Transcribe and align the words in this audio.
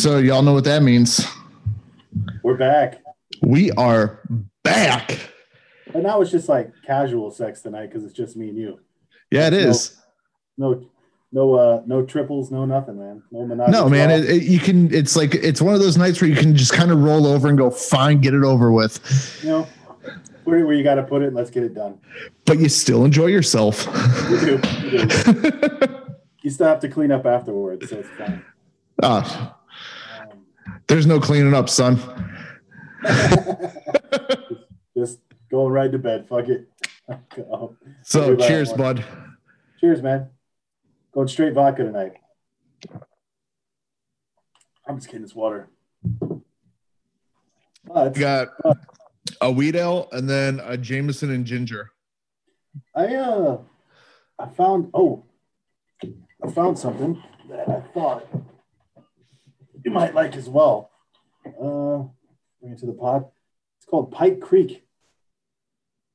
So 0.00 0.16
y'all 0.16 0.40
know 0.40 0.54
what 0.54 0.64
that 0.64 0.82
means. 0.82 1.26
We're 2.42 2.56
back. 2.56 3.02
We 3.42 3.70
are 3.72 4.22
back. 4.62 5.18
But 5.92 6.02
now 6.02 6.22
it's 6.22 6.30
just 6.30 6.48
like 6.48 6.72
casual 6.86 7.30
sex 7.30 7.60
tonight 7.60 7.88
because 7.88 8.04
it's 8.04 8.14
just 8.14 8.34
me 8.34 8.48
and 8.48 8.56
you. 8.56 8.80
Yeah, 9.30 9.48
it 9.48 9.52
is. 9.52 9.98
No, 10.56 10.88
no, 11.32 11.52
uh, 11.52 11.82
no 11.84 12.02
triples, 12.06 12.50
no 12.50 12.64
nothing, 12.64 12.98
man. 12.98 13.22
No 13.30 13.44
monogamy. 13.44 13.76
No, 13.76 13.90
man, 13.90 14.10
it, 14.10 14.30
it, 14.30 14.42
you 14.44 14.58
can. 14.58 14.90
It's 14.90 15.16
like 15.16 15.34
it's 15.34 15.60
one 15.60 15.74
of 15.74 15.80
those 15.80 15.98
nights 15.98 16.18
where 16.22 16.30
you 16.30 16.36
can 16.36 16.56
just 16.56 16.72
kind 16.72 16.90
of 16.90 17.02
roll 17.02 17.26
over 17.26 17.50
and 17.50 17.58
go, 17.58 17.68
fine, 17.70 18.22
get 18.22 18.32
it 18.32 18.42
over 18.42 18.72
with. 18.72 19.38
you 19.42 19.50
know, 19.50 19.68
where, 20.44 20.64
where 20.64 20.74
you 20.74 20.82
got 20.82 20.94
to 20.94 21.02
put 21.02 21.20
it, 21.20 21.26
and 21.26 21.36
let's 21.36 21.50
get 21.50 21.62
it 21.62 21.74
done. 21.74 22.00
But 22.46 22.58
you 22.58 22.70
still 22.70 23.04
enjoy 23.04 23.26
yourself. 23.26 23.86
You 24.30 24.40
do. 24.40 24.60
You, 24.82 25.04
do. 25.04 26.06
you 26.42 26.48
still 26.48 26.68
have 26.68 26.80
to 26.80 26.88
clean 26.88 27.12
up 27.12 27.26
afterwards, 27.26 27.90
so 27.90 27.98
it's 27.98 28.08
fine. 28.16 28.42
Ah, 29.02 29.59
there's 30.90 31.06
no 31.06 31.20
cleaning 31.20 31.54
up, 31.54 31.68
son. 31.68 32.00
just 34.96 35.20
going 35.48 35.72
right 35.72 35.92
to 35.92 35.98
bed. 35.98 36.28
Fuck 36.28 36.48
it. 36.48 36.66
So 38.02 38.34
cheers, 38.34 38.72
bud. 38.72 39.04
Cheers, 39.80 40.02
man. 40.02 40.30
Going 41.12 41.28
straight 41.28 41.54
vodka 41.54 41.84
tonight. 41.84 42.14
I'm 44.86 44.96
just 44.96 45.08
kidding. 45.08 45.22
It's 45.22 45.34
water. 45.34 45.68
But 47.84 48.14
We 48.14 48.20
got 48.20 48.48
a 49.40 49.50
wheat 49.50 49.76
ale 49.76 50.08
and 50.10 50.28
then 50.28 50.60
a 50.64 50.76
Jameson 50.76 51.30
and 51.30 51.44
ginger. 51.44 51.92
I 52.96 53.14
uh, 53.14 53.58
I 54.38 54.48
found 54.48 54.90
oh, 54.92 55.24
I 56.02 56.50
found 56.50 56.78
something 56.78 57.22
that 57.48 57.68
I 57.68 57.80
thought 57.92 58.26
you 59.84 59.90
might 59.90 60.14
like 60.14 60.36
as 60.36 60.48
well. 60.48 60.90
Uh, 61.46 62.04
bring 62.60 62.72
it 62.72 62.78
to 62.78 62.86
the 62.86 62.92
pod. 62.92 63.26
It's 63.78 63.86
called 63.86 64.10
Pike 64.12 64.40
Creek. 64.40 64.84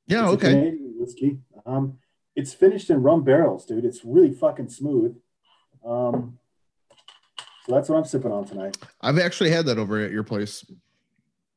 Yeah, 0.06 0.32
It's 0.32 0.44
okay. 0.44 0.74
Whiskey. 0.98 1.38
Um, 1.64 1.98
it's 2.36 2.52
finished 2.54 2.90
in 2.90 3.02
rum 3.02 3.24
barrels, 3.24 3.64
dude. 3.66 3.84
It's 3.84 4.04
really 4.04 4.32
fucking 4.32 4.68
smooth. 4.68 5.16
Um, 5.84 6.38
so 7.66 7.72
that's 7.74 7.88
what 7.88 7.96
I'm 7.96 8.04
sipping 8.04 8.30
on 8.30 8.44
tonight. 8.44 8.76
I've 9.00 9.18
actually 9.18 9.50
had 9.50 9.66
that 9.66 9.78
over 9.78 10.00
at 10.00 10.12
your 10.12 10.22
place. 10.22 10.64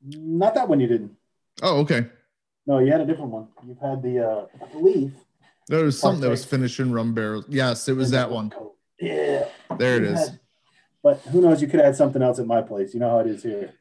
Not 0.04 0.56
that 0.56 0.68
one 0.68 0.80
you 0.80 0.88
didn't. 0.88 1.12
Oh, 1.62 1.80
okay. 1.82 2.08
No, 2.66 2.80
you 2.80 2.92
had 2.92 3.02
a 3.02 3.06
different 3.06 3.32
one. 3.32 3.48
You've 3.68 3.80
had 3.80 4.02
the, 4.02 4.20
uh, 4.28 4.46
I 4.64 4.72
believe. 4.72 5.14
There 5.68 5.84
was 5.84 6.00
something 6.00 6.22
that 6.22 6.30
was 6.30 6.46
finished 6.46 6.80
in 6.80 6.92
rum 6.92 7.14
barrels. 7.14 7.46
Yes, 7.50 7.88
it 7.88 7.94
was 7.96 8.10
that 8.12 8.32
one. 8.32 8.52
Yeah. 9.00 9.46
There 9.78 9.98
it 9.98 10.04
is. 10.04 10.20
Had- 10.30 10.40
but 11.04 11.20
who 11.32 11.42
knows? 11.42 11.62
You 11.62 11.68
could 11.68 11.80
add 11.80 11.96
something 11.96 12.22
else 12.22 12.40
at 12.40 12.46
my 12.48 12.62
place. 12.62 12.94
You 12.94 13.00
know 13.00 13.10
how 13.10 13.20
it 13.20 13.28
is 13.28 13.44
here. 13.44 13.74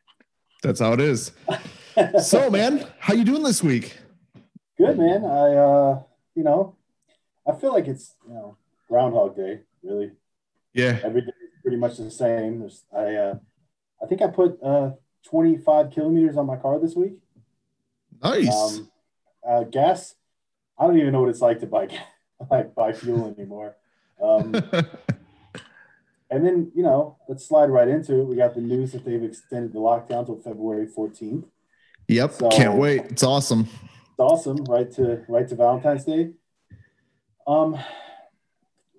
That's 0.62 0.80
how 0.80 0.92
it 0.92 1.00
is. 1.00 1.32
So, 2.22 2.48
man, 2.48 2.86
how 3.00 3.12
you 3.12 3.24
doing 3.24 3.42
this 3.42 3.60
week? 3.60 3.96
good, 4.76 4.96
man. 4.96 5.24
I, 5.24 5.54
uh, 5.56 6.02
you 6.36 6.44
know, 6.44 6.76
I 7.44 7.56
feel 7.56 7.72
like 7.72 7.88
it's 7.88 8.14
you 8.24 8.34
know 8.34 8.56
Groundhog 8.88 9.34
Day. 9.34 9.62
Really, 9.82 10.12
Yeah. 10.74 11.00
every 11.02 11.22
day 11.22 11.26
is 11.26 11.60
pretty 11.60 11.76
much 11.76 11.96
the 11.96 12.08
same. 12.12 12.60
There's, 12.60 12.84
I, 12.96 13.14
uh, 13.16 13.38
I 14.00 14.06
think 14.06 14.22
I 14.22 14.28
put 14.28 14.62
uh, 14.62 14.92
25 15.24 15.90
kilometers 15.90 16.36
on 16.36 16.46
my 16.46 16.54
car 16.54 16.78
this 16.78 16.94
week. 16.94 17.14
Nice. 18.22 18.48
Um, 18.78 18.88
uh, 19.48 19.64
gas. 19.64 20.14
I 20.78 20.86
don't 20.86 20.98
even 20.98 21.12
know 21.12 21.22
what 21.22 21.30
it's 21.30 21.40
like 21.40 21.58
to 21.60 21.66
buy 21.66 21.88
like 22.48 22.74
buy 22.76 22.92
fuel 22.92 23.34
anymore. 23.36 23.76
Um, 24.22 24.54
and 26.30 26.44
then 26.44 26.70
you 26.74 26.82
know, 26.82 27.16
let's 27.28 27.46
slide 27.46 27.70
right 27.70 27.88
into 27.88 28.20
it. 28.20 28.24
We 28.24 28.36
got 28.36 28.54
the 28.54 28.60
news 28.60 28.92
that 28.92 29.04
they've 29.04 29.22
extended 29.22 29.72
the 29.72 29.78
lockdown 29.78 30.26
till 30.26 30.40
February 30.40 30.86
14th. 30.86 31.44
yep. 32.08 32.32
so- 32.32 32.48
Can't 32.50 32.78
wait. 32.78 33.02
It's 33.10 33.22
awesome. 33.22 33.60
It's 33.62 34.18
awesome, 34.18 34.64
right 34.64 34.90
to 34.92 35.24
right 35.28 35.46
to 35.48 35.54
Valentine's 35.54 36.04
Day. 36.04 36.30
Um, 37.46 37.78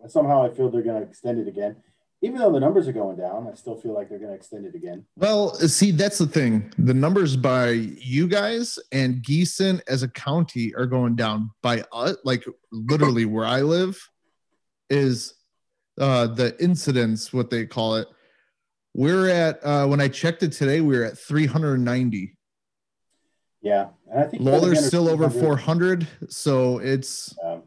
somehow 0.08 0.44
I 0.44 0.50
feel 0.50 0.70
they're 0.70 0.82
going 0.82 1.02
to 1.04 1.08
extend 1.08 1.40
it 1.40 1.48
again, 1.48 1.76
even 2.22 2.38
though 2.40 2.52
the 2.52 2.60
numbers 2.60 2.88
are 2.88 2.94
going 2.94 3.18
down. 3.18 3.48
I 3.52 3.56
still 3.56 3.76
feel 3.76 3.94
like 3.94 4.10
they're 4.10 4.18
going 4.18 4.32
to 4.32 4.36
extend 4.36 4.66
it 4.66 4.76
again. 4.76 5.06
Well, 5.18 5.54
see, 5.56 5.92
that's 5.92 6.18
the 6.18 6.26
thing. 6.26 6.74
The 6.78 6.94
numbers 6.94 7.36
by 7.36 7.72
you 7.72 8.28
guys 8.28 8.80
and 8.92 9.22
Giessen 9.22 9.82
as 9.88 10.04
a 10.04 10.08
county 10.08 10.74
are 10.76 10.86
going 10.86 11.16
down. 11.16 11.52
By 11.62 11.84
us, 11.92 12.16
like 12.24 12.46
literally 12.72 13.26
where 13.26 13.46
I 13.46 13.62
live, 13.62 14.00
is 14.90 15.34
uh 16.00 16.28
the 16.28 16.56
incidents, 16.64 17.32
what 17.34 17.50
they 17.50 17.66
call 17.66 17.96
it. 17.96 18.08
We're 18.94 19.30
at 19.30 19.64
uh 19.64 19.88
when 19.88 20.02
I 20.02 20.08
checked 20.08 20.44
it 20.44 20.52
today, 20.52 20.82
we 20.82 20.98
were 20.98 21.06
at 21.06 21.18
390. 21.18 22.36
Yeah, 23.62 23.90
and 24.10 24.20
I 24.22 24.24
think 24.24 24.42
Lawler's 24.44 24.86
still 24.88 25.10
over 25.10 25.30
400. 25.30 26.08
400, 26.08 26.32
so 26.32 26.78
it's 26.80 27.36
Um, 27.44 27.64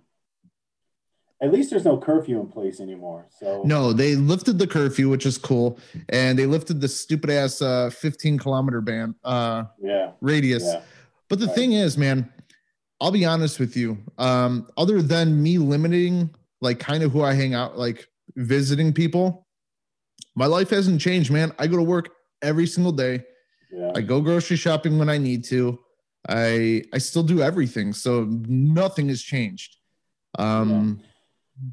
at 1.43 1.53
least 1.53 1.71
there's 1.71 1.85
no 1.85 1.99
curfew 1.99 2.41
in 2.41 2.47
place 2.47 2.81
anymore. 2.81 3.27
So 3.39 3.63
no, 3.65 3.93
they 3.93 4.15
lifted 4.15 4.59
the 4.59 4.67
curfew, 4.67 5.09
which 5.09 5.27
is 5.27 5.37
cool, 5.39 5.79
and 6.09 6.39
they 6.39 6.47
lifted 6.47 6.81
the 6.81 6.89
stupid 6.89 7.31
ass 7.31 7.61
uh 7.61 7.91
15 7.91 8.39
kilometer 8.39 8.81
ban 8.81 9.15
uh 9.25 9.65
yeah, 9.81 10.13
radius. 10.21 10.65
yeah, 10.65 10.81
But 11.29 11.41
the 11.41 11.47
Right. 11.47 11.55
thing 11.55 11.73
is, 11.73 11.99
man, 11.99 12.33
I'll 13.01 13.11
be 13.11 13.25
honest 13.25 13.59
with 13.59 13.77
you. 13.77 13.99
Um, 14.17 14.69
other 14.77 15.03
than 15.03 15.43
me 15.43 15.59
limiting 15.59 16.31
like 16.61 16.79
kind 16.79 17.03
of 17.03 17.11
who 17.11 17.23
I 17.23 17.35
hang 17.35 17.53
out, 17.55 17.77
like 17.77 18.07
visiting 18.37 18.93
people, 18.93 19.47
my 20.35 20.47
life 20.47 20.71
hasn't 20.71 21.01
changed, 21.01 21.31
man. 21.31 21.53
I 21.59 21.67
go 21.67 21.77
to 21.77 21.83
work 21.83 22.11
every 22.41 22.67
single 22.67 22.93
day. 22.93 23.25
yeah. 23.71 23.93
I 23.95 24.01
go 24.01 24.21
grocery 24.21 24.57
shopping 24.57 24.99
when 24.99 25.09
I 25.09 25.19
need 25.19 25.45
to. 25.45 25.79
I 26.29 26.83
I 26.93 26.99
still 26.99 27.23
do 27.23 27.43
everything. 27.43 27.93
So 27.93 28.25
nothing 28.49 29.09
has 29.09 29.23
changed. 29.23 29.77
Um 30.39 31.01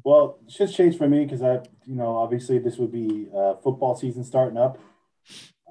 Well, 0.04 0.38
it's 0.44 0.56
just 0.56 0.76
changed 0.76 0.98
for 0.98 1.08
me 1.08 1.24
because 1.24 1.42
I, 1.42 1.54
you 1.86 1.96
know, 1.96 2.16
obviously 2.16 2.58
this 2.58 2.76
would 2.76 2.92
be 2.92 3.28
uh, 3.34 3.54
football 3.56 3.96
season 3.96 4.24
starting 4.24 4.58
up. 4.58 4.78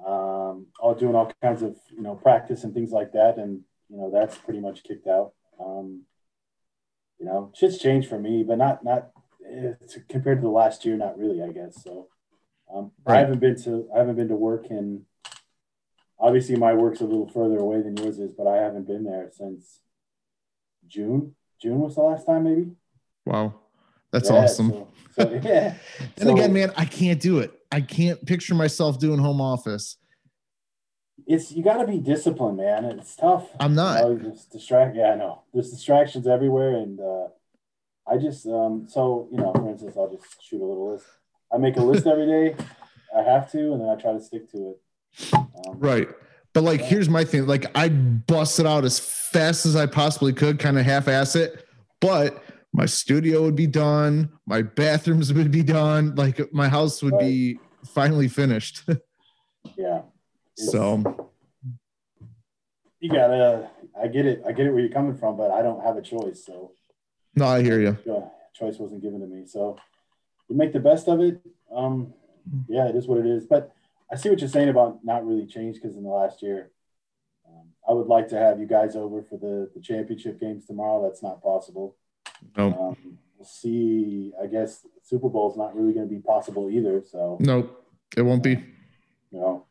Um, 0.04 0.66
all 0.80 0.94
doing 0.94 1.14
all 1.14 1.30
kinds 1.42 1.62
of, 1.62 1.76
you 1.90 2.02
know, 2.02 2.14
practice 2.14 2.64
and 2.64 2.72
things 2.72 2.90
like 2.90 3.12
that, 3.12 3.36
and 3.36 3.60
you 3.90 3.98
know 3.98 4.10
that's 4.10 4.36
pretty 4.38 4.60
much 4.60 4.82
kicked 4.82 5.06
out. 5.06 5.32
Um, 5.62 6.04
you 7.18 7.26
know, 7.26 7.52
shit's 7.54 7.78
changed 7.78 8.08
for 8.08 8.18
me, 8.18 8.42
but 8.42 8.56
not 8.56 8.82
not 8.82 9.10
eh, 9.48 9.72
to- 9.88 10.00
compared 10.08 10.38
to 10.38 10.42
the 10.42 10.48
last 10.48 10.84
year, 10.84 10.96
not 10.96 11.18
really, 11.18 11.42
I 11.42 11.50
guess. 11.52 11.82
So, 11.82 12.08
um, 12.72 12.92
I 13.06 13.18
haven't 13.18 13.40
been 13.40 13.56
to 13.62 13.88
I 13.94 13.98
haven't 13.98 14.16
been 14.16 14.28
to 14.28 14.36
work 14.36 14.66
in. 14.70 15.04
Obviously, 16.18 16.56
my 16.56 16.74
work's 16.74 17.00
a 17.00 17.04
little 17.04 17.28
further 17.28 17.58
away 17.58 17.80
than 17.82 17.96
yours 17.96 18.18
is, 18.18 18.32
but 18.32 18.46
I 18.46 18.56
haven't 18.58 18.86
been 18.86 19.04
there 19.04 19.30
since 19.32 19.80
June. 20.86 21.34
June 21.60 21.80
was 21.80 21.94
the 21.94 22.02
last 22.02 22.26
time, 22.26 22.44
maybe. 22.44 22.70
wow. 23.26 23.54
That's 24.12 24.28
Yeah, 24.30 24.36
awesome. 24.38 24.70
So, 24.70 24.88
so, 25.12 25.30
yeah. 25.44 25.74
and 26.18 26.28
So, 26.28 26.32
again, 26.34 26.52
man, 26.52 26.72
I 26.76 26.84
can't 26.84 27.20
do 27.20 27.38
it. 27.38 27.52
I 27.70 27.80
can't 27.80 28.24
picture 28.26 28.54
myself 28.54 28.98
doing 28.98 29.18
home 29.20 29.40
office. 29.40 29.96
it's 31.26 31.52
you 31.52 31.62
got 31.62 31.76
to 31.78 31.86
be 31.86 31.98
disciplined, 31.98 32.56
man. 32.56 32.84
It's 32.86 33.14
tough. 33.14 33.48
I'm 33.60 33.74
not. 33.74 34.02
You 34.02 34.08
know, 34.08 34.16
there's 34.24 34.44
distract. 34.46 34.96
Yeah, 34.96 35.12
I 35.12 35.14
know. 35.16 35.42
There's 35.54 35.70
distractions 35.70 36.26
everywhere, 36.26 36.76
and 36.76 36.98
uh, 36.98 37.28
I 38.10 38.16
just 38.18 38.46
um. 38.46 38.86
So 38.88 39.28
you 39.30 39.38
know, 39.38 39.52
for 39.52 39.68
instance, 39.68 39.94
I'll 39.96 40.10
just 40.10 40.42
shoot 40.42 40.60
a 40.60 40.64
little 40.66 40.92
list. 40.92 41.06
I 41.52 41.58
make 41.58 41.76
a 41.76 41.82
list 41.82 42.06
every 42.06 42.26
day. 42.26 42.56
I 43.16 43.22
have 43.22 43.50
to, 43.52 43.72
and 43.72 43.80
then 43.80 43.88
I 43.88 43.96
try 43.96 44.12
to 44.12 44.20
stick 44.20 44.50
to 44.52 44.70
it. 44.70 45.34
Um, 45.34 45.48
Right. 45.78 46.08
But 46.52 46.62
like, 46.64 46.80
Yeah. 46.80 46.86
here's 46.86 47.08
my 47.08 47.24
thing. 47.24 47.46
Like, 47.46 47.66
I 47.76 47.88
bust 47.88 48.60
it 48.60 48.66
out 48.66 48.84
as 48.84 48.98
fast 48.98 49.66
as 49.66 49.74
I 49.76 49.86
possibly 49.86 50.32
could, 50.32 50.58
kind 50.60 50.78
of 50.78 50.84
half 50.84 51.08
ass 51.08 51.34
it. 51.36 51.64
But 52.00 52.42
my 52.72 52.86
studio 52.86 53.42
would 53.42 53.56
be 53.56 53.66
done. 53.66 54.30
My 54.46 54.62
bathrooms 54.62 55.32
would 55.34 55.50
be 55.50 55.62
done. 55.64 56.14
Like, 56.14 56.52
my 56.52 56.68
house 56.68 57.02
would 57.02 57.18
be 57.18 57.58
finally 57.84 58.28
finished. 58.28 58.82
Yeah. 59.76 59.98
It's- 60.56 60.72
so, 60.72 61.30
You 63.00 63.10
gotta. 63.10 63.70
I 64.00 64.06
get 64.08 64.24
it. 64.26 64.42
I 64.46 64.52
get 64.52 64.66
it 64.66 64.70
where 64.70 64.80
you're 64.80 64.88
coming 64.92 65.14
from, 65.16 65.36
but 65.36 65.50
I 65.50 65.62
don't 65.62 65.82
have 65.84 65.96
a 65.96 66.02
choice. 66.02 66.44
So 66.46 66.72
no, 67.34 67.46
I 67.46 67.62
hear 67.62 67.80
you. 67.80 67.96
choice 68.54 68.78
wasn't 68.78 69.02
given 69.02 69.20
to 69.20 69.26
me. 69.26 69.46
So 69.46 69.76
you 70.48 70.56
make 70.56 70.72
the 70.72 70.80
best 70.80 71.08
of 71.08 71.20
it. 71.20 71.40
Um, 71.74 72.12
yeah, 72.68 72.88
it 72.88 72.96
is 72.96 73.06
what 73.06 73.18
it 73.18 73.26
is. 73.26 73.46
But 73.46 73.72
I 74.12 74.16
see 74.16 74.28
what 74.28 74.40
you're 74.40 74.48
saying 74.48 74.68
about 74.68 75.04
not 75.04 75.26
really 75.26 75.46
changed 75.46 75.80
because 75.80 75.96
in 75.96 76.02
the 76.02 76.08
last 76.10 76.42
year, 76.42 76.70
um, 77.48 77.68
I 77.88 77.92
would 77.92 78.08
like 78.08 78.28
to 78.28 78.36
have 78.38 78.58
you 78.58 78.66
guys 78.66 78.96
over 78.96 79.22
for 79.22 79.36
the, 79.38 79.70
the 79.74 79.80
championship 79.80 80.40
games 80.40 80.66
tomorrow. 80.66 81.02
That's 81.02 81.22
not 81.22 81.42
possible. 81.42 81.96
No, 82.56 82.66
Um, 82.72 83.18
we'll 83.38 83.46
see. 83.46 84.32
I 84.42 84.46
guess 84.46 84.84
Super 85.02 85.28
Bowl 85.28 85.50
is 85.50 85.56
not 85.56 85.74
really 85.76 85.92
going 85.92 86.08
to 86.08 86.14
be 86.14 86.20
possible 86.20 86.68
either. 86.70 87.02
So, 87.06 87.36
no, 87.40 87.70
it 88.16 88.22
won't 88.22 88.42
be. 88.42 88.50
you 89.30 89.38
know, 89.40 89.64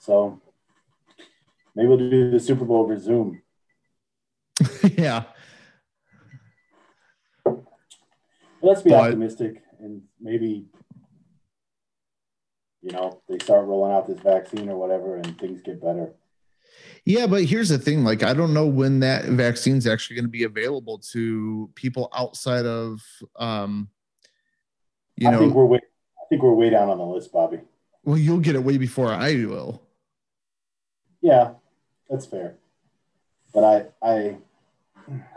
so 0.00 0.40
maybe 1.74 1.86
we'll 1.88 1.98
do 1.98 2.30
the 2.30 2.40
Super 2.40 2.64
Bowl 2.64 2.82
over 2.82 2.98
Zoom. 2.98 3.40
yeah. 4.96 5.24
But 7.44 7.62
let's 8.66 8.82
be 8.82 8.90
But- 8.90 9.04
optimistic 9.04 9.62
and 9.80 10.02
maybe 10.20 10.66
you 12.82 12.92
know, 12.92 13.20
they 13.28 13.36
start 13.38 13.66
rolling 13.66 13.92
out 13.92 14.06
this 14.06 14.20
vaccine 14.20 14.68
or 14.68 14.76
whatever, 14.76 15.16
and 15.16 15.36
things 15.40 15.60
get 15.60 15.80
better. 15.80 16.12
Yeah, 17.04 17.26
but 17.26 17.42
here's 17.44 17.68
the 17.68 17.78
thing: 17.78 18.04
like, 18.04 18.22
I 18.22 18.32
don't 18.32 18.54
know 18.54 18.66
when 18.66 19.00
that 19.00 19.24
vaccine 19.24 19.76
is 19.76 19.88
actually 19.88 20.16
going 20.16 20.26
to 20.26 20.30
be 20.30 20.44
available 20.44 20.98
to 21.12 21.68
people 21.74 22.08
outside 22.14 22.64
of, 22.64 23.02
um, 23.36 23.88
you 25.16 25.26
I 25.26 25.32
know. 25.32 25.38
think 25.40 25.54
we're 25.54 25.64
way, 25.66 25.78
I 25.78 26.24
think 26.28 26.42
we're 26.42 26.54
way 26.54 26.70
down 26.70 26.88
on 26.88 26.98
the 26.98 27.04
list, 27.04 27.32
Bobby. 27.32 27.58
well, 28.04 28.18
you'll 28.18 28.38
get 28.38 28.54
it 28.54 28.62
way 28.62 28.78
before 28.78 29.08
I 29.12 29.32
will. 29.46 29.82
Yeah, 31.20 31.54
that's 32.08 32.26
fair. 32.26 32.56
But 33.52 33.64
I, 33.64 33.86
I, 34.06 34.36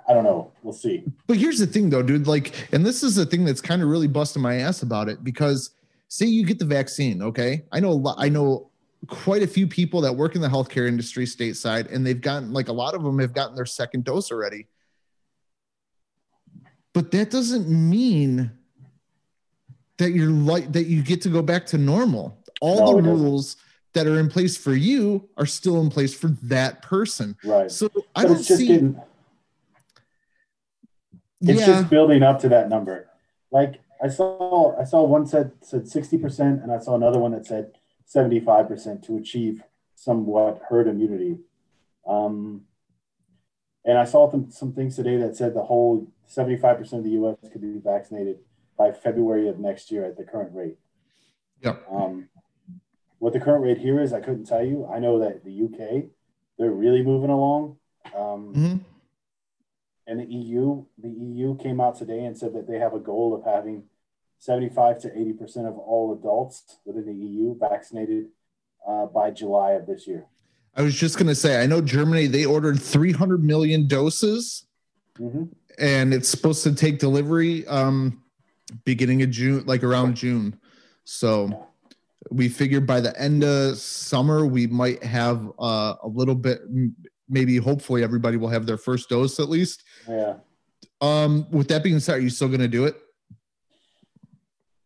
I 0.07 0.13
don't 0.13 0.23
know. 0.23 0.51
We'll 0.63 0.73
see. 0.73 1.03
But 1.27 1.37
here's 1.37 1.59
the 1.59 1.67
thing, 1.67 1.89
though, 1.89 2.01
dude. 2.01 2.27
Like, 2.27 2.53
and 2.73 2.85
this 2.85 3.03
is 3.03 3.15
the 3.15 3.25
thing 3.25 3.45
that's 3.45 3.61
kind 3.61 3.81
of 3.81 3.89
really 3.89 4.07
busting 4.07 4.41
my 4.41 4.55
ass 4.55 4.81
about 4.81 5.09
it 5.09 5.23
because, 5.23 5.71
say, 6.07 6.25
you 6.25 6.45
get 6.45 6.59
the 6.59 6.65
vaccine, 6.65 7.21
okay? 7.21 7.63
I 7.71 7.79
know, 7.79 7.89
a 7.89 7.91
lot, 7.91 8.15
I 8.19 8.29
know 8.29 8.69
quite 9.07 9.43
a 9.43 9.47
few 9.47 9.67
people 9.67 10.01
that 10.01 10.13
work 10.13 10.35
in 10.35 10.41
the 10.41 10.47
healthcare 10.47 10.87
industry 10.87 11.25
stateside, 11.25 11.93
and 11.93 12.05
they've 12.05 12.19
gotten 12.19 12.51
like 12.51 12.67
a 12.67 12.73
lot 12.73 12.93
of 12.93 13.03
them 13.03 13.19
have 13.19 13.33
gotten 13.33 13.55
their 13.55 13.65
second 13.65 14.03
dose 14.03 14.31
already. 14.31 14.67
But 16.93 17.11
that 17.11 17.29
doesn't 17.29 17.69
mean 17.69 18.51
that 19.97 20.11
you're 20.11 20.29
like 20.29 20.71
that 20.73 20.85
you 20.85 21.03
get 21.03 21.21
to 21.21 21.29
go 21.29 21.41
back 21.41 21.65
to 21.67 21.77
normal. 21.77 22.37
All 22.61 22.91
No, 22.91 23.01
the 23.01 23.09
rules 23.09 23.57
that 23.93 24.05
are 24.05 24.19
in 24.19 24.29
place 24.29 24.57
for 24.57 24.73
you 24.73 25.29
are 25.37 25.45
still 25.45 25.81
in 25.81 25.89
place 25.89 26.13
for 26.13 26.27
that 26.43 26.81
person. 26.81 27.37
Right. 27.43 27.71
So 27.71 27.89
I 28.15 28.23
but 28.23 28.27
don't 28.29 28.43
see. 28.43 28.67
getting. 28.67 29.01
It's 31.41 31.59
yeah, 31.61 31.65
just 31.65 31.89
building 31.89 32.21
up 32.23 32.39
to 32.39 32.49
that 32.49 32.69
number. 32.69 33.07
Like 33.51 33.79
I 34.03 34.09
saw, 34.09 34.79
I 34.79 34.83
saw 34.83 35.03
one 35.03 35.25
said 35.25 35.51
said 35.61 35.87
sixty 35.87 36.17
percent, 36.17 36.61
and 36.61 36.71
I 36.71 36.79
saw 36.79 36.95
another 36.95 37.19
one 37.19 37.31
that 37.31 37.45
said 37.45 37.71
seventy 38.05 38.39
five 38.39 38.67
percent 38.67 39.03
to 39.05 39.17
achieve 39.17 39.63
somewhat 39.95 40.61
herd 40.69 40.87
immunity. 40.87 41.37
Um, 42.07 42.65
and 43.85 43.97
I 43.97 44.03
saw 44.03 44.29
some, 44.29 44.51
some 44.51 44.73
things 44.73 44.95
today 44.95 45.17
that 45.17 45.35
said 45.35 45.53
the 45.53 45.63
whole 45.63 46.07
seventy 46.25 46.57
five 46.57 46.77
percent 46.77 46.99
of 46.99 47.03
the 47.05 47.11
U.S. 47.11 47.37
could 47.51 47.61
be 47.61 47.79
vaccinated 47.79 48.39
by 48.77 48.91
February 48.91 49.47
of 49.49 49.59
next 49.59 49.91
year 49.91 50.05
at 50.05 50.17
the 50.17 50.23
current 50.23 50.53
rate. 50.53 50.77
Yep. 51.61 51.85
Um, 51.91 52.29
what 53.19 53.33
the 53.33 53.39
current 53.39 53.63
rate 53.63 53.77
here 53.77 54.01
is, 54.01 54.13
I 54.13 54.21
couldn't 54.21 54.45
tell 54.45 54.63
you. 54.63 54.87
I 54.93 54.99
know 54.99 55.19
that 55.19 55.43
the 55.43 55.63
UK, 55.63 56.05
they're 56.57 56.71
really 56.71 57.03
moving 57.03 57.29
along. 57.29 57.77
Um, 58.15 58.53
Mhm. 58.55 58.79
And 60.09 60.19
the 60.19 60.25
EU, 60.25 60.83
the 60.97 61.09
EU 61.09 61.55
came 61.57 61.79
out 61.79 61.95
today 61.95 62.25
and 62.25 62.35
said 62.35 62.53
that 62.53 62.67
they 62.67 62.79
have 62.79 62.93
a 62.95 62.99
goal 62.99 63.35
of 63.35 63.45
having 63.45 63.83
75 64.39 64.99
to 65.01 65.17
80 65.17 65.33
percent 65.33 65.67
of 65.67 65.77
all 65.77 66.17
adults 66.17 66.79
within 66.83 67.05
the 67.05 67.13
EU 67.13 67.57
vaccinated 67.57 68.25
uh, 68.87 69.05
by 69.05 69.29
July 69.29 69.71
of 69.73 69.85
this 69.85 70.07
year. 70.07 70.25
I 70.75 70.81
was 70.81 70.95
just 70.95 71.17
gonna 71.17 71.35
say, 71.35 71.61
I 71.61 71.67
know 71.67 71.79
Germany 71.79 72.25
they 72.25 72.45
ordered 72.45 72.81
300 72.81 73.43
million 73.43 73.87
doses, 73.87 74.65
hmm 75.17 75.43
and 75.77 76.13
it's 76.13 76.27
supposed 76.27 76.61
to 76.63 76.75
take 76.75 76.99
delivery 76.99 77.65
um, 77.67 78.21
beginning 78.83 79.21
of 79.21 79.29
June, 79.29 79.63
like 79.65 79.81
around 79.81 80.13
June. 80.13 80.59
So 81.05 81.67
we 82.31 82.49
figured 82.49 82.85
by 82.85 82.99
the 82.99 83.17
end 83.17 83.45
of 83.45 83.77
summer 83.77 84.45
we 84.45 84.67
might 84.67 85.01
have 85.01 85.49
uh, 85.57 85.95
a 86.03 86.07
little 86.07 86.35
bit, 86.35 86.59
maybe 87.29 87.55
hopefully 87.55 88.03
everybody 88.03 88.35
will 88.35 88.49
have 88.49 88.65
their 88.65 88.77
first 88.77 89.07
dose 89.07 89.39
at 89.39 89.47
least. 89.47 89.83
Yeah, 90.09 90.35
Um, 91.01 91.45
with 91.51 91.67
that 91.67 91.83
being 91.83 91.99
said, 91.99 92.15
are 92.17 92.19
you 92.21 92.29
still 92.31 92.49
gonna 92.49 92.67
do 92.67 92.85
it? 92.85 92.95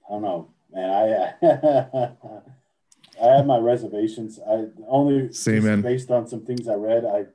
I 0.07 0.11
don't 0.13 0.21
know, 0.21 0.49
man. 0.71 0.89
I 1.41 2.11
I 3.23 3.35
have 3.37 3.45
my 3.45 3.57
reservations. 3.57 4.39
I 4.45 4.65
only 4.87 5.31
Same, 5.31 5.63
man. 5.63 5.81
based 5.81 6.11
on 6.11 6.27
some 6.27 6.45
things 6.45 6.67
I 6.67 6.73
read. 6.75 7.05
I, 7.05 7.25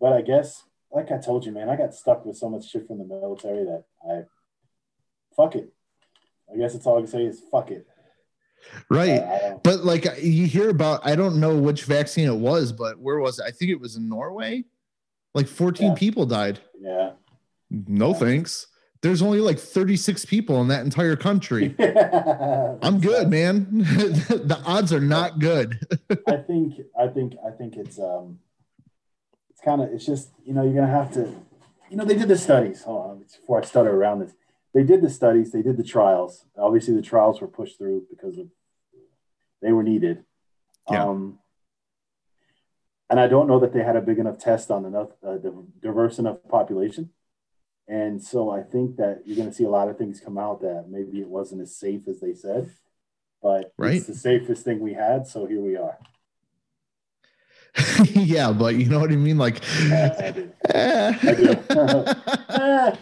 but 0.00 0.12
I 0.12 0.20
guess, 0.20 0.64
like 0.90 1.10
I 1.10 1.18
told 1.18 1.46
you, 1.46 1.52
man, 1.52 1.68
I 1.70 1.76
got 1.76 1.94
stuck 1.94 2.26
with 2.26 2.36
so 2.36 2.50
much 2.50 2.68
shit 2.68 2.86
from 2.86 2.98
the 2.98 3.04
military 3.04 3.64
that 3.64 3.84
I, 4.06 4.22
fuck 5.34 5.54
it. 5.54 5.72
I 6.52 6.58
guess 6.58 6.74
it's 6.74 6.84
all 6.86 6.98
I 6.98 7.02
can 7.02 7.06
say 7.10 7.24
is 7.24 7.40
fuck 7.50 7.70
it. 7.70 7.86
Right. 8.90 9.22
I 9.22 9.54
But 9.64 9.84
like 9.84 10.04
you 10.22 10.46
hear 10.46 10.68
about, 10.68 11.00
I 11.06 11.16
don't 11.16 11.40
know 11.40 11.56
which 11.56 11.84
vaccine 11.84 12.28
it 12.28 12.36
was, 12.36 12.72
but 12.72 12.98
where 12.98 13.18
was 13.18 13.38
it? 13.38 13.44
I 13.46 13.50
think 13.52 13.70
it 13.70 13.80
was 13.80 13.96
in 13.96 14.08
Norway. 14.08 14.64
Like 15.34 15.46
14 15.48 15.88
Yeah. 15.88 15.94
people 15.94 16.26
died. 16.26 16.60
yeah. 16.78 17.12
No 17.72 18.12
thanks. 18.12 18.66
There's 19.00 19.22
only 19.22 19.40
like 19.40 19.58
36 19.58 20.26
people 20.26 20.60
in 20.60 20.68
that 20.68 20.84
entire 20.84 21.16
country. 21.16 21.74
I'm 22.82 23.00
good, 23.00 23.30
man. 23.30 23.78
the 23.78 24.62
odds 24.64 24.92
are 24.92 25.00
not 25.00 25.38
good. 25.40 25.80
I 26.28 26.36
think 26.36 26.80
I 26.98 27.08
think 27.08 27.34
I 27.44 27.50
think 27.50 27.76
it's 27.76 27.98
um 27.98 28.38
it's 29.50 29.60
kind 29.60 29.80
of 29.82 29.88
it's 29.92 30.06
just 30.06 30.30
you 30.44 30.52
know 30.54 30.62
you're 30.62 30.74
gonna 30.74 30.86
have 30.86 31.12
to 31.14 31.34
you 31.90 31.96
know 31.96 32.04
they 32.04 32.14
did 32.16 32.28
the 32.28 32.38
studies 32.38 32.82
hold 32.82 33.10
on 33.10 33.18
before 33.40 33.60
I 33.60 33.64
stutter 33.64 33.90
around 33.90 34.20
this 34.20 34.32
they 34.74 34.84
did 34.84 35.02
the 35.02 35.10
studies 35.10 35.50
they 35.52 35.62
did 35.62 35.76
the 35.76 35.84
trials 35.84 36.44
obviously 36.56 36.94
the 36.94 37.02
trials 37.02 37.40
were 37.40 37.48
pushed 37.48 37.76
through 37.78 38.06
because 38.08 38.38
of 38.38 38.46
they 39.60 39.72
were 39.72 39.82
needed 39.82 40.24
Yeah. 40.90 41.04
um 41.04 41.38
and 43.10 43.20
I 43.20 43.26
don't 43.26 43.46
know 43.46 43.58
that 43.60 43.72
they 43.74 43.82
had 43.82 43.96
a 43.96 44.00
big 44.00 44.18
enough 44.18 44.38
test 44.38 44.70
on 44.70 44.84
enough 44.86 45.10
uh, 45.26 45.34
the 45.38 45.52
diverse 45.82 46.18
enough 46.18 46.38
population 46.48 47.10
and 47.88 48.22
so 48.22 48.50
I 48.50 48.62
think 48.62 48.96
that 48.96 49.22
you're 49.26 49.36
gonna 49.36 49.52
see 49.52 49.64
a 49.64 49.68
lot 49.70 49.88
of 49.88 49.98
things 49.98 50.20
come 50.20 50.38
out 50.38 50.60
that 50.62 50.86
maybe 50.88 51.20
it 51.20 51.28
wasn't 51.28 51.62
as 51.62 51.76
safe 51.76 52.06
as 52.08 52.20
they 52.20 52.34
said 52.34 52.70
but 53.42 53.72
Right. 53.76 53.96
it's 53.96 54.06
the 54.06 54.14
safest 54.14 54.64
thing 54.64 54.80
we 54.80 54.94
had 54.94 55.26
so 55.26 55.46
here 55.46 55.60
we 55.60 55.76
are. 55.76 55.98
yeah, 58.14 58.52
but 58.52 58.76
you 58.76 58.86
know 58.86 59.00
what 59.00 59.10
I 59.10 59.16
mean? 59.16 59.38
Like, 59.38 59.62
Yeah, 59.88 60.14
I 60.22 60.30
do. 60.30 60.52
I 60.70 61.62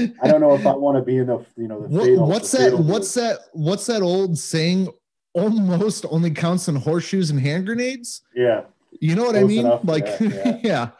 do. 0.00 0.14
I 0.22 0.28
don't 0.28 0.40
know 0.40 0.54
if 0.54 0.66
I 0.66 0.74
want 0.74 0.96
to 0.96 1.02
be 1.02 1.18
in 1.18 1.26
the 1.26 1.44
you 1.56 1.68
know 1.68 1.82
the 1.82 1.88
What- 1.88 2.04
fatal. 2.06 2.26
what's 2.26 2.52
the 2.52 2.58
that? 2.70 2.78
What's 2.78 3.14
that? 3.14 3.38
What's 3.52 3.86
that 3.86 4.02
old 4.02 4.38
saying? 4.38 4.88
Almost 5.34 6.06
only 6.10 6.30
counts 6.30 6.68
in 6.68 6.76
horseshoes 6.76 7.30
and 7.30 7.38
hand 7.40 7.66
grenades. 7.66 8.22
Yeah, 8.34 8.62
You 9.00 9.14
know 9.16 9.24
what 9.24 9.36
I 9.36 9.42
mean? 9.44 9.66
enough 9.66 9.80
Like, 9.84 10.06
that, 10.18 10.60
yeah. 10.64 10.90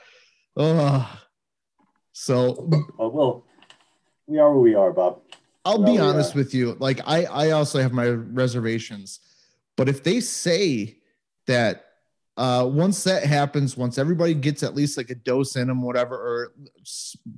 Uh, 0.56 1.06
so 2.14 2.68
well, 2.96 3.10
well, 3.10 3.44
we 4.26 4.38
are 4.38 4.50
where 4.52 4.60
we 4.60 4.74
are, 4.74 4.92
Bob. 4.92 5.20
I'll 5.64 5.78
Well, 5.78 5.86
be 5.86 5.94
yeah. 5.94 6.04
honest 6.04 6.34
with 6.34 6.54
you. 6.54 6.76
Like, 6.78 7.00
I 7.06 7.24
I 7.24 7.50
also 7.50 7.82
have 7.82 7.92
my 7.92 8.08
reservations, 8.08 9.20
but 9.76 9.88
if 9.88 10.02
they 10.04 10.20
say 10.20 10.98
that 11.46 11.86
uh, 12.36 12.68
once 12.72 13.04
that 13.04 13.24
happens, 13.24 13.76
once 13.76 13.98
everybody 13.98 14.32
gets 14.34 14.62
at 14.62 14.74
least 14.74 14.96
like 14.96 15.10
a 15.10 15.14
dose 15.16 15.56
in 15.56 15.66
them, 15.66 15.82
whatever 15.82 16.14
or 16.16 16.52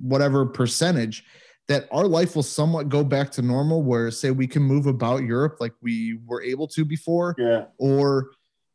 whatever 0.01 0.45
percentage, 0.45 1.25
that 1.67 1.87
our 1.91 2.05
life 2.07 2.35
will 2.35 2.43
somewhat 2.43 2.87
go 2.89 3.03
back 3.03 3.31
to 3.31 3.41
normal. 3.41 3.81
Where 3.81 4.11
say 4.11 4.29
we 4.29 4.47
can 4.47 4.61
move 4.61 4.85
about 4.85 5.23
Europe 5.23 5.57
like 5.59 5.73
we 5.81 6.19
were 6.25 6.43
able 6.43 6.67
to 6.69 6.85
before, 6.85 7.33
Yeah, 7.37 7.65
or 7.79 8.29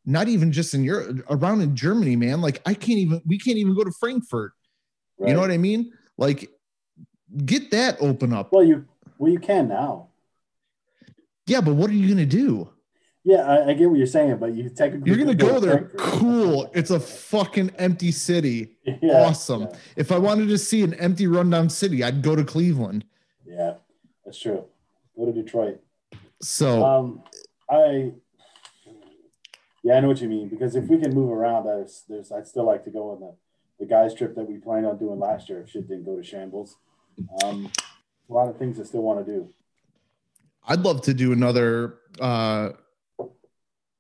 not 0.05 0.27
even 0.27 0.51
just 0.51 0.75
in 0.75 0.83
Europe, 0.83 1.25
around 1.31 1.61
in 1.61 1.77
Germany, 1.77 2.17
man. 2.17 2.41
Like 2.41 2.61
I 2.67 2.75
can't 2.75 2.99
even, 2.99 3.23
we 3.25 3.39
can't 3.39 3.59
even 3.59 3.75
go 3.77 3.85
to 3.85 3.93
Frankfurt. 4.01 4.53
Right. 5.23 5.29
You 5.29 5.35
know 5.35 5.41
what 5.41 5.51
I 5.51 5.59
mean? 5.59 5.93
Like, 6.17 6.51
get 7.45 7.71
that 7.71 7.97
open 8.01 8.33
up. 8.33 8.53
Well, 8.53 8.65
you 8.65 8.87
well 9.19 9.33
you 9.33 9.39
can 9.39 9.69
now. 9.69 10.09
Yeah, 11.47 11.61
but 11.61 11.75
what 11.75 11.91
are 11.91 11.95
you 11.95 12.09
gonna 12.09 12.27
do? 12.27 12.69
Yeah, 13.25 13.43
I, 13.47 13.69
I 13.69 13.73
get 13.75 13.89
what 13.89 13.99
you're 13.99 14.07
saying, 14.07 14.37
but 14.39 14.53
you 14.53 14.69
technically 14.69 15.09
You're 15.09 15.19
gonna 15.19 15.35
go 15.35 15.61
there. 15.61 15.91
Cool. 15.97 16.71
It's 16.75 16.91
a 16.91 16.99
fucking 17.01 17.71
empty 17.79 18.13
city. 18.13 18.77
Yeah, 19.01 19.23
awesome. 19.23 19.69
If 19.97 20.11
I 20.13 20.19
wanted 20.19 20.49
to 20.49 20.59
see 20.59 20.83
an 20.83 20.95
empty 20.95 21.27
rundown 21.27 21.71
city, 21.71 22.03
I'd 22.03 22.23
go 22.23 22.35
to 22.37 22.45
Cleveland. 22.45 23.05
Yeah, 23.45 23.55
yeah, 23.55 23.73
that's 24.25 24.39
true. 24.41 24.65
Go 25.17 25.27
to 25.27 25.33
Detroit. 25.33 25.81
So 26.41 26.85
Um, 26.85 27.23
I 27.71 28.13
yeah, 29.85 29.95
I 29.95 30.01
know 30.01 30.09
what 30.09 30.21
you 30.21 30.29
mean 30.29 30.49
because 30.49 30.77
if 30.77 30.85
we 30.89 30.99
can 30.99 31.15
move 31.15 31.31
around, 31.31 31.65
there's 31.67 32.05
there's 32.09 32.31
I'd 32.33 32.47
still 32.47 32.65
like 32.65 32.85
to 32.85 32.91
go 32.91 33.11
on 33.11 33.21
the 33.21 33.35
the 33.83 33.89
guys 33.89 34.15
trip 34.15 34.37
that 34.37 34.49
we 34.49 34.59
planned 34.59 34.87
on 34.87 34.97
doing 34.97 35.19
last 35.19 35.49
year 35.49 35.61
if 35.61 35.69
shit 35.69 35.89
didn't 35.89 36.05
go 36.05 36.17
to 36.17 36.23
shambles. 36.23 36.77
Um, 37.43 37.69
a 38.31 38.33
lot 38.33 38.49
of 38.49 38.57
things 38.57 38.79
I 38.79 38.85
still 38.85 39.03
want 39.03 39.27
to 39.27 39.33
do. 39.33 39.49
I'd 40.69 40.83
love 40.83 41.03
to 41.03 41.13
do 41.15 41.33
another 41.33 41.99
uh 42.21 42.71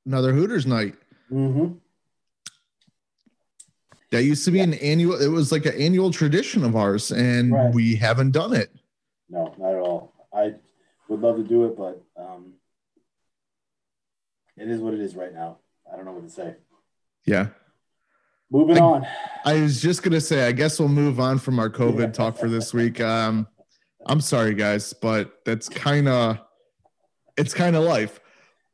another 0.06 0.32
Hooters 0.32 0.66
night. 0.66 0.94
Mm-hmm. 1.32 1.74
That 4.12 4.22
used 4.22 4.44
to 4.44 4.52
be 4.52 4.60
an 4.60 4.74
annual, 4.74 5.20
it 5.20 5.26
was 5.26 5.50
like 5.50 5.66
an 5.66 5.74
annual 5.74 6.12
tradition 6.12 6.62
of 6.62 6.76
ours, 6.76 7.10
and 7.10 7.52
Right. 7.52 7.74
we 7.74 7.96
haven't 7.96 8.30
done 8.30 8.54
it. 8.54 8.70
No, 9.28 9.52
not 9.58 9.72
at 9.72 9.80
all. 9.80 10.12
I 10.32 10.54
would 11.08 11.20
love 11.20 11.38
to 11.38 11.42
do 11.42 11.64
it, 11.64 11.76
but 11.76 12.04
um, 12.16 12.52
it 14.56 14.68
is 14.68 14.80
what 14.80 14.94
it 14.94 15.00
is 15.00 15.16
right 15.16 15.34
now. 15.34 15.58
I 15.92 15.96
don't 15.96 16.04
know 16.04 16.12
what 16.12 16.22
to 16.22 16.30
say. 16.30 16.54
Yeah. 17.26 17.48
Moving 18.52 18.76
I- 18.78 18.80
on. 18.80 19.06
I 19.44 19.60
was 19.62 19.80
just 19.82 20.02
gonna 20.02 20.20
say, 20.20 20.46
I 20.46 20.52
guess 20.52 20.78
we'll 20.78 20.88
move 20.88 21.18
on 21.18 21.38
from 21.38 21.58
our 21.58 21.70
COVID 21.70 21.98
Yeah. 22.00 22.06
talk 22.12 22.36
for 22.36 22.48
this 22.48 22.72
week. 22.74 23.00
Um, 23.00 23.48
I'm 24.06 24.20
sorry, 24.20 24.54
guys, 24.54 24.92
but 24.92 25.32
that's 25.44 25.68
kind 25.68 26.08
of 26.08 26.38
it's 27.36 27.54
kind 27.54 27.74
of 27.76 27.84
life. 27.84 28.20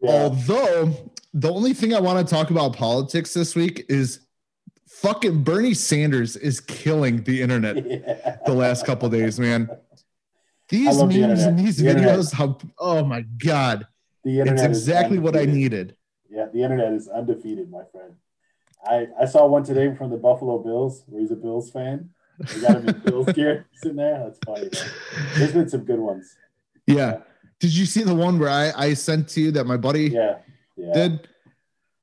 Yeah. 0.00 0.10
Although 0.10 1.12
the 1.32 1.52
only 1.52 1.72
thing 1.74 1.94
I 1.94 2.00
want 2.00 2.26
to 2.26 2.34
talk 2.34 2.50
about 2.50 2.74
politics 2.76 3.32
this 3.34 3.54
week 3.54 3.86
is 3.88 4.20
fucking 4.88 5.44
Bernie 5.44 5.74
Sanders 5.74 6.34
is 6.36 6.58
killing 6.60 7.22
the 7.22 7.40
internet 7.40 7.76
Yeah. 7.88 8.36
the 8.46 8.52
last 8.54 8.84
couple 8.84 9.08
days, 9.10 9.38
man. 9.38 9.68
These 10.70 10.96
love 10.98 11.12
the 11.12 11.20
memes 11.20 11.42
and 11.44 11.58
these 11.58 11.76
The 11.78 11.88
internet. 11.90 12.18
videos, 12.18 12.32
how 12.32 12.58
oh 12.78 13.04
my 13.04 13.22
god, 13.22 13.86
The 14.24 14.40
internet 14.40 14.70
is 14.70 14.78
exactly 14.78 15.18
what 15.18 15.36
I 15.36 15.44
needed. 15.44 15.96
Yeah, 16.28 16.46
the 16.52 16.62
internet 16.62 16.92
is 16.92 17.08
undefeated, 17.08 17.70
my 17.70 17.84
friend. 17.92 18.14
I, 18.86 19.06
I 19.20 19.24
saw 19.26 19.46
one 19.46 19.64
today 19.64 19.94
from 19.94 20.10
the 20.10 20.16
Buffalo 20.16 20.58
Bills, 20.58 21.04
where 21.06 21.20
he's 21.20 21.30
a 21.30 21.36
Bills 21.36 21.70
fan. 21.70 22.10
They 22.38 22.60
got 22.60 22.76
him 22.76 22.88
in 22.88 22.98
Bills 23.00 23.26
gear 23.34 23.66
sitting 23.74 23.96
there. 23.96 24.18
That's 24.24 24.38
funny. 24.46 24.62
Man. 24.72 24.92
There's 25.36 25.52
been 25.52 25.68
some 25.68 25.84
good 25.84 25.98
ones. 25.98 26.36
Yeah. 26.86 27.18
Did 27.60 27.74
you 27.74 27.84
see 27.86 28.02
the 28.04 28.14
one 28.14 28.38
where 28.38 28.48
I, 28.48 28.72
I 28.76 28.94
sent 28.94 29.28
to 29.30 29.40
you 29.40 29.50
that 29.52 29.64
my 29.64 29.76
buddy 29.76 30.10
Yeah, 30.10 30.38
yeah. 30.76 30.92
did? 30.94 31.28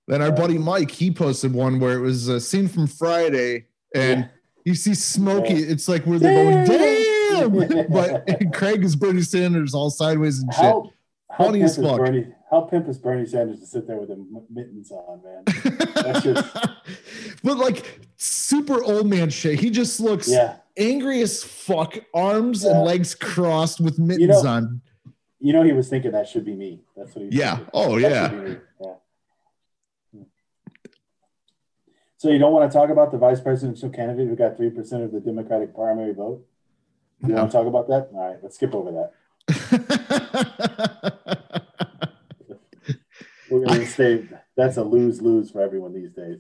Then 0.08 0.22
our 0.22 0.27
Yeah. 0.27 0.36
buddy 0.36 0.58
Mike, 0.58 0.91
he 0.91 1.10
posted 1.12 1.53
one 1.53 1.79
where 1.79 1.98
it 1.98 2.01
was 2.01 2.27
a 2.27 2.39
scene 2.41 2.67
from 2.67 2.86
Friday 2.88 3.67
and 3.96 4.29
you 4.65 4.75
see 4.75 4.94
Smokey. 4.94 5.53
It's 5.53 5.88
like 5.88 6.03
where 6.05 6.20
they're 6.20 6.44
going, 6.44 6.65
Damn! 6.65 7.51
damn. 7.70 7.88
but 7.89 8.53
Craig 8.53 8.84
is 8.84 8.96
Bernie 8.96 9.22
Sanders 9.22 9.74
all 9.74 9.89
sideways 9.89 10.39
and 10.41 10.53
shit. 10.53 10.62
How, 10.62 10.91
how 11.32 11.46
Funny 11.46 11.63
as 11.63 11.77
fuck. 11.77 11.98
Bernie? 11.98 12.27
How 12.52 12.62
pimp 12.62 12.88
is 12.88 12.98
Bernie 13.00 13.25
Sanders 13.25 13.60
to 13.60 13.66
sit 13.66 13.88
there 13.88 13.98
with 13.98 14.10
him 14.10 14.28
mittens 14.50 14.92
on, 14.92 15.22
man? 15.24 15.44
That's 15.96 16.22
just- 16.24 16.56
but 17.44 17.58
like 17.58 18.00
super 18.18 18.84
old 18.84 19.08
man 19.08 19.30
shit. 19.32 19.60
He 19.60 19.70
just 19.72 20.00
looks 20.00 20.28
Yeah, 20.30 20.58
angry 20.78 21.22
as 21.22 21.44
fuck, 21.44 21.98
arms 22.14 22.64
Yeah. 22.64 22.72
and 22.72 22.84
legs 22.86 23.16
crossed 23.16 23.82
with 23.82 23.98
mittens 23.98 24.44
know, 24.44 24.50
on. 24.50 24.82
you 25.40 25.54
know 25.54 25.64
he 25.64 25.74
was 25.74 25.90
thinking 25.90 26.12
that 26.12 26.28
should 26.28 26.46
be 26.46 26.54
me. 26.54 26.82
That's 26.96 27.16
what 27.16 27.25
he. 27.25 27.30
Yeah. 27.38 27.56
thinking. 27.56 27.72
Oh 27.74 27.98
yeah. 27.98 28.30
should 28.30 28.44
be 28.44 28.50
me. 28.52 28.58
Yeah. 28.82 28.94
So 32.18 32.30
you 32.30 32.38
don't 32.40 32.54
want 32.54 32.72
to 32.72 32.78
talk 32.78 32.90
about 32.90 33.12
the 33.12 33.18
vice 33.18 33.40
presidential 33.42 33.90
candidate 33.90 34.28
who 34.28 34.36
got 34.36 34.56
three 34.58 34.70
percent 34.70 35.04
of 35.04 35.12
the 35.12 35.20
Democratic 35.20 35.74
primary 35.75 36.14
vote? 36.14 36.46
You 37.22 37.30
No. 37.30 37.36
want 37.42 37.52
to 37.52 37.58
talk 37.58 37.68
about 37.68 37.88
that? 37.88 38.10
All 38.14 38.28
right, 38.30 38.38
let's 38.44 38.56
skip 38.56 38.74
over 38.75 38.92
that. 38.92 39.12
We're 43.56 43.66
going 43.68 43.80
to 43.82 43.88
stay. 43.88 44.28
That's 44.58 44.78
a 44.78 44.84
lose 44.84 45.22
lose 45.22 45.52
for 45.52 45.62
everyone 45.62 45.94
these 45.94 46.12
days. 46.12 46.40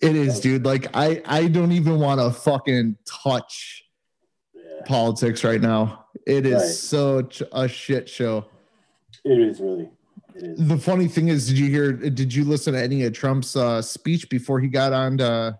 it 0.00 0.16
is, 0.16 0.40
dude. 0.40 0.64
Like 0.64 0.88
I, 0.94 1.20
I 1.26 1.48
don't 1.48 1.72
even 1.72 1.98
want 2.00 2.20
to 2.20 2.30
fucking 2.30 2.96
touch 3.06 3.82
Yeah, 4.54 4.62
politics 4.86 5.44
right 5.44 5.60
now. 5.60 6.06
It 6.26 6.46
is 6.46 6.54
Right. 6.54 6.62
such 6.70 7.42
a 7.52 7.68
shit 7.68 8.08
show. 8.08 8.46
it 9.24 9.38
is 9.38 9.60
really. 9.60 9.90
It 10.34 10.42
is. 10.58 10.68
The 10.68 10.78
funny 10.78 11.06
thing 11.06 11.28
is, 11.28 11.46
did 11.48 11.58
you 11.58 11.68
hear? 11.70 11.92
Did 11.92 12.32
you 12.34 12.44
listen 12.44 12.72
to 12.74 12.82
any 12.82 13.04
of 13.04 13.12
Trump's 13.12 13.56
uh, 13.56 13.82
speech 13.82 14.28
before 14.30 14.58
he 14.58 14.68
got 14.68 14.92
on 14.92 15.18
to, 15.18 15.58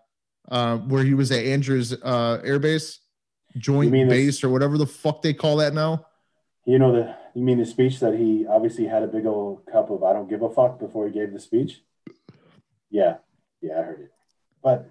uh, 0.51 0.79
where 0.79 1.05
he 1.05 1.13
was 1.15 1.31
at 1.33 1.45
Andrews 1.45 1.93
uh, 2.03 2.39
Air 2.43 2.59
Base, 2.59 2.99
Joint 3.59 3.91
mean 3.93 4.09
this- 4.09 4.17
Base, 4.37 4.45
or 4.45 4.49
whatever 4.49 4.79
the 4.79 4.87
fuck 4.87 5.21
they 5.23 5.35
call 5.35 5.59
that 5.59 5.75
now? 5.75 6.07
You 6.67 6.79
know 6.79 6.93
the. 6.93 7.15
You 7.35 7.43
mean 7.43 7.59
the 7.59 7.67
speech 7.67 7.99
that 8.01 8.15
he 8.15 8.47
obviously 8.47 8.87
had 8.87 9.03
a 9.03 9.09
big 9.09 9.27
old 9.27 9.67
cup 9.67 9.91
of 9.91 10.03
I 10.05 10.13
don't 10.13 10.29
give 10.29 10.43
a 10.43 10.51
fuck 10.51 10.79
before 10.79 11.07
he 11.07 11.13
gave 11.13 11.33
the 11.33 11.41
speech? 11.41 11.83
Yeah, 12.91 13.17
yeah, 13.61 13.79
I 13.81 13.83
heard 13.83 14.01
it. 14.03 14.13
But 14.63 14.91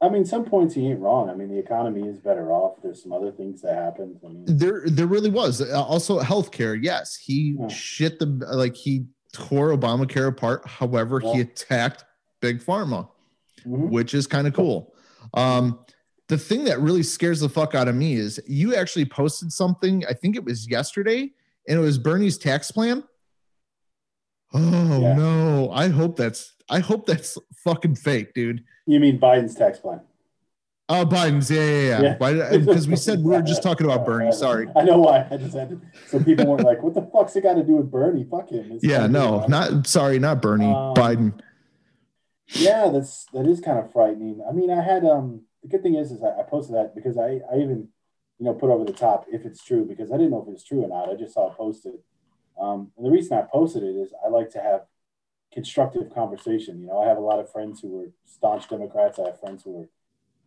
I 0.00 0.08
mean, 0.08 0.24
some 0.24 0.44
points 0.44 0.74
he 0.74 0.86
ain't 0.88 1.00
wrong. 1.00 1.28
I 1.30 1.34
mean, 1.34 1.48
the 1.48 1.58
economy 1.58 2.08
is 2.08 2.18
better 2.18 2.52
off. 2.52 2.82
There's 2.82 3.02
some 3.02 3.12
other 3.12 3.30
things 3.32 3.62
that 3.62 3.74
happened. 3.74 4.16
I 4.24 4.28
mean, 4.28 4.44
There, 4.46 4.82
there 4.86 5.06
really 5.06 5.30
was. 5.30 5.60
Uh, 5.60 5.84
Also, 5.84 6.20
healthcare. 6.20 6.78
Yes, 6.80 7.16
he 7.16 7.56
Yeah. 7.58 7.68
shit 7.68 8.18
the 8.18 8.26
like 8.26 8.74
he 8.76 9.06
tore 9.32 9.70
Obamacare 9.76 10.28
apart. 10.28 10.66
However, 10.66 11.20
he 11.20 11.40
attacked 11.40 12.04
big 12.40 12.60
pharma. 12.60 13.08
mhm. 13.66 13.90
which 13.90 14.14
is 14.14 14.26
kind 14.28 14.46
of 14.46 14.54
cool. 14.54 14.94
Um, 15.34 15.80
the 16.28 16.38
thing 16.38 16.64
that 16.64 16.78
really 16.80 17.02
scares 17.02 17.40
the 17.40 17.48
fuck 17.48 17.74
out 17.74 17.88
of 17.88 17.94
me 17.94 18.14
is 18.14 18.40
you 18.46 18.74
actually 18.74 19.04
posted 19.06 19.52
something, 19.52 20.04
I 20.08 20.12
think 20.12 20.36
it 20.36 20.44
was 20.44 20.68
yesterday, 20.68 21.30
and 21.66 21.78
it 21.78 21.82
was 21.82 21.98
Bernie's 21.98 22.38
tax 22.38 22.70
plan. 22.70 23.02
Oh 24.54 25.00
Yeah. 25.00 25.14
no, 25.14 25.70
I 25.72 25.88
hope 25.88 26.16
that's 26.16 26.54
I 26.70 26.80
hope 26.80 27.06
that's 27.06 27.36
fucking 27.64 27.94
fake, 27.96 28.34
dude. 28.34 28.62
you 28.86 29.00
mean 29.00 29.18
Biden's 29.18 29.54
tax 29.54 29.78
plan? 29.78 30.00
Oh, 30.90 31.04
Biden's, 31.04 31.50
yeah, 31.50 31.60
yeah, 31.60 32.16
yeah. 32.18 32.30
Yeah. 32.50 32.56
Because 32.58 32.88
we 32.88 32.96
said 32.96 33.18
we 33.22 33.30
were 33.32 33.42
just 33.42 33.62
talking 33.62 33.84
about 33.86 34.06
Bernie. 34.06 34.32
Sorry. 34.32 34.68
I 34.74 34.84
know 34.84 34.98
why. 35.00 35.26
I 35.30 35.36
just 35.36 35.54
had 35.54 35.68
to, 35.70 35.80
so 36.06 36.18
people 36.18 36.46
weren't 36.46 36.64
like, 36.64 36.82
"What 36.82 36.94
the 36.94 37.02
fuck's 37.02 37.36
it 37.36 37.42
got 37.42 37.54
to 37.54 37.62
do 37.62 37.76
with 37.76 37.90
Bernie? 37.90 38.24
Fuck 38.24 38.48
him." 38.50 38.72
It's 38.72 38.82
Yeah, 38.84 39.06
no, 39.06 39.40
Biden. 39.40 39.48
not 39.50 39.86
sorry, 39.86 40.18
not 40.18 40.40
Bernie. 40.40 40.64
Um, 40.72 40.94
Biden. 40.94 41.40
Yeah, 42.48 42.88
that's 42.90 43.26
that 43.34 43.46
is 43.46 43.60
kind 43.60 43.78
of 43.78 43.92
frightening. 43.92 44.40
I 44.48 44.52
mean, 44.52 44.70
I 44.70 44.82
had 44.82 45.04
um 45.04 45.42
the 45.62 45.68
good 45.68 45.82
thing 45.82 45.94
is 45.94 46.10
is 46.12 46.22
I, 46.22 46.40
I 46.40 46.42
posted 46.42 46.74
that 46.76 46.94
because 46.94 47.16
I 47.18 47.40
I 47.52 47.56
even 47.56 47.88
you 48.38 48.46
know 48.46 48.54
put 48.54 48.70
over 48.70 48.84
the 48.84 48.92
top 48.92 49.26
if 49.30 49.44
it's 49.44 49.62
true 49.64 49.84
because 49.84 50.12
I 50.12 50.16
didn't 50.16 50.30
know 50.30 50.42
if 50.42 50.48
it 50.48 50.52
was 50.52 50.64
true 50.64 50.84
or 50.84 50.88
not. 50.88 51.08
I 51.10 51.14
just 51.14 51.34
saw 51.34 51.50
it 51.50 51.56
posted. 51.56 51.94
Um, 52.60 52.90
and 52.96 53.06
the 53.06 53.10
reason 53.10 53.36
I 53.38 53.42
posted 53.42 53.82
it 53.82 53.94
is 53.96 54.12
I 54.24 54.28
like 54.28 54.50
to 54.50 54.60
have 54.60 54.82
constructive 55.52 56.12
conversation. 56.14 56.80
You 56.80 56.88
know, 56.88 57.00
I 57.02 57.08
have 57.08 57.16
a 57.18 57.20
lot 57.20 57.38
of 57.38 57.50
friends 57.50 57.80
who 57.80 58.00
are 58.02 58.10
staunch 58.26 58.68
Democrats. 58.68 59.18
I 59.18 59.26
have 59.26 59.40
friends 59.40 59.62
who 59.64 59.82
are 59.82 59.88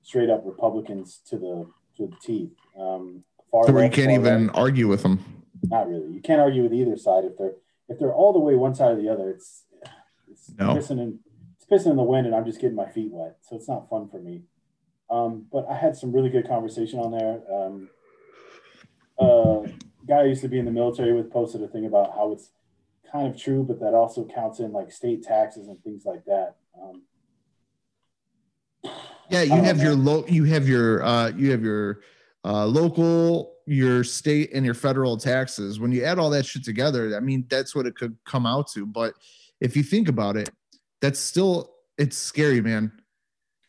straight 0.03 0.29
up 0.29 0.41
Republicans 0.45 1.21
to 1.29 1.37
the 1.37 1.67
to 1.97 2.07
the 2.07 2.15
teeth. 2.21 2.51
Um, 2.77 3.23
far 3.49 3.65
So 3.67 3.73
where 3.73 3.83
you 3.85 3.89
can't 3.91 4.11
even 4.11 4.47
right. 4.47 4.55
argue 4.57 4.87
with 4.87 5.03
them. 5.03 5.23
Not 5.63 5.87
really. 5.89 6.13
You 6.13 6.21
can't 6.21 6.41
argue 6.41 6.63
with 6.63 6.73
either 6.73 6.97
side 6.97 7.25
if 7.25 7.37
they're 7.37 7.55
if 7.87 7.99
they're 7.99 8.13
all 8.13 8.33
the 8.33 8.39
way 8.39 8.55
one 8.55 8.73
side 8.75 8.91
or 8.91 9.01
the 9.01 9.09
other. 9.09 9.29
It's 9.29 9.65
it's 10.29 10.51
No. 10.57 10.75
pissing 10.75 10.99
in 10.99 11.19
it's 11.55 11.65
pissing 11.65 11.91
in 11.91 11.97
the 11.97 12.03
wind, 12.03 12.25
and 12.25 12.35
I'm 12.35 12.45
just 12.45 12.59
getting 12.59 12.75
my 12.75 12.89
feet 12.89 13.11
wet. 13.11 13.37
So 13.41 13.55
it's 13.55 13.67
not 13.67 13.89
fun 13.89 14.09
for 14.09 14.19
me. 14.19 14.43
Um, 15.11 15.45
but 15.51 15.67
I 15.69 15.75
had 15.75 15.97
some 15.97 16.13
really 16.13 16.29
good 16.29 16.47
conversation 16.47 16.99
on 16.99 17.11
there. 17.11 17.41
Um, 17.53 17.89
uh, 19.19 19.69
guy 20.07 20.21
I 20.21 20.23
used 20.23 20.41
to 20.41 20.47
be 20.47 20.57
in 20.57 20.65
the 20.65 20.71
military 20.71 21.13
with 21.13 21.29
posted 21.29 21.61
a 21.61 21.67
thing 21.67 21.85
about 21.85 22.13
how 22.15 22.31
it's 22.31 22.51
kind 23.11 23.27
of 23.27 23.39
true, 23.39 23.63
but 23.63 23.79
that 23.81 23.93
also 23.93 24.25
counts 24.25 24.59
in 24.59 24.71
like 24.71 24.89
state 24.89 25.21
taxes 25.21 25.67
and 25.67 25.83
things 25.83 26.05
like 26.05 26.23
that. 26.25 26.55
Um, 26.81 27.03
Yeah, 29.29 29.41
you 29.41 29.61
have 29.61 29.81
your 29.81 29.95
low, 29.95 30.25
you 30.27 30.45
have 30.45 30.67
your, 30.67 31.03
uh, 31.03 31.29
you 31.29 31.51
have 31.51 31.61
your 31.61 32.01
uh, 32.45 32.65
local, 32.65 33.57
your 33.67 34.05
state, 34.05 34.51
and 34.53 34.65
your 34.65 34.73
federal 34.73 35.17
taxes. 35.17 35.79
When 35.79 35.91
you 35.91 36.05
add 36.05 36.19
all 36.19 36.29
that 36.29 36.45
shit 36.45 36.63
together, 36.63 37.15
I 37.15 37.19
mean, 37.19 37.45
that's 37.49 37.75
what 37.75 37.85
it 37.85 37.95
could 37.95 38.15
come 38.25 38.45
out 38.45 38.71
to. 38.71 38.85
But 38.85 39.13
if 39.59 39.75
you 39.75 39.83
think 39.83 40.07
about 40.07 40.37
it, 40.37 40.49
that's 41.01 41.19
still 41.19 41.75
it's 41.97 42.17
scary, 42.17 42.61
man. 42.61 42.93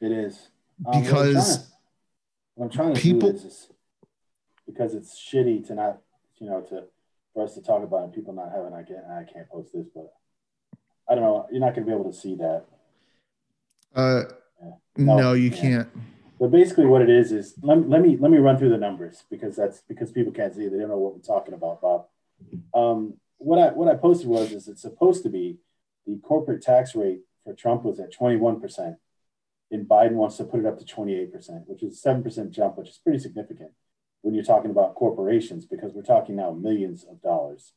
It 0.00 0.12
is 0.12 0.51
Um, 0.78 0.84
what 0.84 0.96
I'm 0.96 1.02
Because 1.02 1.34
trying 1.34 1.56
to- 1.56 1.72
what 2.54 2.64
I'm 2.64 2.70
trying 2.70 2.94
to 2.94 3.00
people- 3.00 3.30
do 3.30 3.36
is, 3.36 3.44
is 3.44 3.68
because 4.66 4.94
it's 4.94 5.18
shitty 5.18 5.66
to 5.66 5.74
not, 5.74 6.02
you 6.38 6.48
know, 6.48 6.60
to 6.62 6.84
for 7.34 7.44
us 7.44 7.54
to 7.54 7.62
talk 7.62 7.82
about 7.82 8.04
and 8.04 8.12
people 8.12 8.34
not 8.34 8.52
having. 8.52 8.74
I 8.74 8.82
can't, 8.82 9.06
I 9.06 9.24
can't 9.24 9.48
post 9.48 9.72
this, 9.72 9.86
but 9.94 10.12
I 11.08 11.14
don't 11.14 11.24
know. 11.24 11.46
You're 11.50 11.60
not 11.60 11.74
going 11.74 11.86
to 11.86 11.90
be 11.90 11.98
able 11.98 12.10
to 12.10 12.16
see 12.16 12.34
that. 12.36 12.66
Uh, 13.94 14.24
Yeah. 14.62 14.70
no, 14.98 15.16
No, 15.16 15.32
you 15.32 15.48
yeah. 15.48 15.56
can't. 15.56 15.88
But 16.38 16.50
basically, 16.50 16.86
what 16.86 17.00
it 17.02 17.08
is 17.08 17.32
is 17.32 17.54
let, 17.62 17.88
let 17.88 18.02
me 18.02 18.16
let 18.16 18.30
me 18.30 18.38
run 18.38 18.58
through 18.58 18.68
the 18.70 18.76
numbers 18.78 19.24
because 19.30 19.56
that's 19.56 19.80
because 19.82 20.10
people 20.12 20.32
can't 20.32 20.52
see. 20.54 20.68
They 20.68 20.78
don't 20.78 20.88
know 20.88 20.98
what 20.98 21.14
we're 21.14 21.20
talking 21.20 21.54
about, 21.54 21.80
Bob. 21.80 22.08
Um, 22.74 23.14
what 23.38 23.58
I 23.58 23.70
what 23.72 23.88
I 23.88 23.94
posted 23.94 24.28
was 24.28 24.52
is 24.52 24.68
it's 24.68 24.82
supposed 24.82 25.22
to 25.22 25.28
be 25.30 25.58
the 26.06 26.18
corporate 26.18 26.60
tax 26.62 26.94
rate 26.96 27.22
for 27.44 27.54
Trump 27.54 27.84
was 27.84 27.98
at 28.00 28.12
21 28.12 28.60
percent, 28.60 28.96
and 29.72 29.88
Biden 29.88 30.12
wants 30.12 30.36
to 30.36 30.44
put 30.44 30.60
it 30.60 30.66
up 30.66 30.78
to 30.78 30.84
28 30.84 31.32
percent, 31.32 31.62
which 31.66 31.82
is 31.82 31.94
a 31.94 31.96
seven 31.96 32.22
percent 32.22 32.50
jump, 32.52 32.78
which 32.78 32.88
is 32.90 32.98
pretty 32.98 33.18
significant 33.18 33.70
when 34.20 34.34
you're 34.34 34.44
talking 34.44 34.70
about 34.70 34.94
corporations 34.94 35.66
because 35.66 35.92
we're 35.94 36.02
talking 36.02 36.36
now 36.36 36.52
millions 36.52 37.04
of 37.10 37.20
dollars. 37.20 37.72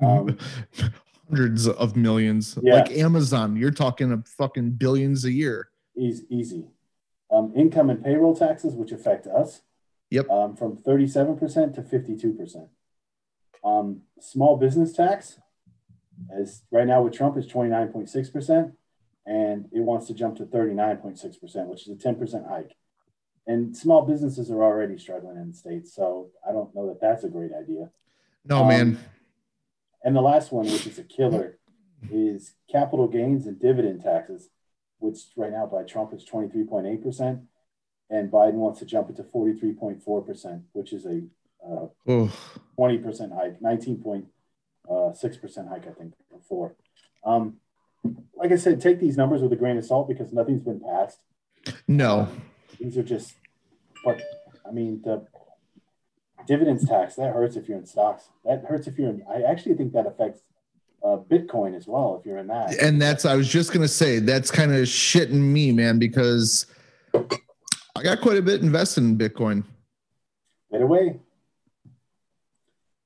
Um, 0.00 0.38
Hundreds 1.28 1.66
of 1.66 1.96
millions, 1.96 2.56
Yeah. 2.62 2.74
like 2.76 2.90
Amazon. 2.92 3.56
You're 3.56 3.72
talking 3.72 4.12
of 4.12 4.28
fucking 4.28 4.70
billions 4.72 5.24
a 5.24 5.32
year. 5.32 5.68
Easy. 5.96 6.24
easy. 6.30 6.68
Um, 7.32 7.52
income 7.56 7.90
and 7.90 8.02
payroll 8.02 8.36
taxes, 8.36 8.74
which 8.74 8.92
affect 8.92 9.26
us. 9.26 9.62
Yep. 10.10 10.30
Um, 10.30 10.54
from 10.54 10.76
37% 10.76 11.74
to 11.74 11.82
52%. 11.82 12.68
Um, 13.64 14.02
small 14.20 14.56
business 14.56 14.92
tax, 14.92 15.40
as 16.32 16.62
right 16.70 16.86
now 16.86 17.02
with 17.02 17.12
Trump, 17.12 17.36
is 17.36 17.48
29.6%, 17.48 18.72
and 19.26 19.66
it 19.72 19.80
wants 19.80 20.06
to 20.06 20.14
jump 20.14 20.36
to 20.36 20.46
39.6%, 20.46 21.66
which 21.66 21.86
is 21.86 21.88
a 21.88 21.96
10% 22.08 22.48
hike. 22.48 22.76
And 23.46 23.76
small 23.76 24.02
businesses 24.02 24.50
are 24.50 24.62
already 24.62 24.96
struggling 24.98 25.36
in 25.36 25.50
the 25.50 25.56
States, 25.56 25.94
so 25.94 26.30
I 26.48 26.52
don't 26.52 26.74
know 26.74 26.86
that 26.88 27.00
that's 27.00 27.24
a 27.24 27.28
great 27.28 27.52
idea. 27.52 27.90
No, 28.44 28.62
Um, 28.62 28.68
man. 28.68 28.98
And 30.04 30.14
the 30.16 30.20
last 30.22 30.52
one, 30.52 30.66
which 30.66 30.86
is 30.86 30.98
a 30.98 31.04
killer, 31.04 31.58
is 32.10 32.54
capital 32.70 33.08
gains 33.08 33.46
and 33.46 33.58
dividend 33.58 34.02
taxes, 34.02 34.50
which 34.98 35.18
right 35.36 35.50
now 35.50 35.66
by 35.66 35.82
Trump 35.82 36.12
is 36.14 36.24
23.8%, 36.24 37.42
and 38.10 38.30
Biden 38.30 38.54
wants 38.54 38.78
to 38.80 38.86
jump 38.86 39.10
it 39.10 39.16
to 39.16 39.24
43.4%, 39.24 40.62
which 40.72 40.92
is 40.92 41.06
a 41.06 41.22
uh, 41.66 41.86
Oh, 42.06 42.30
20% 42.78 43.32
hike, 43.34 43.60
19.6% 43.60 45.68
hike, 45.68 45.86
I 45.88 45.92
think, 45.92 46.14
before. 46.32 46.76
Um, 47.24 47.56
like 48.36 48.52
I 48.52 48.56
said, 48.56 48.80
take 48.80 49.00
these 49.00 49.16
numbers 49.16 49.42
with 49.42 49.52
a 49.52 49.56
grain 49.56 49.78
of 49.78 49.84
salt 49.84 50.08
because 50.08 50.32
nothing's 50.32 50.62
been 50.62 50.80
passed. 50.80 51.18
No. 51.88 52.28
These 52.78 52.96
are 52.96 53.02
just, 53.02 53.34
but 54.04 54.20
I 54.66 54.72
mean, 54.72 55.00
the 55.02 55.26
dividends 56.46 56.88
tax 56.88 57.16
that 57.16 57.32
hurts 57.32 57.56
if 57.56 57.68
you're 57.68 57.78
in 57.78 57.86
stocks. 57.86 58.28
That 58.44 58.64
hurts 58.64 58.86
if 58.86 58.98
you're 58.98 59.10
in. 59.10 59.22
I 59.28 59.42
actually 59.42 59.74
think 59.74 59.92
that 59.92 60.06
affects 60.06 60.40
uh, 61.02 61.16
Bitcoin 61.16 61.76
as 61.76 61.86
well 61.86 62.16
if 62.18 62.26
you're 62.26 62.38
in 62.38 62.46
that. 62.48 62.76
And 62.80 63.00
that's 63.00 63.24
I 63.24 63.34
was 63.34 63.48
just 63.48 63.72
gonna 63.72 63.88
say 63.88 64.18
that's 64.18 64.50
kind 64.50 64.72
of 64.72 64.82
shitting 64.82 65.32
me, 65.32 65.72
man, 65.72 65.98
because 65.98 66.66
I 67.14 68.02
got 68.02 68.20
quite 68.20 68.38
a 68.38 68.42
bit 68.42 68.62
invested 68.62 69.04
in 69.04 69.16
Bitcoin. 69.16 69.64
Get 70.70 70.82
away. 70.82 71.18
I 71.86 71.90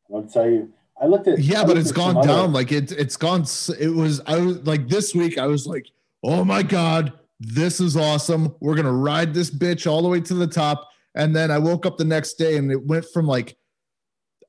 want 0.08 0.28
to 0.28 0.32
tell 0.32 0.50
you. 0.50 0.72
I 1.00 1.06
looked 1.06 1.26
at 1.28 1.38
Yeah, 1.38 1.62
I 1.62 1.64
but 1.66 1.78
it's 1.78 1.92
gone 1.92 2.14
down. 2.16 2.28
other- 2.28 2.48
Like 2.48 2.72
it, 2.72 2.92
it's 2.92 3.16
gone. 3.16 3.44
It 3.78 3.88
was. 3.88 4.20
I 4.26 4.38
was 4.38 4.66
like 4.66 4.88
this 4.88 5.14
week. 5.14 5.38
I 5.38 5.46
was 5.46 5.66
like, 5.66 5.86
oh 6.22 6.44
my 6.44 6.62
god, 6.62 7.12
this 7.40 7.80
is 7.80 7.96
awesome. 7.96 8.54
We're 8.60 8.74
gonna 8.74 8.92
ride 8.92 9.32
this 9.32 9.50
bitch 9.50 9.90
all 9.90 10.02
the 10.02 10.08
way 10.08 10.20
to 10.20 10.34
the 10.34 10.46
top. 10.46 10.88
And 11.14 11.34
then 11.34 11.50
I 11.50 11.58
woke 11.58 11.86
up 11.86 11.96
the 11.96 12.04
next 12.04 12.34
day 12.34 12.56
and 12.56 12.70
it 12.70 12.86
went 12.86 13.04
from 13.06 13.26
like, 13.26 13.56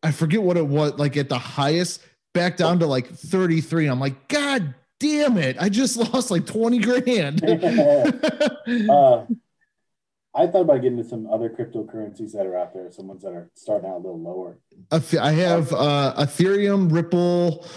I 0.03 0.11
forget 0.11 0.43
what 0.43 0.57
it 0.57 0.67
was, 0.67 0.93
like 0.99 1.15
at 1.17 1.29
the 1.29 1.37
highest, 1.39 2.01
back 2.33 2.57
down 2.57 2.79
to 2.79 2.85
like 2.85 3.07
33. 3.07 3.87
I'm 3.87 3.99
like, 3.99 4.27
God 4.27 4.75
damn 4.99 5.37
it! 5.37 5.55
I 5.59 5.69
just 5.69 5.95
lost 6.13 6.29
like 6.31 6.45
20 6.45 6.79
grand. 6.79 7.43
uh, 8.89 9.25
I 10.33 10.47
thought 10.47 10.61
about 10.61 10.81
getting 10.81 10.97
into 10.97 11.09
some 11.09 11.27
other 11.29 11.49
cryptocurrencies 11.49 12.31
that 12.31 12.45
are 12.45 12.57
out 12.57 12.73
there, 12.73 12.89
some 12.91 13.07
ones 13.07 13.23
that 13.23 13.33
are 13.33 13.49
starting 13.53 13.89
out 13.89 13.95
a 13.95 13.97
little 13.97 14.21
lower. 14.21 14.59
I 14.91 15.31
have 15.31 15.73
uh, 15.73 16.13
Ethereum, 16.17 16.91
Ripple. 16.91 17.67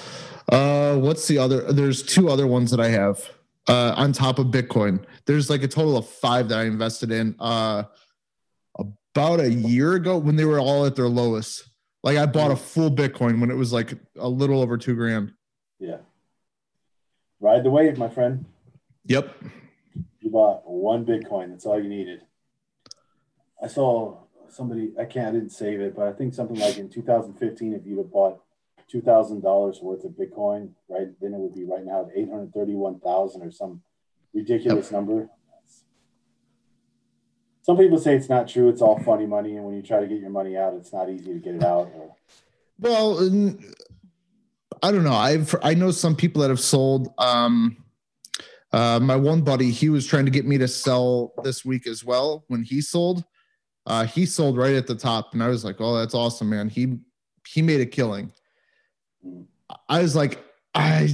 Uh, 0.50 0.96
what's 0.96 1.26
the 1.26 1.38
other? 1.38 1.72
There's 1.72 2.02
two 2.02 2.28
other 2.28 2.46
ones 2.46 2.70
that 2.70 2.78
I 2.78 2.88
have 2.88 3.28
uh, 3.68 3.94
on 3.96 4.12
top 4.12 4.38
of 4.38 4.46
Bitcoin. 4.48 5.04
There's 5.26 5.50
like 5.50 5.64
a 5.64 5.68
total 5.68 5.96
of 5.96 6.08
five 6.08 6.48
that 6.50 6.58
I 6.58 6.64
invested 6.64 7.10
in 7.10 7.34
uh, 7.40 7.84
about 8.78 9.40
a 9.40 9.50
year 9.50 9.94
ago 9.94 10.16
when 10.18 10.36
they 10.36 10.44
were 10.44 10.60
all 10.60 10.86
at 10.86 10.94
their 10.94 11.08
lowest. 11.08 11.68
Like 12.04 12.18
I 12.18 12.26
bought 12.26 12.52
a 12.52 12.56
full 12.56 12.90
Bitcoin 12.90 13.40
when 13.40 13.50
it 13.50 13.56
was 13.56 13.72
like 13.72 13.94
a 14.16 14.28
little 14.28 14.60
over 14.60 14.76
two 14.76 14.94
grand. 14.94 15.32
Yeah. 15.80 15.98
Ride 17.40 17.64
the 17.64 17.70
wave, 17.70 17.98
my 17.98 18.08
friend. 18.08 18.44
Yep. 19.06 19.34
You 20.20 20.30
bought 20.30 20.62
one 20.70 21.04
Bitcoin. 21.04 21.50
That's 21.50 21.66
all 21.66 21.82
you 21.82 21.88
needed. 21.88 22.20
I 23.64 23.66
saw 23.66 24.18
somebody, 24.50 24.92
I 25.00 25.06
can't, 25.06 25.28
I 25.28 25.32
didn't 25.32 25.52
save 25.52 25.80
it, 25.80 25.96
but 25.96 26.06
I 26.06 26.12
think 26.12 26.34
something 26.34 26.58
like 26.58 26.76
in 26.76 26.90
2015, 26.90 27.72
if 27.72 27.86
you'd 27.86 27.96
have 27.96 28.12
bought 28.12 28.42
$2,000 28.92 29.82
worth 29.82 30.04
of 30.04 30.10
Bitcoin, 30.12 30.72
right, 30.90 31.08
then 31.18 31.32
it 31.32 31.38
would 31.38 31.54
be 31.54 31.64
right 31.64 31.82
now 31.82 32.02
at 32.02 32.12
831,000 32.14 33.42
or 33.42 33.50
some 33.50 33.80
ridiculous 34.34 34.90
number. 34.92 35.30
Some 37.62 37.78
people 37.78 37.96
say 37.96 38.14
it's 38.14 38.28
not 38.28 38.46
true. 38.46 38.68
It's 38.68 38.82
all 38.82 38.98
funny 39.02 39.24
money. 39.24 39.56
And 39.56 39.64
when 39.64 39.74
you 39.74 39.80
try 39.80 40.00
to 40.00 40.06
get 40.06 40.18
your 40.18 40.28
money 40.28 40.58
out, 40.58 40.74
it's 40.74 40.92
not 40.92 41.08
easy 41.08 41.32
to 41.32 41.38
get 41.38 41.54
it 41.54 41.64
out. 41.64 41.90
Or, 41.94 42.14
Well, 42.78 43.18
I 44.82 44.92
don't 44.92 45.04
know. 45.04 45.14
I've 45.14 45.54
I 45.62 45.72
know 45.72 45.90
some 45.90 46.14
people 46.14 46.42
that 46.42 46.50
have 46.50 46.60
sold. 46.60 47.14
Um, 47.16 47.78
uh, 48.70 49.00
my 49.00 49.16
one 49.16 49.40
buddy, 49.40 49.70
he 49.70 49.88
was 49.88 50.06
trying 50.06 50.26
to 50.26 50.30
get 50.30 50.44
me 50.44 50.58
to 50.58 50.68
sell 50.68 51.32
this 51.42 51.64
week 51.64 51.86
as 51.86 52.04
well. 52.04 52.44
When 52.48 52.62
he 52.62 52.82
sold, 52.82 53.24
uh, 53.86 54.04
he 54.04 54.26
sold 54.26 54.56
right 54.56 54.74
at 54.74 54.86
the 54.86 54.94
top, 54.94 55.34
and 55.34 55.42
I 55.42 55.48
was 55.48 55.64
like, 55.64 55.76
"Oh, 55.80 55.96
that's 55.96 56.14
awesome, 56.14 56.50
man!" 56.50 56.68
He 56.68 56.98
he 57.46 57.62
made 57.62 57.80
a 57.80 57.86
killing. 57.86 58.32
I 59.88 60.00
was 60.00 60.16
like, 60.16 60.44
I 60.74 61.08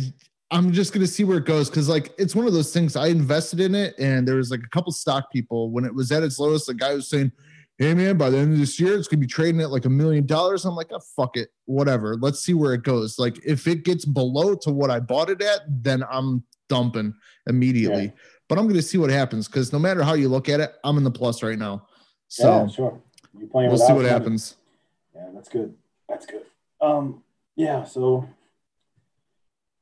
I'm 0.50 0.72
just 0.72 0.92
gonna 0.92 1.06
see 1.06 1.24
where 1.24 1.38
it 1.38 1.44
goes 1.44 1.70
because 1.70 1.88
like 1.88 2.12
it's 2.18 2.34
one 2.34 2.46
of 2.46 2.52
those 2.52 2.72
things. 2.72 2.96
I 2.96 3.08
invested 3.08 3.60
in 3.60 3.74
it, 3.74 3.94
and 3.98 4.26
there 4.26 4.36
was 4.36 4.50
like 4.50 4.62
a 4.64 4.68
couple 4.68 4.92
stock 4.92 5.30
people 5.32 5.70
when 5.70 5.84
it 5.84 5.94
was 5.94 6.10
at 6.10 6.22
its 6.22 6.38
lowest. 6.38 6.66
The 6.66 6.74
guy 6.74 6.94
was 6.94 7.08
saying, 7.08 7.30
"Hey 7.78 7.94
man, 7.94 8.16
by 8.16 8.30
the 8.30 8.38
end 8.38 8.52
of 8.52 8.58
this 8.58 8.80
year, 8.80 8.96
it's 8.96 9.06
gonna 9.06 9.20
be 9.20 9.26
trading 9.26 9.60
at 9.60 9.70
like 9.70 9.84
a 9.84 9.90
million 9.90 10.26
dollars." 10.26 10.64
I'm 10.64 10.74
like, 10.74 10.90
"Oh 10.92 11.00
fuck 11.16 11.36
it, 11.36 11.50
whatever. 11.66 12.16
Let's 12.16 12.40
see 12.40 12.54
where 12.54 12.74
it 12.74 12.82
goes." 12.82 13.18
Like 13.18 13.38
if 13.44 13.66
it 13.68 13.84
gets 13.84 14.04
below 14.04 14.54
to 14.62 14.70
what 14.70 14.90
I 14.90 14.98
bought 14.98 15.30
it 15.30 15.42
at, 15.42 15.60
then 15.68 16.04
I'm 16.10 16.42
dumping 16.68 17.14
immediately. 17.48 18.04
Yeah. 18.04 18.10
But 18.48 18.58
I'm 18.58 18.66
gonna 18.66 18.82
see 18.82 18.98
what 18.98 19.10
happens 19.10 19.46
because 19.46 19.72
no 19.72 19.78
matter 19.78 20.02
how 20.02 20.14
you 20.14 20.28
look 20.28 20.48
at 20.48 20.58
it, 20.58 20.72
I'm 20.82 20.98
in 20.98 21.04
the 21.04 21.10
plus 21.10 21.42
right 21.42 21.58
now. 21.58 21.86
So 22.30 22.48
yeah, 22.48 22.66
sure. 22.68 23.00
You're 23.36 23.48
playing 23.48 23.70
we'll 23.70 23.78
see 23.78 23.92
what 23.92 24.02
money. 24.02 24.08
happens. 24.08 24.56
Yeah, 25.14 25.30
that's 25.34 25.48
good. 25.48 25.74
That's 26.08 26.26
good. 26.26 26.44
Um, 26.80 27.24
yeah, 27.56 27.84
so 27.84 28.28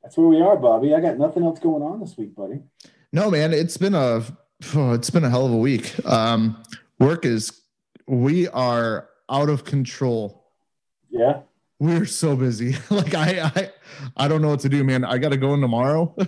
that's 0.01 0.17
where 0.17 0.27
we 0.27 0.41
are, 0.41 0.57
Bobby. 0.57 0.95
I 0.95 0.99
got 0.99 1.19
nothing 1.19 1.43
else 1.43 1.59
going 1.59 1.83
on 1.83 1.99
this 1.99 2.17
week, 2.17 2.35
buddy. 2.35 2.61
No, 3.13 3.29
man, 3.29 3.53
it's 3.53 3.77
been 3.77 3.93
a 3.93 4.23
oh, 4.75 4.93
it's 4.93 5.11
been 5.11 5.23
a 5.23 5.29
hell 5.29 5.45
of 5.45 5.53
a 5.53 5.57
week. 5.57 5.93
Um, 6.05 6.61
work 6.99 7.23
is 7.23 7.61
we 8.07 8.47
are 8.47 9.09
out 9.29 9.49
of 9.49 9.63
control. 9.63 10.43
Yeah. 11.11 11.41
We're 11.79 12.07
so 12.07 12.35
busy. 12.35 12.75
like 12.89 13.13
I, 13.13 13.51
I, 13.55 13.71
I 14.17 14.27
don't 14.27 14.41
know 14.41 14.49
what 14.49 14.61
to 14.61 14.69
do, 14.69 14.83
man. 14.83 15.05
I 15.05 15.19
got 15.19 15.29
to 15.29 15.37
go 15.37 15.53
in 15.53 15.61
tomorrow. 15.61 16.15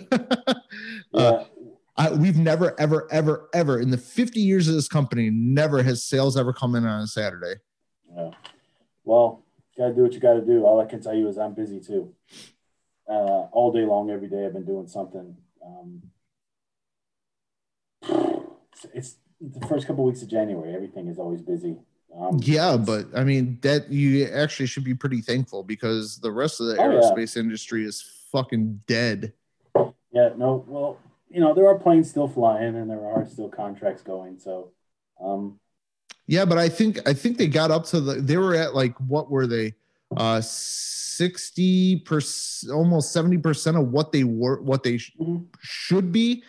Yeah. 1.14 1.22
Uh, 1.22 1.46
I, 1.98 2.12
we've 2.12 2.38
never, 2.38 2.74
ever, 2.80 3.08
ever, 3.12 3.50
ever 3.54 3.80
in 3.80 3.92
the 3.92 3.98
50 3.98 4.40
years 4.40 4.68
of 4.68 4.76
this 4.76 4.88
company, 4.88 5.30
never 5.30 5.84
has 5.84 6.04
sales 6.04 6.38
ever 6.38 6.54
come 6.54 6.76
in 6.76 6.86
on 6.86 7.02
a 7.02 7.08
Saturday. 7.08 7.56
yeah. 8.16 8.32
Well, 9.04 9.44
gotta 9.78 9.94
do 9.94 10.04
what 10.04 10.14
you 10.14 10.20
gotta 10.20 10.42
do. 10.42 10.64
All 10.66 10.80
I 10.80 10.86
can 10.86 11.02
tell 11.02 11.14
you 11.14 11.28
is 11.28 11.38
I'm 11.38 11.54
busy 11.54 11.80
too. 11.80 12.14
Uh, 13.10 13.48
all 13.52 13.72
day 13.74 13.86
long, 13.86 14.10
every 14.10 14.30
day, 14.30 14.46
I've 14.46 14.54
been 14.54 14.66
doing 14.66 14.88
something. 14.88 15.36
Um, 15.66 16.02
it's, 18.94 19.18
it's 19.40 19.60
the 19.60 19.68
first 19.68 19.88
couple 19.88 20.06
of 20.06 20.14
weeks 20.14 20.22
of 20.22 20.30
January. 20.30 20.74
Everything 20.74 21.08
is 21.08 21.18
always 21.20 21.42
busy. 21.42 21.78
Um, 22.18 22.40
Yeah, 22.42 22.78
but 22.78 23.08
I 23.16 23.24
mean 23.24 23.58
that 23.62 23.92
you 23.92 24.26
actually 24.28 24.68
should 24.68 24.84
be 24.84 24.94
pretty 24.94 25.22
thankful 25.22 25.64
because 25.64 26.18
the 26.20 26.32
rest 26.32 26.60
of 26.62 26.68
the 26.68 26.78
Oh, 26.78 26.90
yeah. 26.92 27.00
aerospace 27.00 27.38
industry 27.38 27.86
is 27.86 28.04
fucking 28.32 28.82
dead. 28.88 29.34
Yeah, 30.14 30.30
no, 30.38 30.64
well, 30.68 31.00
you 31.34 31.40
know, 31.40 31.54
there 31.54 31.68
are 31.68 31.80
planes 31.80 32.10
still 32.10 32.28
flying 32.28 32.76
and 32.76 32.90
there 32.90 33.06
are 33.06 33.26
still 33.26 33.50
contracts 33.50 34.02
going. 34.04 34.38
So, 34.40 34.72
um, 35.24 35.60
Yeah, 36.28 36.46
but 36.46 36.58
I 36.58 36.70
think 36.70 37.00
I 37.08 37.14
think 37.14 37.38
they 37.38 37.48
got 37.48 37.72
up 37.72 37.86
to 37.88 38.02
the 38.02 38.14
they 38.16 38.38
were 38.38 38.56
at 38.56 38.76
like 38.76 38.96
what 39.00 39.30
were 39.32 39.48
they? 39.48 39.74
Uh 40.16 40.42
60 40.42 42.00
percent 42.00 42.74
almost 42.74 43.16
70% 43.16 43.80
of 43.80 43.88
what 43.92 44.12
they 44.12 44.24
were 44.24 44.62
what 44.62 44.84
they 44.84 44.98
sh- 44.98 45.16
Mhm. 45.20 45.46
should 45.62 46.12
be. 46.12 46.44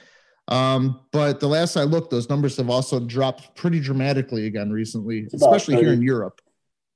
Um, 0.49 1.01
but 1.13 1.39
the 1.41 1.47
last 1.49 1.77
I 1.77 1.85
looked, 1.85 2.11
those 2.11 2.29
numbers 2.29 2.57
have 2.57 2.69
also 2.69 2.99
dropped 2.99 3.55
pretty 3.55 3.79
dramatically 3.81 4.47
again 4.47 4.71
recently, 4.73 5.29
especially 5.33 5.77
here 5.77 5.93
in 5.93 6.03
Europe. 6.03 6.41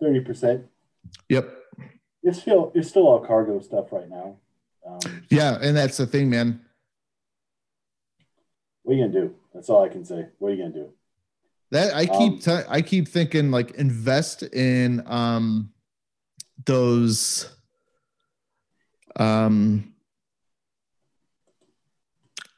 30%. 0.02 0.64
Yep. 1.28 1.54
It's 2.24 2.40
still, 2.40 2.72
it's 2.74 2.88
still 2.88 3.06
all 3.06 3.20
cargo 3.24 3.60
stuff 3.60 3.92
right 3.92 4.08
now. 4.10 4.36
Um, 4.86 4.98
Yeah, 5.30 5.58
and 5.62 5.76
that's 5.76 5.96
the 5.96 6.06
thing, 6.06 6.28
man. 6.28 6.60
What 8.86 8.92
are 8.92 8.96
you 8.98 9.06
gonna 9.08 9.20
do? 9.26 9.34
That's 9.52 9.68
all 9.68 9.84
I 9.84 9.88
can 9.88 10.04
say. 10.04 10.26
What 10.38 10.50
are 10.50 10.54
you 10.54 10.62
gonna 10.62 10.74
do? 10.74 10.92
That 11.72 11.92
I 11.92 12.02
Um, 12.02 12.16
keep 12.16 12.40
t- 12.42 12.68
I 12.68 12.80
keep 12.82 13.08
thinking 13.08 13.50
like 13.50 13.72
invest 13.72 14.44
in 14.44 15.02
um 15.06 15.72
those 16.64 17.50
um 19.16 19.92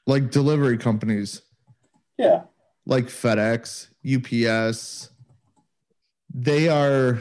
like 0.06 0.30
delivery 0.30 0.76
companies 0.76 1.40
Yeah, 2.18 2.42
like 2.84 3.06
FedEx, 3.06 3.88
UPS. 4.04 5.08
They 6.34 6.68
are 6.68 7.18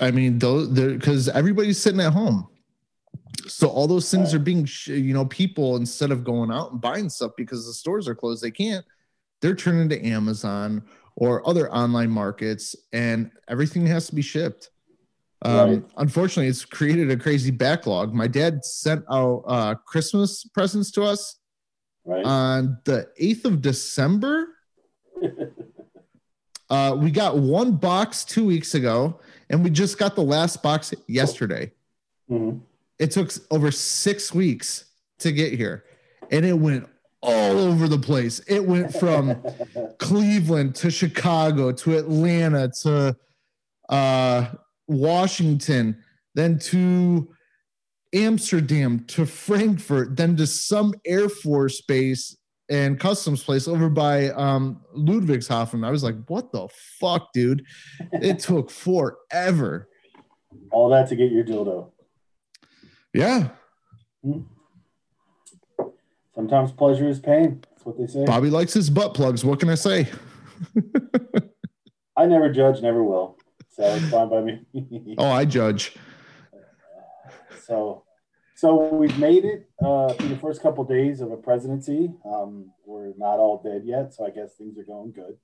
I 0.00 0.10
mean 0.10 0.40
those 0.40 0.68
because 0.68 1.28
everybody's 1.28 1.78
sitting 1.80 2.00
at 2.00 2.12
home. 2.12 2.48
So 3.46 3.68
all 3.68 3.86
those 3.86 4.10
things 4.10 4.34
are 4.34 4.38
being 4.38 4.68
you 4.86 5.14
know 5.14 5.26
people 5.26 5.76
instead 5.76 6.10
of 6.10 6.24
going 6.24 6.50
out 6.50 6.72
and 6.72 6.80
buying 6.80 7.08
stuff 7.08 7.32
because 7.36 7.66
the 7.66 7.72
stores 7.72 8.08
are 8.08 8.14
closed 8.14 8.42
they 8.42 8.50
can't 8.50 8.84
they're 9.40 9.54
turning 9.54 9.88
to 9.88 10.06
Amazon 10.06 10.82
or 11.16 11.46
other 11.48 11.72
online 11.72 12.10
markets 12.10 12.74
and 12.92 13.30
everything 13.48 13.86
has 13.86 14.06
to 14.08 14.14
be 14.14 14.22
shipped. 14.22 14.70
Um, 15.42 15.56
Right. 15.56 15.84
Unfortunately, 15.98 16.48
it's 16.48 16.64
created 16.64 17.10
a 17.10 17.16
crazy 17.16 17.50
backlog. 17.50 18.14
My 18.14 18.26
dad 18.26 18.64
sent 18.64 19.04
out 19.10 19.44
uh, 19.46 19.74
Christmas 19.74 20.44
presents 20.44 20.90
to 20.92 21.02
us 21.02 21.38
right. 22.04 22.24
on 22.24 22.78
the 22.84 23.08
8th 23.20 23.44
of 23.44 23.62
December. 23.62 24.48
Uh, 26.68 26.96
we 26.98 27.12
got 27.12 27.38
one 27.38 27.76
box 27.76 28.24
two 28.24 28.44
weeks 28.44 28.74
ago, 28.74 29.20
and 29.50 29.62
we 29.62 29.70
just 29.70 29.98
got 29.98 30.16
the 30.16 30.22
last 30.22 30.64
box 30.64 30.92
yesterday. 31.06 31.70
Mhm. 32.28 32.60
It 32.98 33.10
took 33.10 33.30
over 33.50 33.70
six 33.70 34.32
weeks 34.32 34.86
to 35.18 35.32
get 35.32 35.52
here, 35.52 35.84
and 36.30 36.44
it 36.44 36.54
went 36.54 36.88
all 37.22 37.58
over 37.58 37.88
the 37.88 37.98
place. 37.98 38.40
It 38.46 38.64
went 38.64 38.94
from 38.94 39.42
Cleveland 39.98 40.74
to 40.76 40.90
Chicago 40.90 41.72
to 41.72 41.98
Atlanta 41.98 42.70
to 42.82 43.16
uh, 43.88 44.46
Washington, 44.86 46.02
then 46.34 46.58
to 46.58 47.28
Amsterdam 48.14 49.04
to 49.08 49.26
Frankfurt, 49.26 50.16
then 50.16 50.36
to 50.36 50.46
some 50.46 50.94
Air 51.04 51.28
Force 51.28 51.80
base 51.82 52.36
and 52.68 52.98
customs 52.98 53.44
place 53.44 53.68
over 53.68 53.88
by 53.88 54.30
um, 54.30 54.80
Ludwigshafen. 54.96 55.86
I 55.86 55.90
was 55.90 56.02
like, 56.02 56.16
what 56.26 56.52
the 56.52 56.68
fuck, 56.98 57.32
dude? 57.32 57.64
It 58.12 58.38
took 58.40 58.70
forever. 58.70 59.88
All 60.70 60.88
that 60.90 61.08
to 61.08 61.16
get 61.16 61.30
your 61.30 61.44
dildo. 61.44 61.90
Yeah. 63.16 63.48
Sometimes 66.34 66.72
pleasure 66.72 67.08
is 67.08 67.18
pain. 67.18 67.64
That's 67.70 67.86
what 67.86 67.98
they 67.98 68.06
say. 68.06 68.24
Bobby 68.26 68.50
likes 68.50 68.74
his 68.74 68.90
butt 68.90 69.14
plugs. 69.14 69.44
What 69.44 69.58
can 69.58 69.70
I 69.70 69.74
say? 69.74 70.08
I 72.16 72.26
never 72.26 72.52
judge, 72.52 72.82
never 72.82 73.02
will. 73.02 73.38
So 73.70 73.84
it's 73.84 74.08
fine 74.10 74.28
by 74.28 74.42
me. 74.42 75.14
Oh, 75.18 75.30
I 75.30 75.44
judge. 75.46 75.96
so, 77.64 78.04
so 78.54 78.94
we've 78.94 79.18
made 79.18 79.44
it 79.44 79.68
uh, 79.82 80.12
through 80.12 80.28
the 80.28 80.38
first 80.38 80.62
couple 80.62 80.84
days 80.84 81.20
of 81.20 81.30
a 81.30 81.36
presidency. 81.36 82.12
Um, 82.24 82.72
we're 82.84 83.12
not 83.16 83.38
all 83.38 83.62
dead 83.62 83.82
yet, 83.84 84.12
so 84.12 84.26
I 84.26 84.30
guess 84.30 84.54
things 84.56 84.78
are 84.78 84.84
going 84.84 85.12
good. 85.12 85.38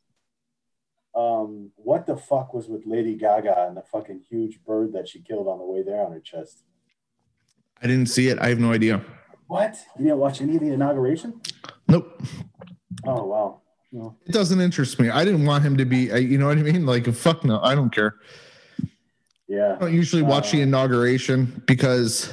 Um, 1.14 1.70
what 1.76 2.06
the 2.06 2.16
fuck 2.16 2.54
was 2.54 2.68
with 2.68 2.86
Lady 2.86 3.14
Gaga 3.14 3.66
and 3.66 3.76
the 3.76 3.82
fucking 3.82 4.24
huge 4.28 4.62
bird 4.66 4.92
that 4.94 5.08
she 5.08 5.20
killed 5.22 5.46
on 5.46 5.58
the 5.58 5.64
way 5.64 5.82
there 5.82 6.04
on 6.04 6.12
her 6.12 6.20
chest? 6.20 6.64
I 7.82 7.86
didn't 7.86 8.06
see 8.06 8.28
it. 8.28 8.38
I 8.38 8.48
have 8.48 8.58
no 8.60 8.72
idea. 8.72 9.04
What? 9.48 9.76
You 9.98 10.04
didn't 10.04 10.18
watch 10.18 10.40
any 10.40 10.54
of 10.56 10.60
the 10.62 10.72
inauguration? 10.72 11.40
Nope. 11.88 12.22
Oh 13.04 13.24
wow. 13.24 13.60
No. 13.90 14.16
It 14.24 14.32
doesn't 14.32 14.60
interest 14.60 14.98
me. 14.98 15.10
I 15.10 15.24
didn't 15.24 15.44
want 15.44 15.64
him 15.64 15.76
to 15.76 15.84
be, 15.84 16.04
you 16.18 16.38
know 16.38 16.46
what 16.46 16.56
I 16.56 16.62
mean? 16.62 16.86
Like, 16.86 17.06
fuck 17.12 17.44
no, 17.44 17.60
I 17.60 17.74
don't 17.74 17.90
care. 17.92 18.16
Yeah. 19.48 19.74
I 19.76 19.80
don't 19.80 19.94
usually 19.94 20.22
watch 20.22 20.50
the 20.52 20.60
Uh, 20.60 20.62
inauguration 20.62 21.62
because 21.66 22.32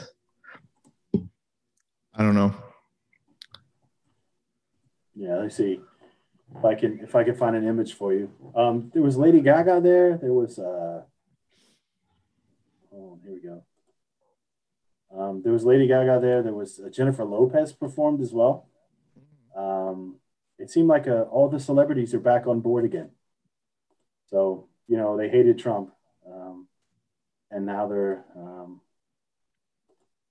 I 1.13 2.23
don't 2.23 2.35
know. 2.35 2.53
Yeah, 5.15 5.35
let's 5.35 5.57
see 5.57 5.81
if 6.55 6.63
I 6.63 6.75
can 6.75 6.99
if 7.01 7.13
I 7.15 7.25
can 7.25 7.35
find 7.35 7.55
an 7.55 7.67
image 7.67 7.93
for 7.95 8.13
you. 8.13 8.31
Um, 8.55 8.89
there 8.93 9.03
was 9.03 9.17
Lady 9.17 9.41
Gaga 9.41 9.81
there. 9.81 10.17
There 10.17 10.31
was 10.31 10.57
uh, 10.59 11.01
oh, 12.93 13.19
here 13.21 13.33
we 13.33 13.41
go. 13.41 13.63
Um, 15.15 15.41
there 15.43 15.53
was 15.53 15.65
Lady 15.65 15.87
Gaga 15.87 16.19
there. 16.21 16.43
There 16.43 16.53
was 16.53 16.79
uh, 16.79 16.89
Jennifer 16.89 17.25
Lopez 17.25 17.73
performed 17.73 18.21
as 18.21 18.31
well. 18.31 18.67
Um, 19.55 20.15
it 20.57 20.69
seemed 20.69 20.87
like 20.87 21.07
uh, 21.07 21.23
all 21.31 21.49
the 21.49 21.59
celebrities 21.59 22.13
are 22.13 22.19
back 22.19 22.45
on 22.47 22.59
board 22.59 22.85
again. 22.85 23.09
So 24.27 24.67
you 24.87 24.97
know 24.97 25.17
they 25.17 25.29
hated 25.29 25.57
Trump, 25.57 25.91
um, 26.27 26.67
and 27.49 27.65
now 27.65 27.87
they're 27.87 28.25
um, 28.35 28.81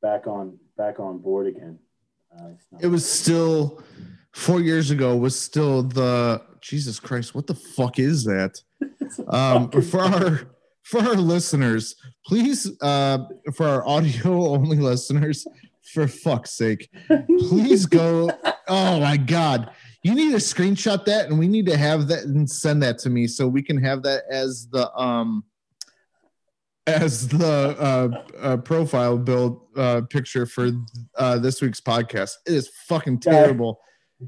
back 0.00 0.26
on 0.26 0.58
back 0.76 1.00
on 1.00 1.18
board 1.18 1.46
again. 1.48 1.78
Uh, 2.36 2.50
It 2.80 2.86
was 2.88 3.08
still 3.08 3.82
four 4.32 4.60
years 4.60 4.90
ago, 4.90 5.16
was 5.16 5.38
still 5.38 5.82
the 5.82 6.42
Jesus 6.60 7.00
Christ, 7.00 7.34
what 7.34 7.46
the 7.46 7.54
fuck 7.54 7.98
is 7.98 8.24
that? 8.24 8.60
Um, 9.26 9.70
for 9.70 10.00
our 10.02 10.40
for 10.88 11.00
our 11.00 11.16
listeners, 11.16 11.94
please, 12.26 12.70
uh, 12.80 13.18
for 13.54 13.66
our 13.66 13.86
audio 13.86 14.46
only 14.54 14.78
listeners, 14.78 15.46
for 15.92 16.08
fuck's 16.08 16.52
sake, 16.52 16.88
please 17.38 17.86
go. 17.86 18.30
Oh 18.70 19.00
my 19.00 19.16
god, 19.16 19.70
you 20.02 20.14
need 20.14 20.32
to 20.32 20.36
screenshot 20.36 21.06
that, 21.06 21.30
and 21.30 21.38
we 21.38 21.48
need 21.48 21.64
to 21.68 21.76
have 21.78 22.06
that 22.08 22.24
and 22.24 22.48
send 22.50 22.82
that 22.82 22.98
to 22.98 23.08
me 23.08 23.26
so 23.26 23.48
we 23.48 23.62
can 23.62 23.82
have 23.82 24.02
that 24.02 24.24
as 24.30 24.68
the 24.70 24.94
um 24.94 25.42
as 26.86 27.28
the 27.28 27.74
uh, 27.80 28.22
uh 28.38 28.56
profile 28.58 29.16
build 29.16 29.62
uh 29.74 30.02
picture 30.10 30.44
for 30.44 30.68
uh 31.16 31.38
this 31.38 31.62
week's 31.62 31.80
podcast. 31.80 32.32
It 32.46 32.52
is 32.52 32.68
fucking 32.88 33.20
terrible. 33.20 33.80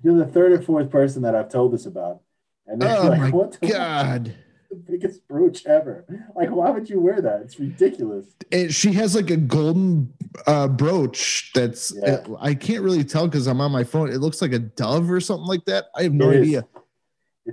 You're 0.02 0.16
the 0.16 0.24
third 0.24 0.52
or 0.52 0.62
fourth 0.62 0.90
person 0.90 1.20
that 1.20 1.34
I've 1.36 1.50
told 1.50 1.74
this 1.74 1.84
about. 1.84 2.22
And 2.66 2.80
they're 2.80 2.96
Oh 2.96 3.08
like, 3.08 3.20
my 3.20 3.30
what 3.30 3.58
the, 3.60 3.68
god. 3.68 4.34
The 4.70 4.76
biggest 4.76 5.26
brooch 5.28 5.66
ever? 5.66 6.04
Like, 6.34 6.50
why 6.50 6.70
would 6.70 6.88
you 6.88 7.00
wear 7.00 7.20
that? 7.20 7.40
It's 7.42 7.58
ridiculous. 7.58 8.26
it, 8.50 8.72
she 8.72 8.92
has 8.92 9.14
like 9.14 9.30
a 9.30 9.36
golden 9.36 10.12
uh 10.46 10.68
brooch 10.68 11.50
that's 11.54 11.92
Yeah. 12.02 12.24
I 12.40 12.54
can't 12.54 12.82
really 12.82 13.04
tell 13.04 13.26
because 13.26 13.46
I'm 13.46 13.60
on 13.60 13.72
my 13.72 13.84
phone. 13.84 14.10
It 14.10 14.18
looks 14.18 14.40
like 14.40 14.52
a 14.52 14.58
dove 14.60 15.10
or 15.10 15.20
something 15.20 15.46
like 15.46 15.64
that. 15.66 15.86
I 15.96 16.04
have 16.04 16.12
no 16.14 16.30
It 16.30 16.40
idea. 16.42 16.66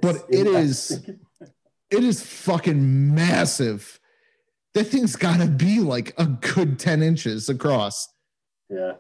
But 0.02 0.26
it 0.30 0.48
is- 0.48 1.02
It 1.90 2.04
is 2.04 2.22
fucking 2.22 3.16
massive. 3.16 3.98
That 4.74 4.88
thing's 4.88 5.16
gotta 5.16 5.48
be 5.48 5.80
like 5.80 6.14
a 6.18 6.26
good 6.26 6.78
10 6.80 7.02
inches 7.02 7.48
across. 7.48 8.10
Yeah. 8.70 8.96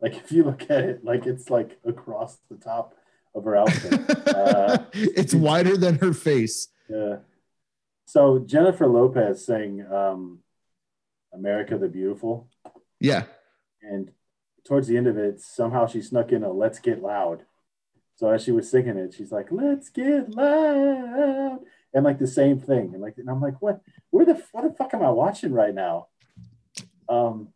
Like, 0.00 0.14
if 0.14 0.30
you 0.30 0.44
look 0.44 0.62
at 0.70 0.84
it, 0.84 1.04
like, 1.04 1.26
it's 1.26 1.50
like 1.50 1.76
across 1.84 2.38
the 2.48 2.56
top 2.56 2.94
of 3.34 3.42
her 3.44 3.56
outfit. 3.56 4.00
Uh, 4.28 4.78
it's 4.94 5.34
wider 5.34 5.76
than 5.76 5.96
her 5.98 6.12
face. 6.12 6.68
yeah. 6.88 7.16
So, 8.08 8.38
Jennifer 8.38 8.86
Lopez 8.86 9.44
sang 9.44 9.84
um, 9.92 10.38
America 11.30 11.76
the 11.76 11.88
Beautiful. 11.88 12.48
Yeah. 12.98 13.24
And 13.82 14.12
towards 14.64 14.88
the 14.88 14.96
end 14.96 15.06
of 15.08 15.18
it, 15.18 15.42
somehow 15.42 15.86
she 15.86 16.00
snuck 16.00 16.32
in 16.32 16.42
a 16.42 16.50
let's 16.50 16.78
get 16.78 17.02
loud. 17.02 17.44
So 18.16 18.30
as 18.30 18.42
she 18.42 18.50
was 18.50 18.70
singing 18.70 18.96
it, 18.96 19.12
she's 19.12 19.30
like, 19.30 19.48
let's 19.50 19.90
get 19.90 20.30
loud. 20.30 21.58
And 21.92 22.02
like 22.02 22.18
the 22.18 22.26
same 22.26 22.58
thing. 22.58 22.92
And 22.94 23.02
like, 23.02 23.18
and 23.18 23.28
I'm 23.28 23.42
like, 23.42 23.60
what, 23.60 23.82
where 24.08 24.24
the, 24.24 24.42
what 24.52 24.64
the 24.64 24.72
fuck 24.72 24.94
am 24.94 25.02
I 25.02 25.10
watching 25.10 25.52
right 25.52 25.74
now? 25.74 26.06
Um, 27.10 27.48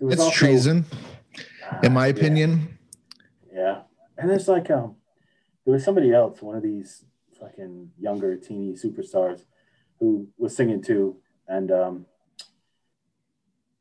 It's 0.00 0.20
also- 0.22 0.30
treason, 0.30 0.86
in 1.82 1.92
my 1.92 2.06
Yeah, 2.06 2.12
opinion. 2.12 2.78
Yeah. 3.52 3.80
And 4.16 4.30
there's 4.30 4.46
like, 4.46 4.70
um, 4.70 4.94
there 5.64 5.74
was 5.74 5.82
somebody 5.82 6.14
else, 6.14 6.40
one 6.40 6.54
of 6.54 6.62
these 6.62 7.04
fucking 7.40 7.90
younger 7.98 8.36
teeny 8.36 8.74
superstars 8.74 9.42
who 10.00 10.28
was 10.38 10.56
singing 10.56 10.82
too. 10.82 11.16
And, 11.46 11.70
um, 11.70 12.06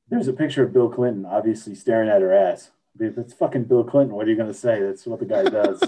there's 0.09 0.27
a 0.27 0.33
picture 0.33 0.63
of 0.63 0.73
Bill 0.73 0.89
Clinton 0.89 1.25
obviously 1.25 1.75
staring 1.75 2.09
at 2.09 2.21
her 2.21 2.33
ass. 2.33 2.71
If 2.99 3.17
it's 3.17 3.33
fucking 3.33 3.65
Bill 3.65 3.83
Clinton, 3.83 4.15
what 4.15 4.27
are 4.27 4.29
you 4.29 4.35
going 4.35 4.51
to 4.51 4.53
say? 4.53 4.81
That's 4.81 5.05
what 5.05 5.19
the 5.19 5.25
guy 5.25 5.43
does. 5.43 5.81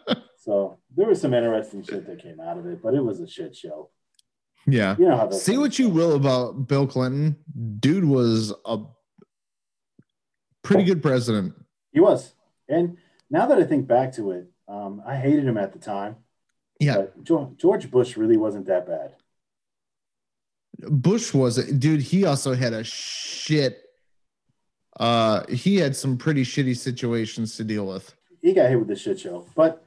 so 0.36 0.78
there 0.94 1.06
was 1.08 1.20
some 1.20 1.32
interesting 1.32 1.82
shit 1.82 2.06
that 2.06 2.22
came 2.22 2.40
out 2.40 2.58
of 2.58 2.66
it, 2.66 2.82
but 2.82 2.94
it 2.94 3.02
was 3.02 3.20
a 3.20 3.26
shit 3.26 3.56
show. 3.56 3.90
Yeah. 4.66 4.96
You 4.98 5.08
know 5.08 5.30
Say 5.30 5.56
what 5.56 5.78
you 5.78 5.88
will 5.88 6.14
about 6.14 6.68
Bill 6.68 6.86
Clinton. 6.86 7.36
Dude 7.78 8.04
was 8.04 8.52
a 8.66 8.78
pretty 10.62 10.84
good 10.84 11.02
president. 11.02 11.54
He 11.92 12.00
was. 12.00 12.34
And 12.68 12.98
now 13.30 13.46
that 13.46 13.58
I 13.58 13.64
think 13.64 13.86
back 13.86 14.12
to 14.16 14.32
it, 14.32 14.50
um, 14.68 15.02
I 15.06 15.16
hated 15.16 15.44
him 15.44 15.56
at 15.56 15.72
the 15.72 15.78
time. 15.78 16.16
Yeah. 16.78 17.06
George 17.22 17.90
Bush 17.90 18.16
really 18.16 18.36
wasn't 18.36 18.66
that 18.66 18.86
bad. 18.86 19.14
Bush 20.88 21.34
was 21.34 21.58
a 21.58 21.72
dude. 21.72 22.00
He 22.00 22.24
also 22.24 22.54
had 22.54 22.72
a 22.72 22.84
shit. 22.84 23.82
Uh, 24.98 25.46
he 25.48 25.76
had 25.76 25.96
some 25.96 26.16
pretty 26.16 26.42
shitty 26.42 26.76
situations 26.76 27.56
to 27.56 27.64
deal 27.64 27.86
with. 27.86 28.14
He 28.42 28.52
got 28.52 28.68
hit 28.68 28.78
with 28.78 28.88
the 28.88 28.96
shit 28.96 29.20
show. 29.20 29.46
But 29.54 29.84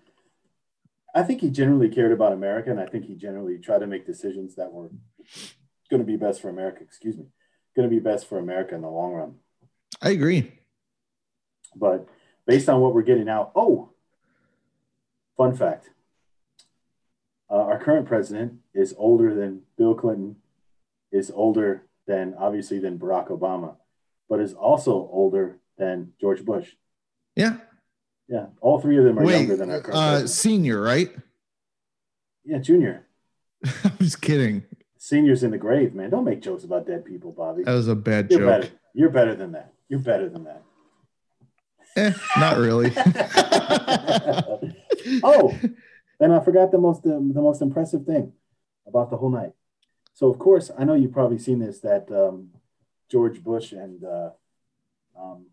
I 1.15 1.23
think 1.23 1.41
he 1.41 1.49
generally 1.49 1.89
cared 1.89 2.11
about 2.11 2.33
America, 2.33 2.71
and 2.71 2.79
I 2.79 2.87
think 2.87 3.05
he 3.05 3.15
generally 3.15 3.57
tried 3.59 3.79
to 3.79 3.87
make 3.87 4.05
decisions 4.05 4.55
that 4.55 4.71
were 4.71 4.89
going 5.89 6.01
to 6.01 6.05
be 6.05 6.17
best 6.17 6.41
for 6.41 6.49
America. 6.49 6.79
Excuse 6.81 7.17
me, 7.17 7.25
going 7.75 7.89
to 7.89 7.95
be 7.95 7.99
best 7.99 8.27
for 8.27 8.39
America 8.39 8.75
in 8.75 8.81
the 8.81 8.89
long 8.89 9.13
run. 9.13 9.35
I 10.01 10.09
agree. 10.09 10.59
But 11.75 12.07
based 12.45 12.69
on 12.69 12.81
what 12.81 12.93
we're 12.93 13.03
getting 13.03 13.29
out, 13.29 13.51
oh, 13.55 13.91
fun 15.37 15.55
fact: 15.55 15.89
uh, 17.49 17.55
our 17.55 17.79
current 17.79 18.07
president 18.07 18.59
is 18.73 18.95
older 18.97 19.35
than 19.35 19.61
Bill 19.77 19.93
Clinton, 19.93 20.37
is 21.13 21.31
older 21.33 21.85
than 22.07 22.33
obviously 22.37 22.79
than 22.79 22.99
Barack 22.99 23.29
Obama, 23.29 23.77
but 24.27 24.41
is 24.41 24.53
also 24.53 24.91
older 24.91 25.59
than 25.77 26.11
George 26.19 26.43
Bush. 26.43 26.71
Yeah. 27.35 27.57
Yeah, 28.27 28.47
all 28.61 28.81
three 28.81 28.97
of 28.97 29.03
them 29.03 29.19
are 29.19 29.23
Wait, 29.23 29.37
younger 29.37 29.55
than 29.55 29.69
our 29.69 29.81
current 29.81 29.97
uh, 29.97 30.27
senior, 30.27 30.81
right? 30.81 31.11
Yeah, 32.43 32.57
junior. 32.57 33.05
I'm 33.83 33.97
just 33.99 34.21
kidding. 34.21 34.63
Seniors 34.97 35.43
in 35.43 35.51
the 35.51 35.57
grave, 35.57 35.93
man. 35.93 36.09
Don't 36.09 36.23
make 36.23 36.41
jokes 36.41 36.63
about 36.63 36.87
dead 36.87 37.05
people, 37.05 37.31
Bobby. 37.31 37.63
That 37.63 37.73
was 37.73 37.89
a 37.89 37.95
bad 37.95 38.31
You're 38.31 38.39
joke. 38.39 38.49
better. 38.49 38.69
You're 38.93 39.09
better 39.09 39.35
than 39.35 39.51
that. 39.51 39.73
You're 39.89 39.99
better 39.99 40.29
than 40.29 40.45
that. 40.45 40.63
Eh, 41.95 42.13
not 42.37 42.57
really. 42.57 42.91
oh, 45.23 45.59
and 46.19 46.33
I 46.33 46.39
forgot 46.39 46.71
the 46.71 46.79
most 46.79 47.03
the, 47.03 47.11
the 47.11 47.41
most 47.41 47.61
impressive 47.61 48.05
thing 48.05 48.33
about 48.87 49.09
the 49.09 49.17
whole 49.17 49.29
night. 49.29 49.51
So 50.13 50.29
of 50.29 50.39
course, 50.39 50.71
I 50.77 50.83
know 50.83 50.93
you've 50.93 51.11
probably 51.11 51.39
seen 51.39 51.59
this 51.59 51.79
that 51.79 52.11
um, 52.11 52.49
George 53.09 53.43
Bush 53.43 53.71
and 53.71 54.03
uh, 54.03 54.29
um, 55.19 55.47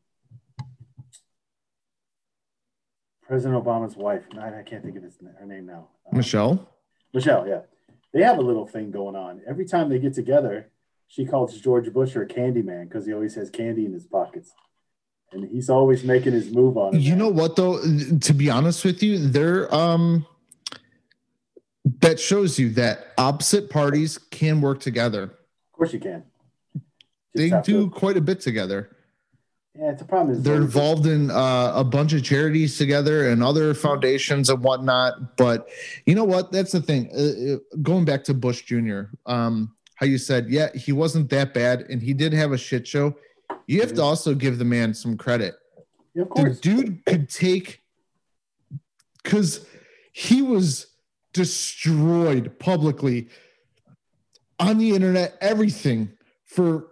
President 3.26 3.62
Obama's 3.62 3.96
wife. 3.96 4.24
I, 4.38 4.62
can't 4.62 4.82
think 4.82 4.96
of 4.96 5.02
his, 5.02 5.16
her 5.38 5.46
name 5.46 5.66
now. 5.66 5.88
Um, 6.10 6.16
Michelle. 6.16 6.68
Michelle, 7.14 7.46
yeah. 7.46 7.60
They 8.12 8.22
have 8.22 8.38
a 8.38 8.42
little 8.42 8.66
thing 8.66 8.90
going 8.90 9.14
on. 9.16 9.40
Every 9.46 9.64
time 9.64 9.88
they 9.88 9.98
get 9.98 10.14
together, 10.14 10.70
she 11.06 11.24
calls 11.24 11.58
George 11.60 11.92
Bush 11.92 12.12
her 12.12 12.24
candy 12.24 12.62
man 12.62 12.86
because 12.86 13.06
he 13.06 13.12
always 13.12 13.34
has 13.36 13.48
candy 13.50 13.86
in 13.86 13.92
his 13.92 14.06
pockets. 14.06 14.52
and 15.32 15.48
he's 15.48 15.70
always 15.70 16.02
making 16.04 16.32
his 16.32 16.50
move 16.50 16.76
on. 16.76 17.00
You 17.00 17.14
know 17.16 17.28
what 17.28 17.56
though? 17.56 17.78
To 17.78 18.34
be 18.34 18.50
honest 18.50 18.84
with 18.84 19.02
you, 19.02 19.28
they're 19.28 19.72
um 19.74 20.26
that 22.00 22.18
shows 22.18 22.58
you 22.58 22.70
that 22.70 23.08
opposite 23.18 23.70
parties 23.70 24.18
can 24.18 24.60
work 24.60 24.80
together. 24.80 25.24
Of 25.24 25.72
course 25.72 25.92
you 25.92 26.00
can. 26.00 26.24
Just 26.74 26.84
They 27.34 27.50
do 27.72 27.84
to- 27.84 27.90
quite 27.90 28.16
a 28.16 28.20
bit 28.20 28.40
together. 28.40 28.96
yeah, 29.78 29.90
it's 29.92 30.02
a 30.02 30.04
problem. 30.04 30.36
Is 30.36 30.42
They're 30.42 30.56
involved 30.56 31.06
in 31.06 31.30
uh, 31.30 31.72
a 31.74 31.84
bunch 31.84 32.12
of 32.12 32.22
charities 32.24 32.76
together 32.78 33.28
and 33.28 33.42
other 33.42 33.74
foundations 33.74 34.48
and 34.50 34.62
whatnot. 34.62 35.36
But 35.36 35.68
you 36.06 36.14
know 36.14 36.24
what? 36.24 36.50
That's 36.52 36.72
the 36.72 36.80
thing. 36.82 37.10
Uh, 37.14 37.54
uh, 37.54 37.58
going 37.82 38.04
back 38.04 38.24
to 38.24 38.34
Bush 38.34 38.62
Jr., 38.62 39.02
um, 39.26 39.74
how 39.94 40.06
you 40.06 40.18
said, 40.18 40.48
yeah, 40.48 40.70
he 40.74 40.92
wasn't 40.92 41.28
that 41.30 41.52
bad 41.54 41.82
and 41.90 42.02
he 42.02 42.14
did 42.14 42.32
have 42.32 42.52
a 42.52 42.58
shit 42.58 42.86
show. 42.88 43.14
You 43.66 43.80
have 43.80 43.92
to 43.94 44.02
also 44.02 44.34
give 44.34 44.58
the 44.58 44.64
man 44.64 44.94
some 44.94 45.16
credit. 45.16 45.54
Yeah, 46.14 46.24
of 46.24 46.34
the 46.44 46.58
dude 46.60 47.04
could 47.04 47.28
take 47.28 47.82
because 49.22 49.64
he 50.12 50.42
was 50.42 50.86
destroyed 51.32 52.58
publicly 52.58 53.28
on 54.58 54.78
the 54.78 54.90
internet, 54.90 55.36
everything 55.40 56.10
for 56.44 56.88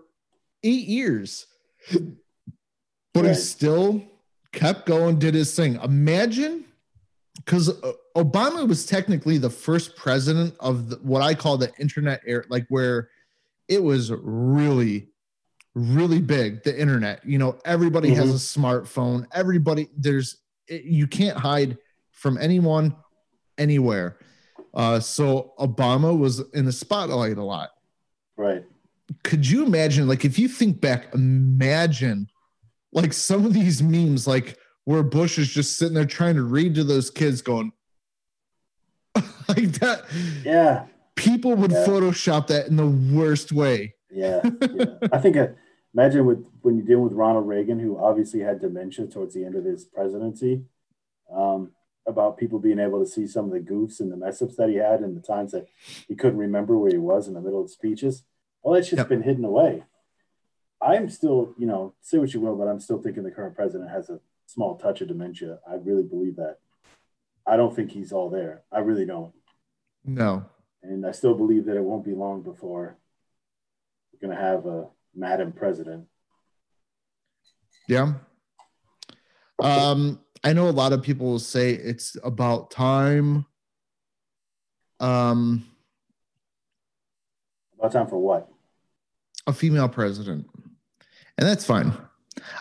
eight 0.62 0.86
years, 0.86 1.46
but 3.14 3.24
he 3.26 3.34
still 3.34 4.02
kept 4.52 4.86
going, 4.86 5.18
did 5.18 5.34
his 5.34 5.54
thing. 5.54 5.74
Imagine 5.82 6.64
because 7.36 7.70
Obama 8.16 8.66
was 8.66 8.86
technically 8.86 9.38
the 9.38 9.50
first 9.50 9.96
president 9.96 10.54
of 10.60 10.90
the, 10.90 10.96
what 10.96 11.22
I 11.22 11.34
call 11.34 11.56
the 11.58 11.72
internet 11.78 12.20
era, 12.26 12.44
like 12.48 12.66
where 12.68 13.10
it 13.68 13.82
was 13.82 14.10
really 14.12 15.08
really 15.74 16.20
big 16.20 16.62
the 16.64 16.76
internet. 16.76 17.24
You 17.24 17.38
know 17.38 17.56
everybody 17.64 18.10
has 18.14 18.28
Mhm. 18.30 18.32
a 18.32 18.58
smartphone. 18.60 19.26
Everybody 19.32 19.88
there's 19.96 20.38
it- 20.66 20.84
you 20.84 21.06
can't 21.06 21.36
hide 21.38 21.78
from 22.10 22.36
anyone 22.38 22.96
anywhere 23.58 24.17
uh 24.74 25.00
so 25.00 25.52
obama 25.58 26.16
was 26.16 26.40
in 26.52 26.64
the 26.64 26.72
spotlight 26.72 27.38
a 27.38 27.44
lot 27.44 27.70
Right. 28.36 28.64
could 29.24 29.48
you 29.48 29.64
imagine 29.64 30.06
like 30.08 30.24
if 30.24 30.38
you 30.38 30.48
think 30.48 30.80
back 30.80 31.12
imagine 31.14 32.28
like 32.92 33.12
some 33.12 33.44
of 33.46 33.52
these 33.52 33.82
memes 33.82 34.26
like 34.26 34.56
where 34.84 35.02
bush 35.02 35.38
is 35.38 35.48
just 35.48 35.76
sitting 35.76 35.94
there 35.94 36.04
trying 36.06 36.36
to 36.36 36.42
read 36.42 36.74
to 36.76 36.84
those 36.84 37.10
kids 37.10 37.42
going 37.42 37.72
like 39.48 39.72
that 39.80 40.04
Yeah. 40.44 40.86
people 41.16 41.54
would 41.54 41.72
Yeah. 41.72 41.84
photoshop 41.86 42.46
that 42.48 42.68
in 42.68 42.76
the 42.76 42.86
worst 42.86 43.52
way 43.52 43.94
Yeah. 44.10 44.40
yeah. 44.44 44.84
I 45.12 45.18
think 45.18 45.36
uh, 45.36 45.48
imagine 45.94 46.26
with 46.26 46.46
when 46.62 46.76
you 46.76 46.82
deal 46.82 47.00
with 47.00 47.12
Ronald 47.12 47.46
Reagan, 47.48 47.78
who 47.78 47.98
obviously 47.98 48.40
had 48.40 48.60
dementia 48.60 49.06
towards 49.06 49.34
the 49.34 49.44
end 49.44 49.54
of 49.54 49.64
his 49.64 49.84
presidency, 49.84 50.62
um, 51.32 51.72
about 52.08 52.38
people 52.38 52.58
being 52.58 52.78
able 52.78 52.98
to 52.98 53.06
see 53.06 53.26
some 53.26 53.44
of 53.44 53.50
the 53.52 53.60
goofs 53.60 54.00
and 54.00 54.10
the 54.10 54.16
mess 54.16 54.40
ups 54.40 54.56
that 54.56 54.70
he 54.70 54.76
had 54.76 55.00
and 55.00 55.14
the 55.16 55.20
times 55.20 55.52
that 55.52 55.68
he 56.08 56.14
couldn't 56.16 56.38
remember 56.38 56.76
where 56.78 56.90
he 56.90 56.96
was 56.98 57.28
in 57.28 57.34
the 57.34 57.40
middle 57.40 57.62
of 57.62 57.70
speeches. 57.70 58.24
Well, 58.62 58.74
that's 58.74 58.88
just 58.88 58.98
Yep. 58.98 59.08
been 59.08 59.22
hidden 59.22 59.44
away. 59.44 59.84
I'm 60.80 61.08
still, 61.10 61.54
you 61.58 61.66
know, 61.66 61.94
say 62.00 62.18
what 62.18 62.32
you 62.32 62.40
will, 62.40 62.56
but 62.56 62.66
I'm 62.68 62.80
still 62.80 63.00
thinking 63.02 63.24
the 63.24 63.30
current 63.30 63.54
president 63.54 63.90
has 63.90 64.08
a 64.08 64.20
small 64.46 64.76
touch 64.76 65.00
of 65.02 65.08
dementia. 65.08 65.58
I 65.68 65.74
really 65.74 66.02
believe 66.02 66.36
that. 66.36 66.58
I 67.46 67.56
don't 67.56 67.74
think 67.74 67.90
he's 67.90 68.12
all 68.12 68.30
there. 68.30 68.62
I 68.72 68.78
really 68.80 69.04
don't. 69.06 69.34
no 70.04 70.44
And 70.82 71.04
I 71.06 71.12
still 71.12 71.34
believe 71.34 71.66
that 71.66 71.76
it 71.76 71.82
won't 71.84 72.04
be 72.04 72.14
long 72.14 72.42
before 72.42 72.96
we're 74.12 74.26
going 74.28 74.36
to 74.36 74.42
have 74.42 74.64
a 74.66 74.86
Madam 75.14 75.52
President. 75.52 76.06
Yeah. 77.88 78.14
Um, 79.60 80.20
I 80.44 80.52
know 80.52 80.68
a 80.68 80.70
lot 80.70 80.92
of 80.92 81.02
people 81.02 81.26
will 81.26 81.38
say 81.38 81.72
it's 81.72 82.16
about 82.22 82.70
time. 82.70 83.44
Um, 85.00 85.64
About 87.78 87.92
time 87.92 88.06
for 88.08 88.18
what? 88.18 88.48
a 89.46 89.52
female 89.52 89.88
president. 89.88 90.46
And 91.38 91.46
that's 91.48 91.64
fine. 91.64 91.92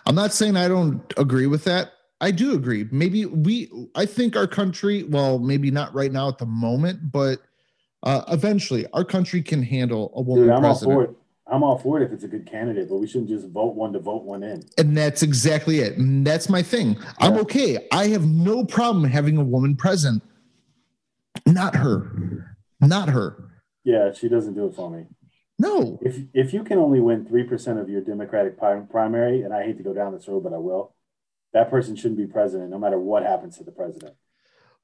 I'm 0.05 0.15
not 0.15 0.31
saying 0.31 0.55
I 0.55 0.67
don't 0.67 1.01
agree 1.17 1.47
with 1.47 1.63
that. 1.65 1.91
I 2.21 2.31
do 2.31 2.53
agree. 2.53 2.87
Maybe 2.91 3.25
we 3.25 3.69
I 3.93 4.05
think 4.05 4.35
our 4.35 4.47
country, 4.47 5.03
well, 5.03 5.37
maybe 5.37 5.69
not 5.69 5.93
right 5.93 6.11
now 6.11 6.29
at 6.29 6.37
the 6.37 6.45
moment, 6.45 7.11
but 7.11 7.39
uh, 8.03 8.21
eventually 8.29 8.87
our 8.93 9.03
country 9.03 9.41
can 9.41 9.61
handle 9.61 10.13
a 10.15 10.21
woman 10.21 10.45
Dude, 10.45 10.53
I'm 10.53 10.63
all 10.65 10.71
president. 10.71 10.95
for 10.95 11.03
it. 11.03 11.17
I'm 11.49 11.63
all 11.63 11.77
for 11.77 11.99
it 11.99 12.05
if 12.05 12.11
it's 12.11 12.23
a 12.23 12.27
good 12.27 12.45
candidate, 12.45 12.89
but 12.89 12.97
we 12.97 13.07
shouldn't 13.07 13.29
just 13.29 13.47
vote 13.47 13.75
one 13.75 13.93
to 13.93 13.99
vote 13.99 14.23
one 14.23 14.43
in. 14.43 14.63
And 14.77 14.97
that's 14.97 15.23
exactly 15.23 15.79
it. 15.79 15.97
And 15.97 16.27
that's 16.27 16.49
my 16.49 16.61
thing. 16.61 16.97
I'm 17.19 17.37
okay. 17.37 17.87
I 17.91 18.07
have 18.07 18.27
no 18.27 18.65
problem 18.65 19.05
having 19.05 19.37
a 19.37 19.43
woman 19.43 19.75
president. 19.75 20.23
Not 21.45 21.75
her. 21.75 22.55
Not 22.81 23.09
her. 23.09 23.49
Yeah, 23.83 24.11
she 24.11 24.27
doesn't 24.27 24.55
do 24.55 24.65
it 24.65 24.75
for 24.75 24.89
me. 24.89 25.05
No. 25.59 25.97
If 26.01 26.19
if 26.33 26.53
you 26.53 26.63
can 26.63 26.77
only 26.77 26.99
win 26.99 27.25
three 27.25 27.43
percent 27.43 27.79
of 27.79 27.89
your 27.89 28.01
Democratic 28.01 28.59
primary, 28.59 29.41
and 29.41 29.53
I 29.53 29.63
hate 29.63 29.77
to 29.77 29.83
go 29.83 29.93
down 29.93 30.13
this 30.13 30.27
road, 30.27 30.43
but 30.43 30.53
I 30.53 30.57
will, 30.57 30.93
that 31.53 31.69
person 31.69 31.95
shouldn't 31.95 32.19
be 32.19 32.27
president, 32.27 32.69
no 32.69 32.77
matter 32.77 32.99
what 32.99 33.23
happens 33.23 33.57
to 33.57 33.63
the 33.63 33.71
president. 33.71 34.13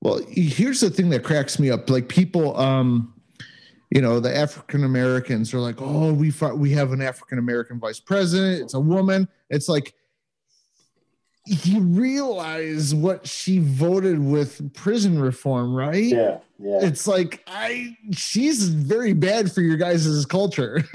Well, 0.02 0.22
here's 0.30 0.80
the 0.80 0.90
thing 0.90 1.10
that 1.12 1.24
cracks 1.24 1.60
me 1.60 1.70
up. 1.70 1.90
Like 1.90 2.10
people, 2.10 2.58
um, 2.58 3.14
you 3.94 4.02
know, 4.02 4.20
the 4.20 4.36
African 4.36 4.86
Americans 4.86 5.54
are 5.54 5.60
like, 5.60 5.76
oh, 5.80 6.12
we 6.14 6.34
we 6.56 6.72
have 6.72 6.94
an 6.94 7.02
African 7.02 7.38
American 7.38 7.80
vice 7.80 8.00
president. 8.00 8.64
It's 8.64 8.74
a 8.74 8.80
woman. 8.80 9.28
It's 9.52 9.70
like 9.70 9.94
you 11.46 11.82
realize 11.82 12.96
what 12.96 13.28
she 13.28 13.60
voted 13.60 14.18
with 14.18 14.74
prison 14.74 15.20
reform, 15.20 15.76
right? 15.76 16.06
Yeah, 16.06 16.40
yeah. 16.58 16.80
It's 16.82 17.06
like 17.06 17.44
I 17.46 17.96
she's 18.12 18.70
very 18.70 19.14
bad 19.14 19.52
for 19.52 19.62
your 19.62 19.78
guys' 19.78 20.26
culture. 20.26 20.84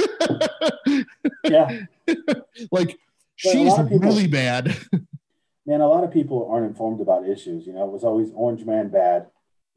Yeah. 1.45 1.81
like 2.73 2.91
a 2.93 2.97
she's 3.37 3.75
people- 3.75 3.99
really 3.99 4.27
bad. 4.27 4.77
Man, 5.67 5.81
a 5.83 5.87
lot 5.89 6.03
of 6.03 6.11
people 6.11 6.49
aren't 6.51 6.67
informed 6.67 7.01
about 7.01 7.29
issues. 7.29 7.67
You 7.67 7.75
know, 7.75 7.85
it 7.85 7.93
was 7.93 8.03
always 8.03 8.31
orange 8.35 8.65
man 8.65 8.89
bad, 8.89 9.27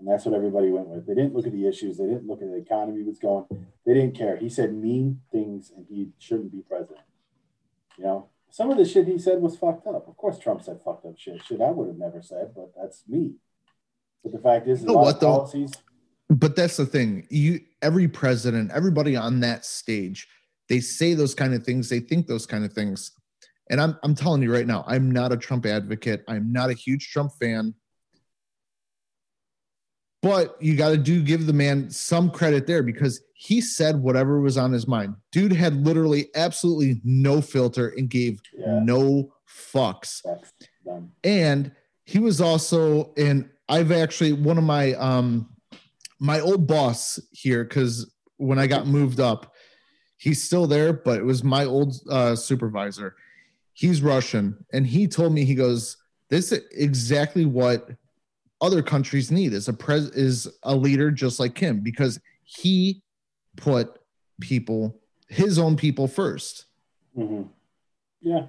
and 0.02 0.10
that's 0.10 0.26
what 0.26 0.34
everybody 0.34 0.72
went 0.72 0.88
with. 0.88 1.06
They 1.06 1.14
didn't 1.14 1.36
look 1.36 1.46
at 1.46 1.54
the 1.54 1.68
issues. 1.68 2.00
They 2.00 2.06
didn't 2.06 2.26
look 2.26 2.42
at 2.42 2.48
the 2.50 2.58
economy 2.58 3.04
was 3.04 3.20
going. 3.20 3.46
They 3.86 3.94
didn't 3.94 4.18
care. 4.18 4.36
He 4.36 4.50
said 4.50 4.74
mean 4.74 5.22
things, 5.32 5.72
and 5.76 5.86
he 5.88 6.10
shouldn't 6.18 6.52
be 6.52 6.64
president. 6.68 7.06
You 8.00 8.06
know, 8.06 8.30
some 8.50 8.72
of 8.72 8.78
the 8.78 8.86
shit 8.86 9.06
he 9.08 9.20
said 9.20 9.40
was 9.40 9.56
fucked 9.56 9.86
up. 9.86 10.08
Of 10.08 10.18
course, 10.18 10.40
Trump 10.40 10.64
said 10.64 10.80
fucked 10.84 11.06
up 11.06 11.20
shit. 11.20 11.44
Shit, 11.46 11.62
I 11.62 11.70
would 11.70 11.88
have 11.88 12.00
never 12.00 12.20
said, 12.24 12.54
but 12.56 12.72
that's 12.76 13.04
me. 13.08 13.36
But 14.24 14.32
the 14.32 14.40
fact 14.40 14.68
is, 14.68 14.82
You 14.82 14.86
a 14.86 14.88
know 14.88 14.94
lot 14.96 15.04
what, 15.04 15.20
though? 15.20 15.38
policies. 15.38 15.72
but 16.32 16.56
that's 16.56 16.78
the 16.78 16.86
thing. 16.88 17.28
You 17.30 17.60
every 17.84 18.08
president, 18.08 18.72
everybody 18.72 19.16
on 19.16 19.40
that 19.42 19.66
stage, 19.66 20.28
they 20.68 20.80
say 20.80 21.14
those 21.14 21.36
kind 21.36 21.54
of 21.54 21.64
things, 21.64 21.90
they 21.90 22.00
think 22.00 22.26
those 22.26 22.48
kind 22.48 22.66
of 22.66 22.74
things. 22.74 23.12
And 23.70 23.80
I'm 23.80 24.00
I'm 24.02 24.16
telling 24.16 24.42
you 24.42 24.52
right 24.52 24.66
now, 24.66 24.84
I'm 24.88 25.12
not 25.12 25.32
a 25.32 25.38
Trump 25.38 25.68
advocate. 25.68 26.24
I'm 26.28 26.52
not 26.52 26.72
a 26.72 26.74
huge 26.74 27.12
Trump 27.12 27.34
fan. 27.40 27.76
But 30.22 30.56
you 30.62 30.76
got 30.76 30.90
to 30.90 30.98
do 30.98 31.22
give 31.24 31.48
the 31.48 31.54
man 31.54 31.90
some 31.90 32.30
credit 32.30 32.68
there 32.68 32.84
because 32.84 33.22
he 33.34 33.60
said 33.60 34.02
whatever 34.04 34.40
was 34.40 34.56
on 34.56 34.72
his 34.72 34.88
mind. 34.88 35.16
Dude 35.32 35.52
had 35.52 35.84
literally 35.86 36.28
absolutely 36.36 37.02
no 37.04 37.42
filter 37.42 37.88
and 37.98 38.08
gave 38.10 38.40
Yeah. 38.56 38.80
no 38.84 39.34
fucks. 39.48 40.22
And 41.24 41.72
he 42.06 42.20
was 42.20 42.40
also 42.42 43.14
in 43.16 43.50
I've 43.68 43.92
actually 43.92 44.34
one 44.34 44.58
of 44.58 44.64
my 44.64 44.94
um 44.94 45.50
my 46.20 46.40
old 46.40 46.68
boss 46.68 47.20
here 47.32 47.66
cuz 47.66 48.12
when 48.38 48.60
I 48.60 48.68
got 48.68 48.86
moved 48.88 49.20
up 49.20 49.54
he's 50.18 50.44
still 50.44 50.68
there 50.68 50.94
but 50.94 51.18
it 51.18 51.26
was 51.26 51.44
my 51.44 51.66
old 51.66 51.96
uh 52.10 52.36
supervisor. 52.36 53.16
He's 53.74 54.02
Russian 54.04 54.66
and 54.72 54.86
he 54.86 55.08
told 55.08 55.34
me 55.34 55.46
he 55.46 55.56
goes 55.56 55.98
this 56.30 56.52
is 56.52 56.62
exactly 56.72 57.46
what 57.46 57.90
other 58.62 58.82
countries 58.84 59.32
need 59.32 59.54
is 59.54 59.68
a 59.68 59.74
pres 59.74 60.10
is 60.12 60.48
a 60.64 60.76
leader 60.76 61.12
just 61.12 61.40
like 61.40 61.58
him 61.58 61.80
because 61.80 62.20
he 62.44 63.02
put 63.58 64.00
people 64.40 65.00
his 65.28 65.58
own 65.60 65.76
people 65.76 66.08
first 66.08 66.66
hmm 67.16 67.44
Yeah, 68.22 68.46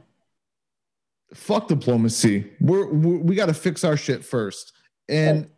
fuck 1.34 1.66
diplomacy. 1.68 2.52
We're, 2.60 2.92
we're 2.92 3.18
we 3.18 3.34
got 3.34 3.46
to 3.46 3.54
fix 3.54 3.84
our 3.84 3.96
shit 3.96 4.24
first, 4.24 4.72
and 5.08 5.48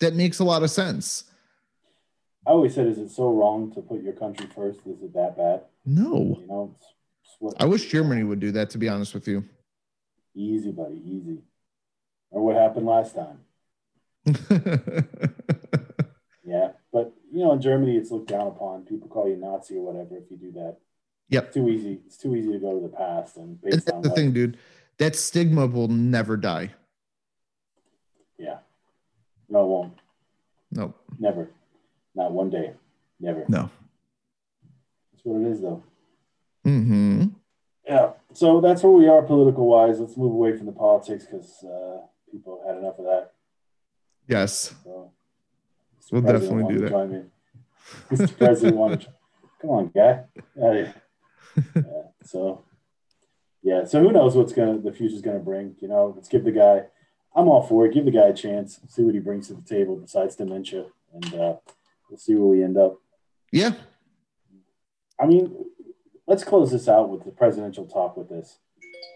that 0.00 0.14
makes 0.14 0.38
a 0.40 0.44
lot 0.44 0.62
of 0.62 0.70
sense. 0.70 1.24
I 2.46 2.50
always 2.50 2.74
said, 2.74 2.88
is 2.88 2.98
it 2.98 3.10
so 3.10 3.30
wrong 3.30 3.72
to 3.74 3.80
put 3.80 4.02
your 4.02 4.14
country 4.14 4.48
first? 4.52 4.80
Is 4.86 5.00
it 5.02 5.14
that 5.14 5.36
bad? 5.36 5.62
No, 5.84 6.38
You 6.40 6.46
know, 6.48 6.74
I 7.60 7.66
wish 7.66 7.88
Germany 7.88 8.24
would 8.24 8.40
do 8.40 8.50
that. 8.52 8.70
To 8.70 8.78
be 8.78 8.88
honest 8.88 9.14
with 9.14 9.28
you, 9.28 9.44
easy, 10.34 10.72
buddy, 10.72 11.00
easy. 11.06 11.38
Or 12.32 12.42
what 12.44 12.56
happened 12.56 12.86
last 12.86 13.14
time? 13.14 13.38
Yeah, 16.44 16.72
but 16.92 17.14
you 17.32 17.38
know, 17.44 17.52
in 17.52 17.60
Germany, 17.60 17.96
it's 17.96 18.10
looked 18.10 18.28
down 18.28 18.48
upon. 18.48 18.84
People 18.84 19.08
call 19.08 19.28
you 19.28 19.36
Nazi 19.36 19.76
or 19.76 19.92
whatever 19.92 20.16
if 20.18 20.30
you 20.30 20.36
do 20.36 20.52
that. 20.52 20.76
Yep. 21.28 21.44
It's 21.46 21.54
too 21.54 21.68
easy. 21.68 22.00
It's 22.06 22.16
too 22.16 22.34
easy 22.36 22.52
to 22.52 22.58
go 22.58 22.74
to 22.74 22.82
the 22.82 22.94
past 22.94 23.36
and 23.36 23.46
And 23.46 23.60
based 23.62 23.86
that's 23.86 23.96
on 23.96 24.02
the 24.02 24.10
thing, 24.10 24.32
dude. 24.32 24.58
That 24.98 25.16
stigma 25.16 25.66
will 25.66 25.88
never 25.88 26.36
die. 26.36 26.72
Yeah. 28.38 28.58
No, 29.48 29.62
it 29.62 29.66
won't. 29.68 29.98
No, 30.72 30.94
Never. 31.18 31.50
Not 32.14 32.32
one 32.32 32.50
day. 32.50 32.72
Never. 33.20 33.44
no. 33.48 33.70
That's 35.12 35.24
what 35.24 35.40
it 35.40 35.52
is, 35.52 35.60
though. 35.60 35.82
Mm-hmm. 36.66 37.24
Yeah. 37.86 38.10
So 38.34 38.60
that's 38.60 38.82
where 38.82 38.92
we 38.92 39.08
are 39.08 39.22
political 39.22 39.66
wise. 39.66 40.00
Let's 40.00 40.16
move 40.16 40.32
away 40.32 40.56
from 40.56 40.66
the 40.66 40.72
politics 40.72 41.24
because 41.24 41.64
uh, 41.64 42.06
people 42.32 42.62
have 42.64 42.74
had 42.74 42.82
enough 42.82 42.98
of 42.98 43.04
that. 43.04 43.32
Yes. 44.26 44.74
So 44.84 45.12
We'll 46.10 46.22
definitely 46.22 46.74
do 46.74 46.80
that. 46.80 47.26
Mr. 48.10 48.36
President 48.36 48.76
wanted 48.76 49.02
to, 49.02 49.08
come 49.60 49.70
on, 49.70 49.88
guy. 49.94 50.24
Yeah, 50.56 50.92
so 52.24 52.64
yeah, 53.62 53.84
so 53.84 54.02
who 54.02 54.10
knows 54.10 54.34
what's 54.34 54.54
gonna 54.54 54.78
the 54.78 54.92
future's 54.92 55.20
gonna 55.20 55.38
bring? 55.38 55.76
You 55.80 55.88
know, 55.88 56.14
let's 56.16 56.28
give 56.28 56.44
the 56.44 56.50
guy. 56.50 56.84
I'm 57.36 57.48
all 57.48 57.62
for 57.62 57.84
it. 57.84 57.92
Give 57.92 58.06
the 58.06 58.10
guy 58.10 58.28
a 58.28 58.32
chance. 58.32 58.80
See 58.88 59.02
what 59.02 59.14
he 59.14 59.20
brings 59.20 59.48
to 59.48 59.54
the 59.54 59.62
table 59.62 59.96
besides 59.96 60.34
dementia, 60.34 60.86
and 61.12 61.34
uh, 61.34 61.56
we'll 62.08 62.18
see 62.18 62.34
where 62.34 62.46
we 62.46 62.64
end 62.64 62.78
up. 62.78 63.00
Yeah. 63.50 63.74
I 65.20 65.26
mean, 65.26 65.54
let's 66.26 66.42
close 66.42 66.72
this 66.72 66.88
out 66.88 67.10
with 67.10 67.24
the 67.24 67.30
presidential 67.30 67.86
talk 67.86 68.16
with 68.16 68.30
this. 68.30 68.58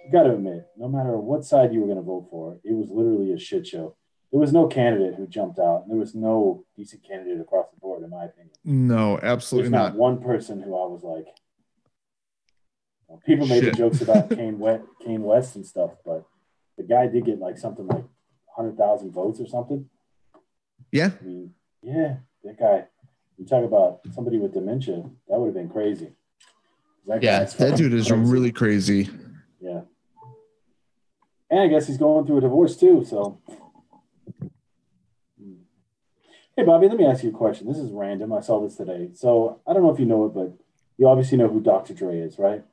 You 0.05 0.13
got 0.13 0.25
to 0.25 0.33
admit, 0.35 0.67
no 0.77 0.89
matter 0.89 1.17
what 1.19 1.45
side 1.45 1.73
you 1.73 1.81
were 1.81 1.87
going 1.87 1.99
to 1.99 2.03
vote 2.03 2.29
for, 2.31 2.59
it 2.65 2.75
was 2.75 2.91
literally 2.91 3.33
a 3.33 3.39
shit 3.39 3.67
show. 3.67 3.97
There 4.33 4.41
was 4.41 4.53
no 4.53 4.67
candidate 4.67 5.15
who 5.15 5.27
jumped 5.27 5.59
out. 5.59 5.83
and 5.83 5.91
There 5.91 5.99
was 5.99 6.15
no 6.15 6.65
decent 6.77 7.03
candidate 7.07 7.41
across 7.41 7.67
the 7.73 7.81
board, 7.81 8.03
in 8.03 8.11
my 8.11 8.25
opinion. 8.25 8.53
No, 8.65 9.13
There's 9.17 9.25
absolutely 9.33 9.71
not 9.71 9.93
not. 9.93 9.97
one 9.97 10.21
person 10.21 10.61
who 10.63 10.75
I 10.75 10.87
was 10.87 11.03
like. 11.03 11.27
People 13.25 13.47
made 13.47 13.65
the 13.65 13.71
jokes 13.73 14.01
about 14.01 14.29
Kanye 14.31 14.57
West, 14.57 14.83
Kanye 15.05 15.19
West 15.21 15.57
and 15.57 15.65
stuff, 15.65 15.93
but 16.05 16.25
the 16.77 16.83
guy 16.83 17.07
did 17.07 17.25
get 17.25 17.39
like 17.39 17.57
something 17.57 17.87
like 17.87 18.05
hundred 18.57 18.77
thousand 18.77 19.13
votes 19.13 19.41
or 19.41 19.47
something. 19.47 19.89
Yeah. 20.93 21.11
I 21.21 21.25
mean, 21.25 21.55
yeah, 21.83 22.17
that 22.45 22.59
guy. 22.59 22.85
You 23.39 23.45
talk 23.45 23.65
about 23.65 24.01
somebody 24.15 24.39
with 24.39 24.55
dementia, 24.55 25.03
that 25.29 25.39
would 25.39 25.47
have 25.49 25.55
been 25.55 25.69
crazy. 25.69 26.13
That 27.07 27.23
Yeah, 27.23 27.45
that 27.45 27.77
dude 27.77 27.93
is 27.93 28.09
crazy. 28.09 28.23
really 28.23 28.51
crazy. 28.51 29.11
Yeah. 29.61 29.83
And 31.51 31.61
I 31.61 31.69
guess 31.69 31.87
he's 31.87 31.99
going 31.99 32.27
through 32.27 32.39
a 32.39 32.41
divorce 32.43 32.77
too. 32.77 33.05
So, 33.05 33.41
hey, 36.57 36.65
Bobby, 36.65 36.89
let 36.89 36.97
me 36.97 37.07
ask 37.07 37.23
you 37.23 37.31
a 37.31 37.33
question. 37.33 37.67
This 37.69 37.79
is 37.79 37.93
random. 37.93 38.33
I 38.33 38.41
saw 38.41 38.61
this 38.61 38.77
today. 38.77 39.11
So, 39.15 39.61
I 39.67 39.73
don't 39.73 39.83
know 39.83 39.93
if 39.93 40.01
you 40.01 40.07
know 40.07 40.27
it, 40.27 40.35
but 40.35 40.53
you 40.99 41.07
obviously 41.09 41.39
know 41.39 41.49
who 41.49 41.61
Dr. 41.61 41.95
Dre 41.95 42.19
is, 42.19 42.39
right? 42.39 42.65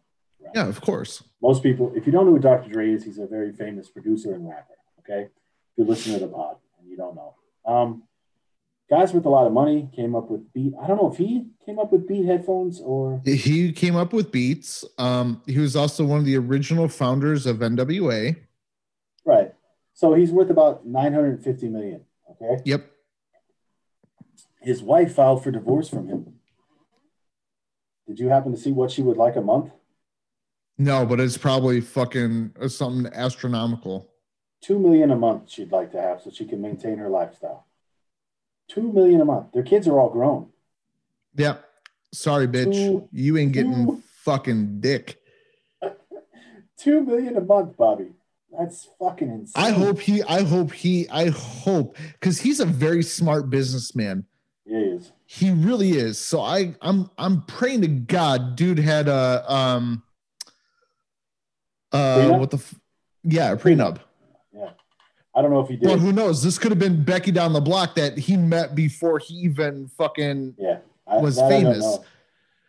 Yeah, 0.54 0.68
of 0.68 0.82
course. 0.82 1.24
Most 1.42 1.64
people, 1.64 1.92
if 1.96 2.06
you 2.06 2.12
don't 2.12 2.26
know 2.26 2.34
who 2.34 2.40
Dr. 2.40 2.70
Dre 2.70 2.92
is, 2.92 3.04
he's 3.04 3.18
a 3.18 3.28
very 3.28 3.52
famous 3.54 3.90
producer 3.90 4.34
and 4.34 4.48
rapper. 4.48 4.76
Okay. 5.00 5.24
If 5.24 5.30
you 5.78 5.86
listen 5.86 6.14
to 6.14 6.20
the 6.20 6.28
pod 6.28 6.58
and 6.80 6.90
you 6.90 6.98
don't 6.98 7.16
know, 7.16 7.36
um, 7.66 8.04
guys 8.94 9.12
with 9.12 9.26
a 9.26 9.30
lot 9.30 9.48
of 9.48 9.54
money 9.54 9.90
came 9.96 10.16
up 10.16 10.30
with 10.30 10.54
beat. 10.54 10.72
I 10.82 10.86
don't 10.86 10.98
know 10.98 11.12
if 11.12 11.18
he 11.18 11.48
came 11.66 11.80
up 11.80 11.92
with 11.92 12.08
beat 12.08 12.26
headphones 12.26 12.80
or 12.80 13.22
He 13.26 13.72
came 13.72 13.96
up 13.96 14.14
with 14.14 14.32
Beats. 14.32 14.86
Um, 15.00 15.42
he 15.48 15.58
was 15.58 15.76
also 15.76 16.06
one 16.06 16.20
of 16.20 16.26
the 16.26 16.38
original 16.38 16.88
founders 16.88 17.46
of 17.48 17.58
NWA. 17.58 18.36
right. 19.26 19.54
So 19.96 20.14
he's 20.14 20.32
worth 20.32 20.50
about 20.50 20.86
950 20.86 21.70
million. 21.70 22.02
Okay. 22.32 22.62
Yep. 22.66 22.92
his 24.62 24.82
wife 24.82 25.14
filed 25.16 25.44
for 25.44 25.52
divorce 25.52 25.90
from 25.90 26.08
him. 26.08 26.34
Did 28.08 28.20
you 28.20 28.30
happen 28.30 28.52
to 28.52 28.58
see 28.58 28.72
what 28.72 28.92
she 28.92 29.02
would 29.02 29.18
like 29.18 29.36
a 29.36 29.42
month? 29.42 29.72
No, 30.78 31.06
but 31.06 31.20
it's 31.20 31.38
probably 31.38 31.80
fucking 31.82 32.56
uh, 32.62 32.68
something 32.68 33.12
astronomical. 33.14 34.10
Two 34.62 34.80
million 34.80 35.12
a 35.12 35.16
month 35.16 35.50
she'd 35.50 35.72
like 35.72 35.92
to 35.92 36.02
have 36.02 36.22
so 36.22 36.32
she 36.32 36.46
can 36.46 36.62
maintain 36.62 36.98
her 36.98 37.10
lifestyle. 37.10 37.68
Two 38.74 38.92
million 38.92 39.22
a 39.22 39.26
month. 39.26 39.52
Their 39.54 39.64
kids 39.64 39.88
are 39.88 40.00
all 40.00 40.10
grown. 40.10 40.50
Yeah. 41.36 41.58
Sorry, 42.12 42.48
bitch. 42.48 42.74
Two- 42.74 43.08
you 43.12 43.38
ain't 43.38 43.52
getting 43.52 43.86
two- 43.86 44.04
fucking 44.24 44.80
dick. 44.80 45.20
Two 46.78 47.02
million 47.04 47.38
a 47.38 47.42
month, 47.42 47.78
Bobby. 47.78 48.12
That's 48.58 48.88
fucking 49.00 49.30
insane. 49.30 49.64
I 49.64 49.72
hope 49.72 50.00
he, 50.00 50.22
I 50.24 50.44
hope 50.44 50.72
he, 50.74 51.08
I 51.10 51.30
hope 51.30 51.98
because 52.14 52.40
he's 52.40 52.60
a 52.60 52.66
very 52.66 53.02
smart 53.04 53.50
businessman. 53.50 54.26
Yeah, 54.66 54.80
he 54.80 54.86
is. 54.86 55.12
He 55.26 55.52
really 55.52 55.92
is. 55.92 56.20
So 56.20 56.42
I, 56.42 56.76
I'm, 56.82 57.10
I'm 57.18 57.42
praying 57.44 57.82
to 57.82 57.88
God, 57.88 58.56
dude 58.56 58.80
had 58.80 59.08
a, 59.08 59.44
um, 59.52 60.04
uh, 61.92 62.18
Prenup? 62.18 62.40
what 62.40 62.52
the, 62.52 62.58
f- 62.58 62.76
yeah, 63.24 63.52
a 63.54 63.58
prenup. 63.58 64.00
I 65.36 65.42
don't 65.42 65.52
know 65.52 65.62
if 65.62 65.68
he 65.68 65.76
did. 65.76 65.88
Well, 65.88 65.98
who 65.98 66.12
knows? 66.12 66.44
This 66.44 66.60
could 66.60 66.72
have 66.72 66.80
been 66.80 67.04
Becky 67.04 67.32
down 67.32 67.54
the 67.54 67.62
block 67.62 67.96
that 67.96 68.18
he 68.18 68.38
met 68.38 68.76
before 68.76 69.20
he 69.20 69.36
even 69.36 69.88
fucking. 69.88 70.56
yeah. 70.58 70.80
I, 71.08 71.18
was 71.18 71.36
that 71.36 71.46
I 71.46 71.50
don't 71.50 71.74
famous. 71.74 72.00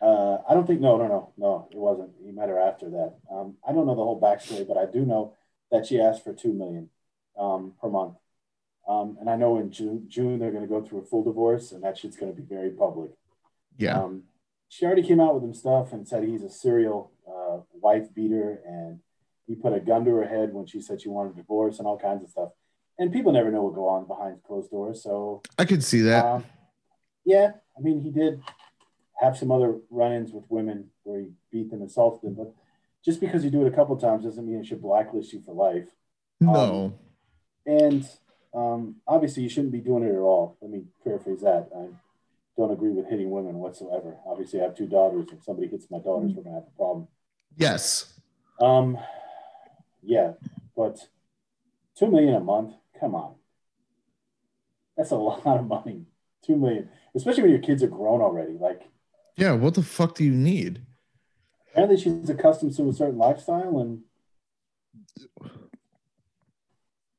Uh, 0.02 0.38
I 0.48 0.54
don't 0.54 0.66
think 0.66 0.80
no, 0.80 0.96
no, 0.96 1.06
no, 1.06 1.32
no. 1.36 1.68
It 1.70 1.78
wasn't. 1.78 2.10
He 2.22 2.32
met 2.32 2.48
her 2.48 2.58
after 2.58 2.90
that. 2.90 3.14
Um, 3.30 3.56
I 3.66 3.72
don't 3.72 3.86
know 3.86 3.94
the 3.94 4.02
whole 4.02 4.20
backstory, 4.20 4.66
but 4.66 4.76
I 4.76 4.86
do 4.86 5.04
know 5.04 5.34
that 5.70 5.86
she 5.86 6.00
asked 6.00 6.24
for 6.24 6.32
two 6.32 6.52
million 6.52 6.90
um, 7.38 7.72
per 7.80 7.88
month. 7.88 8.16
Um, 8.86 9.16
and 9.20 9.30
I 9.30 9.36
know 9.36 9.58
in 9.58 9.70
June, 9.70 10.04
June 10.08 10.38
they're 10.38 10.50
going 10.50 10.62
to 10.62 10.68
go 10.68 10.82
through 10.82 11.00
a 11.00 11.04
full 11.04 11.24
divorce, 11.24 11.72
and 11.72 11.82
that 11.84 11.96
shit's 11.96 12.16
going 12.16 12.34
to 12.34 12.40
be 12.40 12.46
very 12.46 12.70
public. 12.70 13.12
Yeah. 13.78 13.98
Um, 13.98 14.24
she 14.68 14.84
already 14.84 15.02
came 15.02 15.20
out 15.20 15.34
with 15.34 15.44
him 15.44 15.54
stuff 15.54 15.92
and 15.92 16.06
said 16.06 16.24
he's 16.24 16.42
a 16.42 16.50
serial 16.50 17.12
uh, 17.26 17.60
wife 17.72 18.12
beater, 18.12 18.60
and 18.66 19.00
he 19.46 19.54
put 19.54 19.72
a 19.72 19.80
gun 19.80 20.04
to 20.04 20.14
her 20.14 20.26
head 20.26 20.52
when 20.52 20.66
she 20.66 20.80
said 20.80 21.00
she 21.00 21.08
wanted 21.08 21.34
a 21.34 21.36
divorce, 21.36 21.78
and 21.78 21.86
all 21.86 21.98
kinds 21.98 22.22
of 22.24 22.30
stuff. 22.30 22.50
And 22.98 23.12
people 23.12 23.32
never 23.32 23.50
know 23.50 23.62
what 23.62 23.74
go 23.74 23.88
on 23.88 24.06
behind 24.06 24.42
closed 24.46 24.70
doors, 24.70 25.02
so 25.02 25.42
I 25.58 25.64
could 25.64 25.82
see 25.82 26.00
that. 26.02 26.24
um, 26.24 26.44
yeah, 27.24 27.52
I 27.76 27.80
mean, 27.80 28.00
he 28.02 28.10
did 28.10 28.42
have 29.20 29.36
some 29.36 29.50
other 29.50 29.78
run-ins 29.90 30.32
with 30.32 30.44
women 30.48 30.90
where 31.02 31.20
he 31.20 31.28
beat 31.50 31.70
them, 31.70 31.82
assaulted 31.82 32.22
them, 32.22 32.34
but 32.34 32.54
just 33.04 33.20
because 33.20 33.44
you 33.44 33.50
do 33.50 33.64
it 33.66 33.72
a 33.72 33.76
couple 33.76 33.96
times 33.96 34.24
doesn't 34.24 34.46
mean 34.46 34.60
it 34.60 34.66
should 34.66 34.82
blacklist 34.82 35.32
you 35.32 35.42
for 35.44 35.54
life. 35.54 35.88
no. 36.40 36.98
And 37.66 38.06
um, 38.54 38.96
obviously, 39.06 39.42
you 39.42 39.48
shouldn't 39.48 39.72
be 39.72 39.80
doing 39.80 40.04
it 40.04 40.14
at 40.14 40.18
all. 40.18 40.56
Let 40.60 40.70
me 40.70 40.82
paraphrase 41.02 41.40
that. 41.40 41.68
I 41.76 41.86
don't 42.56 42.70
agree 42.70 42.90
with 42.90 43.08
hitting 43.08 43.30
women 43.30 43.54
whatsoever. 43.56 44.16
Obviously, 44.26 44.60
I 44.60 44.64
have 44.64 44.76
two 44.76 44.86
daughters. 44.86 45.26
If 45.32 45.42
somebody 45.42 45.68
hits 45.68 45.86
my 45.90 45.98
daughters, 45.98 46.32
we're 46.34 46.42
gonna 46.42 46.56
have 46.56 46.68
a 46.72 46.76
problem. 46.76 47.08
yes. 47.56 48.12
Um, 48.60 48.98
yeah, 50.04 50.32
but 50.76 50.98
two 51.96 52.08
million 52.10 52.34
a 52.34 52.40
month. 52.40 52.74
Come 53.00 53.14
on, 53.14 53.34
that's 54.96 55.10
a 55.10 55.16
lot 55.30 55.46
of 55.46 55.66
money. 55.66 56.06
Two 56.44 56.56
million, 56.56 56.88
especially 57.14 57.42
when 57.42 57.52
your 57.52 57.60
kids 57.60 57.82
are 57.82 57.86
grown 57.88 58.20
already. 58.20 58.52
Like 58.58 58.82
Yeah. 59.36 59.52
What 59.52 59.74
the 59.74 59.82
fuck 59.82 60.14
do 60.16 60.24
you 60.24 60.32
need? 60.34 60.82
apparently, 61.70 61.96
she's 61.96 62.30
accustomed 62.30 62.72
to 62.76 62.88
a 62.88 62.92
certain 62.92 63.18
lifestyle, 63.18 63.78
and 63.80 64.02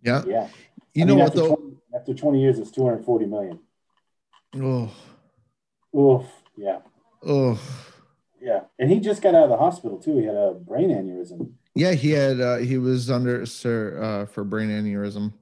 Yeah. 0.02 0.24
yeah, 0.28 0.48
You 0.94 1.04
I 1.04 1.06
know 1.08 1.16
mean, 1.16 1.20
what 1.24 1.28
after 1.30 1.40
though? 1.40 1.56
20, 1.56 1.78
after 1.96 2.14
twenty 2.14 2.42
years, 2.42 2.60
it's 2.60 2.72
two 2.72 2.84
hundred 2.86 3.04
forty 3.06 3.26
million. 3.26 3.60
Oh. 4.56 4.92
Oof. 5.98 6.26
Yeah. 6.56 6.80
Oh. 7.24 7.60
Yeah. 8.40 8.62
And 8.78 8.92
he 8.92 9.00
just 9.00 9.22
got 9.22 9.34
out 9.36 9.46
of 9.46 9.50
the 9.50 9.58
hospital 9.58 9.98
too. 9.98 10.18
He 10.20 10.26
had 10.26 10.36
a 10.36 10.54
brain 10.54 10.90
aneurysm. 10.90 11.54
Yeah, 11.76 11.92
he 11.92 12.12
had 12.12 12.40
uh 12.40 12.58
he 12.58 12.78
was 12.78 13.12
under 13.12 13.46
sir 13.46 14.02
uh 14.02 14.26
for 14.26 14.44
brain 14.44 14.70
aneurysm. 14.70 15.34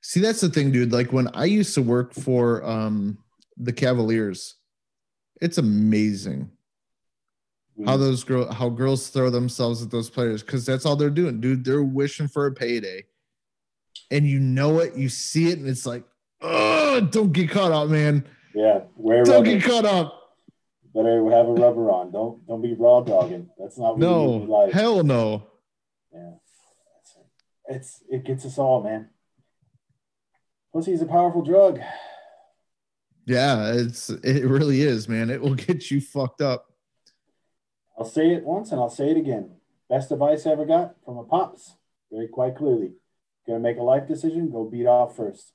See, 0.00 0.20
that's 0.20 0.40
the 0.40 0.48
thing, 0.48 0.72
dude. 0.72 0.92
Like 0.92 1.12
when 1.12 1.28
I 1.34 1.44
used 1.44 1.74
to 1.74 1.82
work 1.82 2.12
for 2.14 2.64
um 2.64 3.18
the 3.56 3.72
Cavaliers, 3.72 4.54
it's 5.40 5.58
amazing 5.58 6.50
how 7.86 7.96
those 7.96 8.22
girl 8.24 8.52
how 8.52 8.68
girls 8.68 9.08
throw 9.08 9.30
themselves 9.30 9.82
at 9.82 9.90
those 9.90 10.10
players 10.10 10.42
because 10.42 10.64
that's 10.64 10.86
all 10.86 10.96
they're 10.96 11.10
doing, 11.10 11.40
dude. 11.40 11.64
They're 11.64 11.82
wishing 11.82 12.28
for 12.28 12.46
a 12.46 12.52
payday. 12.52 13.04
And 14.10 14.26
you 14.26 14.40
know 14.40 14.78
it, 14.80 14.94
you 14.94 15.08
see 15.08 15.48
it, 15.50 15.58
and 15.58 15.66
it's 15.66 15.86
like, 15.86 16.04
oh, 16.42 17.00
don't 17.00 17.32
get 17.32 17.50
caught 17.50 17.72
up, 17.72 17.88
man. 17.88 18.26
yeah. 18.98 19.24
Don't 19.24 19.44
get 19.44 19.62
caught 19.64 19.84
up. 19.86 20.21
Better 20.94 21.24
have 21.30 21.48
a 21.48 21.54
rubber 21.54 21.90
on. 21.90 22.12
Don't 22.12 22.46
don't 22.46 22.60
be 22.62 22.74
raw 22.74 23.00
dogging. 23.00 23.48
That's 23.58 23.78
not 23.78 23.98
No, 23.98 24.24
life. 24.36 24.72
hell 24.72 25.02
no. 25.02 25.46
Yeah. 26.12 26.32
It's, 27.00 27.16
it's 27.68 28.02
it 28.10 28.24
gets 28.24 28.44
us 28.44 28.58
all, 28.58 28.82
man. 28.82 29.08
Pussy's 30.74 31.02
a 31.02 31.06
powerful 31.06 31.42
drug. 31.42 31.80
Yeah, 33.24 33.72
it's 33.72 34.10
it 34.10 34.44
really 34.44 34.82
is, 34.82 35.08
man. 35.08 35.30
It 35.30 35.40
will 35.40 35.54
get 35.66 35.90
you 35.90 36.00
fucked 36.00 36.42
up. 36.42 36.66
I'll 37.98 38.04
say 38.04 38.30
it 38.32 38.44
once 38.44 38.70
and 38.72 38.80
I'll 38.80 38.90
say 38.90 39.10
it 39.10 39.16
again. 39.16 39.52
Best 39.88 40.10
advice 40.10 40.46
I 40.46 40.50
ever 40.52 40.64
got 40.64 40.96
from 41.04 41.18
a 41.18 41.24
pops, 41.24 41.76
very 42.10 42.28
quite 42.28 42.56
clearly. 42.56 42.92
Gonna 43.46 43.60
make 43.60 43.78
a 43.78 43.82
life 43.82 44.06
decision, 44.06 44.50
go 44.50 44.64
beat 44.64 44.86
off 44.86 45.16
first. 45.16 45.52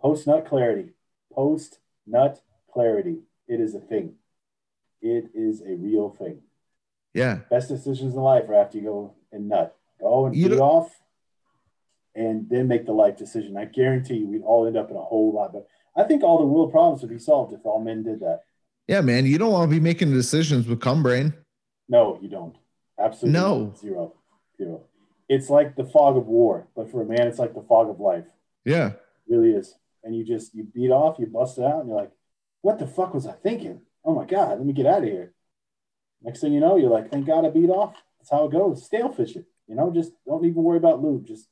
Post 0.00 0.26
nut 0.28 0.46
clarity. 0.46 0.90
Post 1.32 1.78
nut 2.06 2.40
clarity. 2.72 3.22
It 3.48 3.60
is 3.60 3.74
a 3.74 3.80
thing. 3.80 4.14
It 5.00 5.30
is 5.34 5.60
a 5.62 5.74
real 5.76 6.10
thing. 6.10 6.40
Yeah. 7.14 7.40
Best 7.50 7.68
decisions 7.68 8.14
in 8.14 8.20
life 8.20 8.48
are 8.48 8.54
after 8.54 8.78
you 8.78 8.84
go 8.84 9.14
and 9.32 9.48
nut. 9.48 9.76
Go 10.00 10.26
and 10.26 10.36
You 10.36 10.48
beat 10.50 10.58
off 10.58 10.94
and 12.14 12.48
then 12.48 12.68
make 12.68 12.86
the 12.86 12.92
life 12.92 13.16
decision. 13.16 13.56
I 13.56 13.64
guarantee 13.64 14.16
you 14.16 14.26
we'd 14.26 14.42
all 14.42 14.66
end 14.66 14.76
up 14.76 14.90
in 14.90 14.96
a 14.96 15.00
whole 15.02 15.32
lot. 15.32 15.52
But 15.52 15.68
I 15.96 16.04
think 16.04 16.22
all 16.22 16.38
the 16.38 16.46
world 16.46 16.70
problems 16.72 17.00
would 17.02 17.10
be 17.10 17.18
solved 17.18 17.52
if 17.52 17.64
all 17.64 17.80
men 17.82 18.02
did 18.02 18.20
that. 18.20 18.40
Yeah, 18.86 19.00
man. 19.02 19.26
You 19.26 19.38
don't 19.38 19.52
want 19.52 19.70
to 19.70 19.74
be 19.74 19.80
making 19.80 20.12
decisions 20.12 20.66
with 20.66 20.80
cum 20.80 21.02
brain. 21.02 21.34
No, 21.88 22.18
you 22.20 22.28
don't. 22.28 22.56
Absolutely 22.98 23.38
No. 23.40 23.64
not. 23.66 23.78
zero. 23.78 24.14
Zero. 24.56 24.80
It's 25.28 25.50
like 25.50 25.76
the 25.76 25.84
fog 25.84 26.16
of 26.16 26.26
war, 26.26 26.68
but 26.74 26.90
for 26.90 27.02
a 27.02 27.04
man, 27.04 27.26
it's 27.28 27.38
like 27.38 27.54
the 27.54 27.62
fog 27.62 27.90
of 27.90 28.00
life. 28.00 28.24
Yeah. 28.64 28.88
It 28.88 29.00
really 29.28 29.50
is. 29.50 29.74
And 30.02 30.16
you 30.16 30.24
just 30.24 30.54
you 30.54 30.64
beat 30.64 30.90
off, 30.90 31.18
you 31.18 31.26
bust 31.26 31.58
it 31.58 31.64
out, 31.64 31.80
and 31.80 31.88
you're 31.88 31.98
like, 31.98 32.12
what 32.62 32.78
the 32.78 32.86
fuck 32.86 33.12
was 33.14 33.26
I 33.26 33.32
thinking? 33.32 33.82
Oh 34.04 34.14
my 34.14 34.24
god, 34.24 34.58
let 34.58 34.64
me 34.64 34.72
get 34.72 34.86
out 34.86 35.02
of 35.02 35.08
here. 35.08 35.32
Next 36.22 36.40
thing 36.40 36.52
you 36.52 36.60
know, 36.60 36.76
you're 36.76 36.90
like, 36.90 37.10
thank 37.10 37.26
God 37.26 37.44
I 37.44 37.50
beat 37.50 37.70
off. 37.70 37.94
That's 38.18 38.30
how 38.30 38.44
it 38.46 38.52
goes. 38.52 38.84
Stale 38.84 39.10
fish 39.10 39.36
it. 39.36 39.44
You 39.66 39.74
know, 39.74 39.92
just 39.92 40.12
don't 40.26 40.44
even 40.44 40.62
worry 40.62 40.78
about 40.78 41.02
lube. 41.02 41.26
Just 41.26 41.48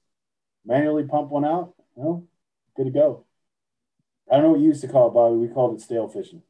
manually 0.64 1.04
pump 1.04 1.30
one 1.30 1.44
out. 1.44 1.74
You 1.96 2.02
know, 2.02 2.28
good 2.76 2.84
to 2.86 2.90
go. 2.90 3.24
I 4.30 4.34
don't 4.34 4.42
know 4.44 4.50
what 4.52 4.60
you 4.60 4.66
used 4.66 4.80
to 4.80 4.88
call 4.88 5.08
it, 5.08 5.14
Bobby. 5.14 5.36
We 5.36 5.48
called 5.48 5.76
it 5.76 5.82
stale 5.82 6.08
fishing. 6.08 6.42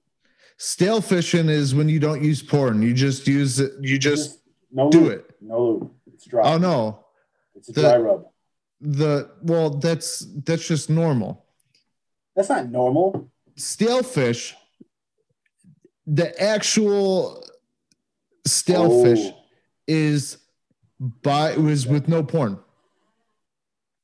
Stale 0.56 1.02
fishing 1.02 1.48
is 1.50 1.74
when 1.74 1.88
you 1.88 1.98
don't 2.00 2.22
use 2.22 2.42
porn. 2.42 2.80
You 2.80 2.94
just 2.94 3.26
use 3.26 3.60
it. 3.60 3.72
You 3.80 3.98
just 3.98 4.40
no 4.72 4.90
do 4.90 5.00
lube. 5.00 5.12
it. 5.12 5.30
No 5.42 5.60
lube. 5.60 5.90
It's 6.14 6.24
dry. 6.24 6.54
Oh 6.54 6.58
no. 6.58 7.04
It's 7.54 7.68
a 7.68 7.72
The- 7.72 7.80
dry 7.82 7.96
rub. 7.98 8.26
The 8.80 9.30
well, 9.42 9.70
that's 9.70 10.20
that's 10.44 10.66
just 10.68 10.88
normal. 10.90 11.44
That's 12.34 12.50
not 12.50 12.70
normal. 12.70 13.30
Stale 13.56 14.02
fish. 14.02 14.54
The 16.06 16.40
actual 16.40 17.44
stale 18.46 18.92
Oh, 18.92 19.04
fish 19.04 19.32
is 19.86 20.38
by 20.98 21.52
it 21.52 21.58
was 21.58 21.86
with 21.86 22.08
no 22.08 22.22
porn. 22.22 22.58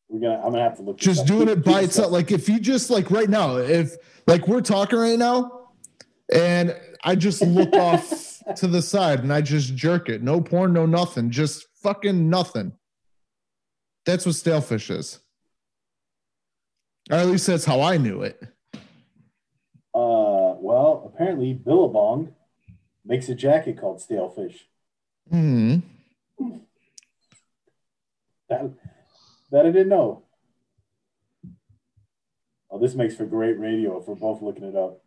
We're 0.08 0.20
gonna. 0.20 0.44
I'm 0.44 0.52
gonna 0.52 0.62
have 0.62 0.76
to 0.76 0.82
look. 0.82 0.98
just 0.98 1.26
doing 1.26 1.48
it 1.48 1.64
by 1.64 1.82
itself. 1.82 2.12
Like 2.12 2.30
if 2.32 2.48
you 2.48 2.60
just 2.60 2.90
like 2.90 3.10
right 3.10 3.30
now, 3.30 3.56
if 3.56 3.96
like 4.26 4.46
we're 4.46 4.60
talking 4.60 4.98
right 4.98 5.18
now, 5.18 5.68
and 6.32 6.76
I 7.04 7.14
just 7.14 7.40
look 7.42 7.72
off 7.74 8.42
to 8.56 8.66
the 8.66 8.82
side 8.82 9.20
and 9.20 9.32
I 9.32 9.40
just 9.40 9.74
jerk 9.74 10.08
it, 10.08 10.22
no 10.22 10.40
porn, 10.40 10.72
no 10.72 10.84
nothing, 10.86 11.30
just 11.30 11.66
fucking 11.82 12.28
nothing. 12.28 12.72
That's 14.04 14.26
what 14.26 14.34
stale 14.34 14.60
fish 14.60 14.90
is. 14.90 15.20
Or 17.10 17.16
at 17.16 17.26
least 17.26 17.46
that's 17.46 17.64
how 17.64 17.80
I 17.80 17.96
knew 17.96 18.22
it. 18.22 18.40
Well, 20.82 21.12
apparently 21.14 21.52
Billabong 21.52 22.34
makes 23.04 23.28
a 23.28 23.36
jacket 23.36 23.78
called 23.80 24.00
Stale 24.00 24.28
Fish. 24.30 24.66
Hmm. 25.30 25.76
That 28.48 28.68
that 29.52 29.64
I 29.64 29.70
didn't 29.70 29.90
know. 29.90 30.24
Oh, 32.68 32.80
this 32.80 32.96
makes 32.96 33.14
for 33.14 33.26
great 33.26 33.60
radio 33.60 34.00
if 34.00 34.08
we're 34.08 34.16
both 34.16 34.42
looking 34.42 34.64
it 34.64 34.74
up. 34.74 35.04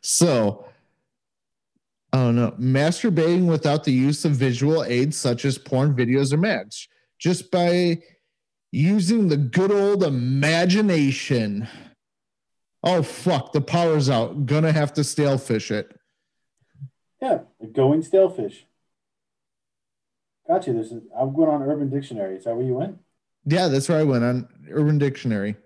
so, 0.00 0.66
I 2.12 2.16
don't 2.16 2.34
know. 2.34 2.56
Masturbating 2.58 3.46
without 3.46 3.84
the 3.84 3.92
use 3.92 4.24
of 4.24 4.32
visual 4.32 4.82
aids 4.82 5.16
such 5.16 5.44
as 5.44 5.58
porn 5.58 5.94
videos 5.94 6.32
or 6.32 6.38
mags, 6.38 6.88
just 7.20 7.52
by 7.52 8.02
using 8.72 9.28
the 9.28 9.36
good 9.36 9.70
old 9.70 10.02
imagination. 10.02 11.68
Oh, 12.82 13.02
fuck. 13.02 13.52
The 13.52 13.60
power's 13.60 14.08
out. 14.08 14.46
Gonna 14.46 14.72
have 14.72 14.92
to 14.94 15.04
stale 15.04 15.38
fish 15.38 15.70
it. 15.70 15.98
Yeah, 17.20 17.40
going 17.72 18.02
stale 18.02 18.30
fish. 18.30 18.66
Gotcha. 20.46 20.72
There's 20.72 20.92
a, 20.92 21.02
I'm 21.18 21.34
going 21.34 21.50
on 21.50 21.62
Urban 21.62 21.90
Dictionary. 21.90 22.36
Is 22.36 22.44
that 22.44 22.54
where 22.54 22.64
you 22.64 22.74
went? 22.74 22.98
Yeah, 23.44 23.68
that's 23.68 23.88
where 23.88 23.98
I 23.98 24.04
went 24.04 24.24
on 24.24 24.48
Urban 24.70 24.98
Dictionary. 24.98 25.56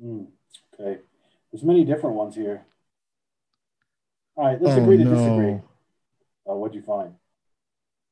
Hmm, 0.00 0.24
okay. 0.74 1.00
There's 1.50 1.64
many 1.64 1.84
different 1.84 2.16
ones 2.16 2.34
here. 2.34 2.66
All 4.36 4.44
right, 4.44 4.60
let's 4.60 4.76
oh, 4.78 4.82
agree 4.82 4.98
to 4.98 5.04
no. 5.04 5.14
disagree. 5.14 5.60
Uh, 6.48 6.54
what'd 6.54 6.74
you 6.74 6.82
find? 6.82 7.14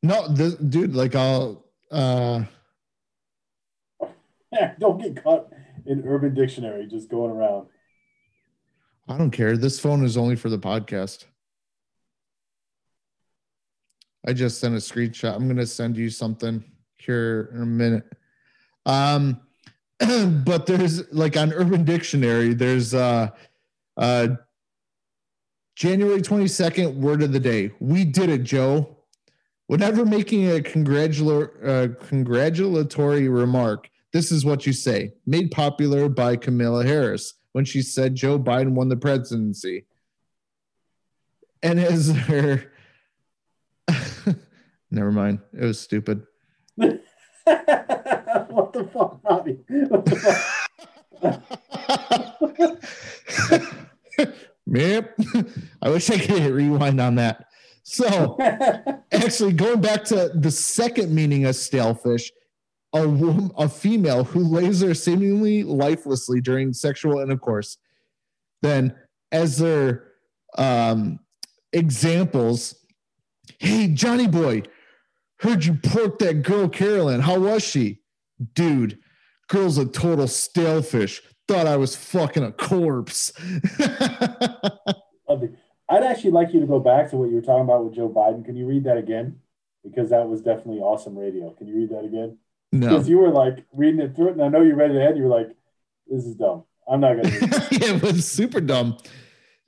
No, 0.03 0.27
this, 0.29 0.55
dude, 0.55 0.95
like 0.95 1.15
I'll. 1.15 1.65
uh 1.91 2.45
Don't 4.79 5.01
get 5.01 5.23
caught 5.23 5.53
in 5.87 6.07
Urban 6.07 6.35
Dictionary 6.35 6.87
just 6.87 7.09
going 7.09 7.31
around. 7.31 7.67
I 9.07 9.19
don't 9.19 9.31
care. 9.31 9.57
This 9.57 9.79
phone 9.79 10.05
is 10.05 10.17
only 10.17 10.37
for 10.37 10.49
the 10.49 10.59
podcast. 10.59 11.25
I 14.27 14.33
just 14.33 14.59
sent 14.59 14.75
a 14.75 14.79
screenshot. 14.79 15.35
I'm 15.35 15.47
gonna 15.47 15.67
send 15.67 15.97
you 15.97 16.09
something 16.09 16.65
here 16.97 17.51
in 17.55 17.63
a 17.63 17.67
minute. 17.67 18.05
Um, 18.87 19.41
but 20.45 20.67
there's 20.67 21.13
like 21.13 21.37
on 21.37 21.53
Urban 21.53 21.85
Dictionary, 21.85 22.55
there's 22.55 22.95
uh 22.95 23.29
uh 23.99 24.29
January 25.77 26.23
22nd, 26.23 26.95
word 26.95 27.23
of 27.23 27.33
the 27.33 27.41
day. 27.41 27.73
We 27.81 28.05
did 28.05 28.31
it, 28.31 28.45
Joe. 28.45 28.97
Whenever 29.67 30.05
making 30.05 30.51
a 30.51 30.61
congratula- 30.61 31.49
uh, 31.65 31.89
congratulatory 32.07 33.29
remark, 33.29 33.91
this 34.13 34.31
is 34.31 34.45
what 34.45 34.67
you 34.67 34.73
say. 34.73 35.15
Made 35.27 35.51
popular 35.51 36.09
by 36.09 36.37
Kamala 36.37 36.85
Harris 36.85 37.35
when 37.55 37.65
she 37.65 37.81
said 37.83 38.15
Joe 38.17 38.39
Biden 38.39 38.73
won 38.73 38.89
the 38.89 38.97
presidency. 38.97 39.85
And 41.63 41.79
as 41.79 42.11
her, 42.11 42.65
never 44.91 45.13
mind, 45.13 45.39
it 45.53 45.65
was 45.65 45.79
stupid. 45.79 46.27
what 46.75 47.01
the 47.45 48.91
fuck, 48.93 49.23
Bobby? 49.23 49.61
What 49.69 50.05
the 50.05 50.43
Yep. 54.67 55.17
I 55.81 55.91
wish 55.91 56.11
I 56.11 56.19
could 56.19 56.41
hit 56.41 56.53
rewind 56.53 57.01
on 57.01 57.15
that. 57.17 57.47
So, 57.85 58.37
actually, 59.13 59.53
going 59.53 59.81
back 59.81 60.03
to 60.05 60.33
the 60.35 60.51
second 60.51 61.15
meaning 61.15 61.45
of 61.45 61.55
stalefish, 61.55 62.31
a 62.95 63.09
woman, 63.09 63.51
a 63.59 63.69
female 63.69 64.23
who 64.25 64.41
lays 64.41 64.81
there 64.81 64.95
seemingly 64.95 65.65
lifelessly 65.65 66.41
during 66.41 66.73
sexual 66.73 67.19
intercourse. 67.19 67.77
Then, 68.63 68.95
as 69.33 69.59
their 69.59 70.13
um, 70.57 71.19
examples, 71.73 72.77
hey 73.59 73.89
Johnny 73.89 74.29
boy, 74.29 74.63
heard 75.41 75.65
you 75.65 75.75
pork 75.75 76.21
that 76.21 76.43
girl 76.43 76.69
Carolyn. 76.69 77.21
How 77.21 77.41
was 77.41 77.65
she, 77.65 78.01
dude? 78.55 78.99
Girl's 79.49 79.77
a 79.77 79.85
total 79.85 80.27
stalefish. 80.27 81.21
Thought 81.49 81.67
I 81.67 81.77
was 81.77 81.95
fucking 81.95 82.45
a 82.45 82.53
corpse. 82.53 83.33
I'd 85.87 86.03
actually 86.03 86.31
like 86.31 86.55
you 86.55 86.61
to 86.61 86.67
go 86.67 86.81
back 86.81 87.11
to 87.11 87.17
what 87.17 87.29
you 87.29 87.35
were 87.35 87.43
talking 87.43 87.65
about 87.65 87.85
with 87.85 87.95
Joe 87.95 88.09
Biden. 88.09 88.45
Can 88.45 88.57
you 88.57 88.67
read 88.67 88.85
that 88.85 88.97
again? 88.97 89.41
Because 89.83 90.09
that 90.11 90.27
was 90.27 90.41
definitely 90.41 90.79
awesome 90.79 91.19
radio. 91.19 91.51
Can 91.51 91.67
you 91.67 91.77
read 91.77 91.91
that 91.91 92.05
again? 92.05 92.39
No. 92.75 92.89
Because 92.89 93.09
you 93.09 93.19
were 93.19 93.31
like 93.31 93.65
reading 93.73 94.01
it 94.01 94.17
through 94.17 94.31
it, 94.31 94.33
and 94.33 94.43
I 94.43 94.49
know 94.49 94.61
you 94.63 94.75
read 94.75 94.91
it 94.91 94.97
ahead. 94.97 95.17
You 95.17 95.23
were 95.25 95.29
like, 95.29 95.49
"This 96.09 96.25
is 96.25 96.35
dumb. 96.35 96.65
I'm 96.91 97.01
not 97.01 97.15
gonna." 97.15 97.29
Read 97.29 97.51
this." 97.51 97.69
it 97.89 98.03
was 98.03 98.29
super 98.29 98.61
dumb. 98.61 98.99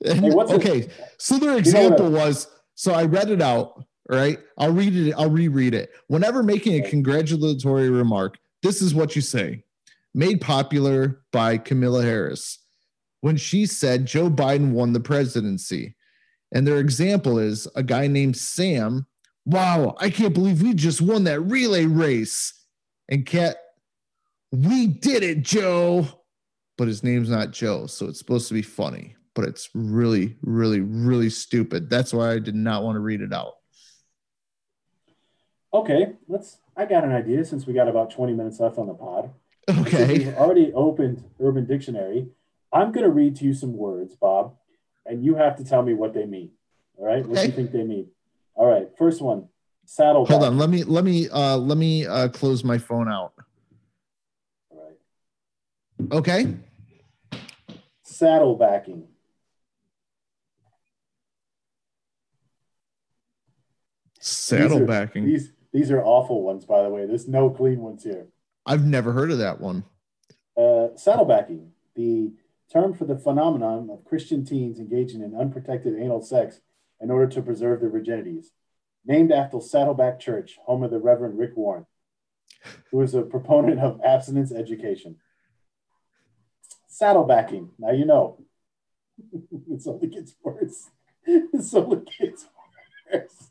And- 0.05 0.19
Hey, 0.19 0.29
what's 0.31 0.51
okay, 0.51 0.89
so 1.17 1.39
their 1.39 1.51
know 1.51 1.57
example 1.57 2.11
what 2.11 2.27
was 2.27 2.47
so 2.75 2.93
I 2.93 3.05
read 3.05 3.31
it 3.31 3.41
out, 3.41 3.83
right? 4.09 4.37
I'll 4.57 4.73
read 4.73 4.93
it, 4.95 5.13
I'll 5.13 5.29
reread 5.29 5.73
it. 5.73 5.89
Whenever 6.07 6.43
making 6.43 6.83
a 6.83 6.89
congratulatory 6.89 7.89
remark, 7.89 8.37
this 8.61 8.81
is 8.81 8.93
what 8.93 9.15
you 9.15 9.21
say. 9.21 9.63
Made 10.13 10.41
popular 10.41 11.21
by 11.31 11.57
Kamala 11.57 12.03
Harris 12.03 12.59
when 13.21 13.37
she 13.37 13.65
said 13.65 14.05
Joe 14.05 14.29
Biden 14.29 14.71
won 14.71 14.91
the 14.93 14.99
presidency. 14.99 15.95
And 16.53 16.67
their 16.67 16.77
example 16.77 17.39
is 17.39 17.67
a 17.75 17.83
guy 17.83 18.07
named 18.07 18.37
Sam. 18.37 19.05
Wow, 19.45 19.95
I 19.99 20.09
can't 20.09 20.33
believe 20.33 20.61
we 20.61 20.73
just 20.73 21.01
won 21.01 21.23
that 21.23 21.39
relay 21.41 21.85
race. 21.85 22.53
And 23.09 23.25
Cat, 23.25 23.57
we 24.51 24.87
did 24.87 25.23
it, 25.23 25.43
Joe 25.43 26.07
but 26.77 26.87
his 26.87 27.03
name's 27.03 27.29
not 27.29 27.51
Joe, 27.51 27.87
so 27.87 28.07
it's 28.07 28.19
supposed 28.19 28.47
to 28.47 28.53
be 28.53 28.61
funny, 28.61 29.15
but 29.33 29.45
it's 29.45 29.69
really, 29.73 30.37
really, 30.41 30.79
really 30.79 31.29
stupid. 31.29 31.89
That's 31.89 32.13
why 32.13 32.31
I 32.31 32.39
did 32.39 32.55
not 32.55 32.83
want 32.83 32.95
to 32.95 32.99
read 32.99 33.21
it 33.21 33.33
out. 33.33 33.55
okay, 35.73 36.13
let's. 36.27 36.57
I 36.75 36.85
got 36.85 37.03
an 37.03 37.11
idea 37.11 37.43
since 37.43 37.65
we 37.65 37.73
got 37.73 37.87
about 37.87 38.11
20 38.11 38.33
minutes 38.33 38.59
left 38.59 38.77
on 38.77 38.87
the 38.87 38.93
pod. 38.93 39.31
Okay. 39.69 40.19
We've 40.19 40.35
already 40.35 40.71
opened 40.73 41.23
Urban 41.41 41.65
Dictionary. 41.65 42.27
I'm 42.71 42.91
going 42.91 43.03
to 43.03 43.11
read 43.11 43.35
to 43.37 43.45
you 43.45 43.53
some 43.53 43.75
words, 43.75 44.15
Bob, 44.15 44.55
and 45.05 45.25
you 45.25 45.35
have 45.35 45.55
to 45.57 45.65
tell 45.65 45.81
me 45.81 45.93
what 45.95 46.13
they 46.13 46.25
mean. 46.25 46.51
All 46.95 47.05
right? 47.05 47.25
What 47.25 47.39
do 47.39 47.45
you 47.47 47.51
think 47.51 47.71
they 47.71 47.83
mean? 47.83 48.07
All 48.53 48.67
right. 48.67 48.87
First 48.97 49.21
one, 49.21 49.49
saddleback. 49.87 50.29
Hold 50.29 50.43
on. 50.43 50.57
Let 50.57 50.69
me 50.69 50.83
let 50.83 51.03
me 51.03 51.29
uh 51.29 51.57
let 51.57 51.77
me 51.77 52.05
uh 52.05 52.27
close 52.29 52.63
my 52.63 52.77
phone 52.77 53.07
out. 53.07 53.33
All 54.69 54.83
right. 54.83 56.11
Okay. 56.11 56.55
Saddle 58.03 58.55
backing. 58.55 59.07
Saddlebacking. 64.21 64.87
Saddlebacking. 64.87 65.25
These 65.25 65.51
these 65.73 65.91
are 65.91 66.03
awful 66.03 66.43
ones, 66.43 66.65
by 66.65 66.83
the 66.83 66.89
way. 66.89 67.05
There's 67.05 67.27
no 67.27 67.49
clean 67.49 67.79
ones 67.79 68.03
here. 68.03 68.27
I've 68.65 68.85
never 68.85 69.11
heard 69.13 69.31
of 69.31 69.37
that 69.37 69.61
one. 69.61 69.83
Uh, 70.57 70.89
saddlebacking, 70.95 71.69
the 71.95 72.33
term 72.71 72.93
for 72.93 73.05
the 73.05 73.17
phenomenon 73.17 73.89
of 73.91 74.03
Christian 74.03 74.43
teens 74.43 74.79
engaging 74.79 75.21
in 75.21 75.35
unprotected 75.35 75.95
anal 75.97 76.21
sex 76.21 76.59
in 76.99 77.11
order 77.11 77.27
to 77.27 77.41
preserve 77.41 77.79
their 77.79 77.89
virginities. 77.91 78.47
Named 79.07 79.31
after 79.31 79.61
Saddleback 79.61 80.19
Church, 80.19 80.57
home 80.65 80.83
of 80.83 80.91
the 80.91 80.99
Reverend 80.99 81.39
Rick 81.39 81.55
Warren, 81.55 81.85
who 82.91 83.01
is 83.01 83.15
a 83.15 83.21
proponent 83.21 83.79
of 83.79 84.01
abstinence 84.05 84.51
education. 84.51 85.15
Saddlebacking, 86.91 87.69
now 87.79 87.91
you 87.91 88.05
know. 88.05 88.43
it 89.31 89.81
only 89.87 90.07
gets 90.07 90.35
worse. 90.43 90.89
It 91.25 91.73
only 91.73 92.05
gets 92.19 92.45
worse. 93.11 93.49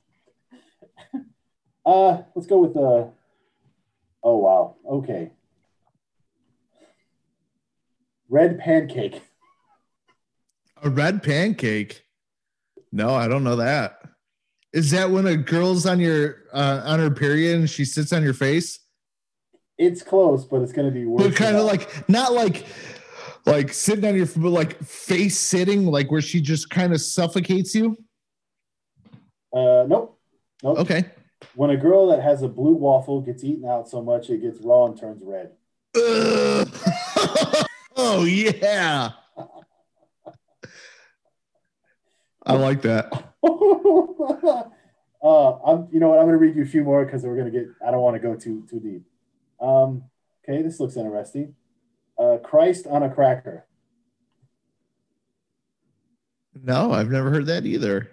Uh, 1.85 2.23
let's 2.35 2.47
go 2.47 2.59
with 2.59 2.77
uh 2.77 3.07
oh 4.23 4.37
wow. 4.37 4.77
Okay. 4.87 5.31
Red 8.29 8.59
pancake. 8.59 9.23
A 10.83 10.91
red 10.91 11.23
pancake? 11.23 12.03
No, 12.93 13.15
I 13.15 13.29
don't 13.29 13.45
know 13.45 13.57
that. 13.57 13.96
Is 14.73 14.91
that 14.91 15.11
when 15.11 15.27
a 15.27 15.37
girl's 15.37 15.87
on 15.87 16.01
your 16.01 16.45
uh, 16.53 16.83
on 16.85 16.99
her 16.99 17.11
period 17.11 17.59
and 17.59 17.71
she 17.71 17.85
sits 17.85 18.13
on 18.13 18.23
your 18.23 18.35
face? 18.35 18.81
It's 19.79 20.03
close, 20.03 20.45
but 20.45 20.63
it's 20.63 20.73
gonna 20.73 20.91
be 20.91 21.05
worse. 21.05 21.23
But 21.23 21.37
kind 21.37 21.57
of 21.57 21.65
like 21.65 22.09
not 22.09 22.33
like 22.33 22.67
like 23.47 23.73
sitting 23.73 24.05
on 24.05 24.17
your 24.17 24.27
but 24.27 24.51
like 24.51 24.79
face 24.83 25.39
sitting, 25.39 25.87
like 25.87 26.11
where 26.11 26.21
she 26.21 26.41
just 26.41 26.71
kind 26.71 26.93
of 26.93 27.01
suffocates 27.01 27.75
you. 27.75 27.97
Uh, 29.53 29.85
nope. 29.87 30.19
Nope. 30.63 30.79
Okay. 30.79 31.05
When 31.55 31.71
a 31.71 31.77
girl 31.77 32.09
that 32.09 32.23
has 32.23 32.43
a 32.43 32.49
blue 32.49 32.75
waffle 32.75 33.21
gets 33.21 33.45
eaten 33.45 33.69
out 33.69 33.89
so 33.89 34.03
much 34.03 34.31
it 34.31 34.39
gets 34.39 34.61
raw 34.61 34.87
and 34.87 34.99
turns 34.99 35.23
red. 35.25 35.53
Oh 37.97 38.25
yeah. 38.25 39.13
I 42.47 42.55
like 42.55 42.83
that. 42.83 43.13
uh, 45.23 45.53
I'm, 45.67 45.89
you 45.91 45.99
know 45.99 46.11
what? 46.11 46.19
I'm 46.19 46.27
going 46.27 46.33
to 46.33 46.39
read 46.39 46.55
you 46.55 46.63
a 46.63 46.67
few 46.67 46.85
more 46.85 47.05
because 47.05 47.25
we're 47.25 47.37
going 47.37 47.53
to 47.53 47.59
get. 47.59 47.67
I 47.87 47.91
don't 47.91 48.01
want 48.01 48.15
to 48.15 48.21
go 48.21 48.37
too 48.37 48.65
too 48.71 48.79
deep. 48.79 49.03
Um, 49.61 50.05
okay, 50.49 50.63
this 50.63 50.79
looks 50.79 50.97
interesting. 50.97 51.55
Uh, 52.19 52.39
Christ 52.43 52.87
on 52.87 53.03
a 53.03 53.11
cracker. 53.11 53.67
No, 56.63 56.93
I've 56.93 57.11
never 57.11 57.31
heard 57.31 57.47
that 57.47 57.67
either. 57.67 58.11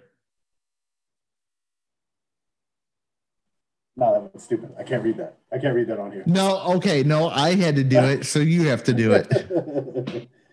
No, 3.96 4.12
that 4.12 4.34
was 4.34 4.42
stupid. 4.42 4.74
I 4.76 4.82
can't 4.82 5.04
read 5.04 5.18
that. 5.18 5.38
I 5.52 5.58
can't 5.58 5.74
read 5.74 5.86
that 5.86 6.00
on 6.00 6.10
here. 6.10 6.24
No, 6.26 6.60
okay, 6.76 7.04
no, 7.04 7.28
I 7.28 7.54
had 7.54 7.76
to 7.76 7.84
do 7.84 8.00
it, 8.00 8.26
so 8.26 8.40
you 8.40 8.66
have 8.66 8.82
to 8.84 8.92
do 8.92 9.12
it. 9.12 10.28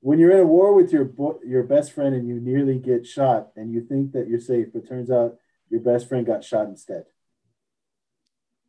when 0.00 0.18
you're 0.18 0.30
in 0.30 0.40
a 0.40 0.46
war 0.46 0.74
with 0.74 0.92
your 0.92 1.04
bo- 1.04 1.40
your 1.44 1.62
best 1.62 1.92
friend 1.92 2.14
and 2.14 2.28
you 2.28 2.40
nearly 2.40 2.78
get 2.78 3.06
shot 3.06 3.48
and 3.56 3.72
you 3.72 3.80
think 3.82 4.12
that 4.12 4.28
you're 4.28 4.40
safe, 4.40 4.68
but 4.72 4.88
turns 4.88 5.10
out 5.10 5.36
your 5.70 5.80
best 5.80 6.08
friend 6.08 6.24
got 6.26 6.44
shot 6.44 6.66
instead. 6.66 7.04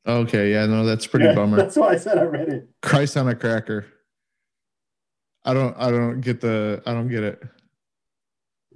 Okay, 0.08 0.52
yeah, 0.52 0.66
no, 0.66 0.86
that's 0.86 1.06
pretty 1.06 1.26
Yeah, 1.26 1.36
bummer. 1.36 1.58
That's 1.58 1.76
why 1.76 1.90
I 1.90 1.98
said 1.98 2.18
I 2.18 2.24
read 2.24 2.50
it. 2.50 2.70
Christ 2.82 3.18
on 3.18 3.28
a 3.28 3.36
cracker. 3.36 3.86
I 5.46 5.54
don't 5.54 5.76
I 5.78 5.92
don't 5.92 6.22
get 6.22 6.42
the 6.42 6.82
I 6.86 6.94
don't 6.94 7.10
get 7.10 7.24
it. 7.24 7.42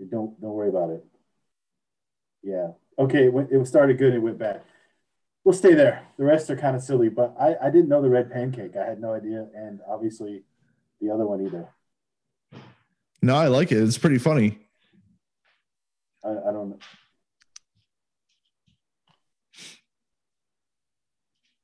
Don't 0.09 0.39
don't 0.39 0.53
worry 0.53 0.69
about 0.69 0.91
it. 0.91 1.05
Yeah. 2.43 2.69
Okay. 2.99 3.25
It, 3.25 3.33
went, 3.33 3.51
it 3.51 3.65
started 3.67 3.97
good. 3.97 4.09
and 4.13 4.17
It 4.17 4.19
went 4.19 4.37
bad. 4.37 4.61
We'll 5.43 5.53
stay 5.53 5.73
there. 5.73 6.05
The 6.17 6.23
rest 6.23 6.49
are 6.49 6.55
kind 6.55 6.75
of 6.75 6.81
silly, 6.83 7.09
but 7.09 7.35
I, 7.39 7.55
I 7.61 7.69
didn't 7.69 7.89
know 7.89 8.01
the 8.01 8.09
red 8.09 8.31
pancake. 8.31 8.77
I 8.77 8.85
had 8.85 9.01
no 9.01 9.13
idea, 9.13 9.47
and 9.53 9.81
obviously 9.89 10.43
the 11.01 11.09
other 11.09 11.25
one 11.25 11.45
either. 11.45 11.67
No, 13.23 13.37
I 13.37 13.47
like 13.47 13.71
it. 13.71 13.77
It's 13.81 13.97
pretty 13.97 14.17
funny. 14.17 14.59
I, 16.25 16.31
I 16.31 16.51
don't 16.51 16.71
know. 16.71 16.79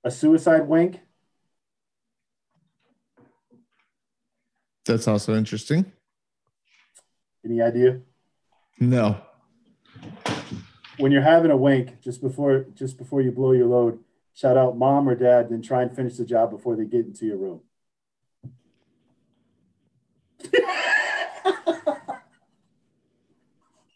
A 0.06 0.10
suicide 0.10 0.70
wink. 0.70 1.02
That's 4.86 5.06
also 5.06 5.36
interesting. 5.36 5.92
Any 7.44 7.62
idea? 7.62 8.00
No. 8.80 9.18
When 10.98 11.12
you're 11.12 11.22
having 11.22 11.52
a 11.52 11.58
wink, 11.58 12.00
just 12.00 12.22
before 12.22 12.68
just 12.74 12.98
before 12.98 13.22
you 13.22 13.34
blow 13.34 13.52
your 13.52 13.68
load, 13.68 14.00
shout 14.34 14.56
out 14.56 14.78
mom 14.78 15.10
or 15.10 15.16
dad, 15.16 15.50
then 15.50 15.62
try 15.62 15.82
and 15.82 15.94
finish 15.94 16.16
the 16.16 16.24
job 16.24 16.52
before 16.52 16.78
they 16.78 16.86
get 16.86 17.06
into 17.06 17.26
your 17.26 17.36
room. 17.38 17.60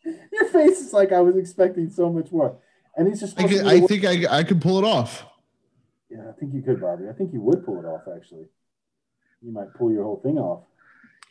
your 0.05 0.42
face 0.53 0.79
is 0.79 0.93
like 0.93 1.11
I 1.11 1.19
was 1.19 1.35
expecting 1.35 1.89
so 1.89 2.09
much 2.11 2.31
more. 2.31 2.55
And 2.95 3.07
he's 3.07 3.19
just 3.19 3.39
I, 3.39 3.47
could, 3.47 3.65
I 3.65 3.81
think 3.81 4.05
I, 4.05 4.39
I 4.39 4.43
could 4.43 4.61
pull 4.61 4.77
it 4.77 4.85
off. 4.85 5.25
Yeah, 6.09 6.29
I 6.29 6.31
think 6.39 6.53
you 6.53 6.61
could, 6.61 6.79
Bobby. 6.79 7.05
I 7.09 7.13
think 7.13 7.33
you 7.33 7.41
would 7.41 7.65
pull 7.65 7.79
it 7.79 7.85
off 7.85 8.03
actually. 8.15 8.45
You 9.41 9.51
might 9.51 9.73
pull 9.73 9.91
your 9.91 10.03
whole 10.03 10.21
thing 10.21 10.37
off. 10.37 10.63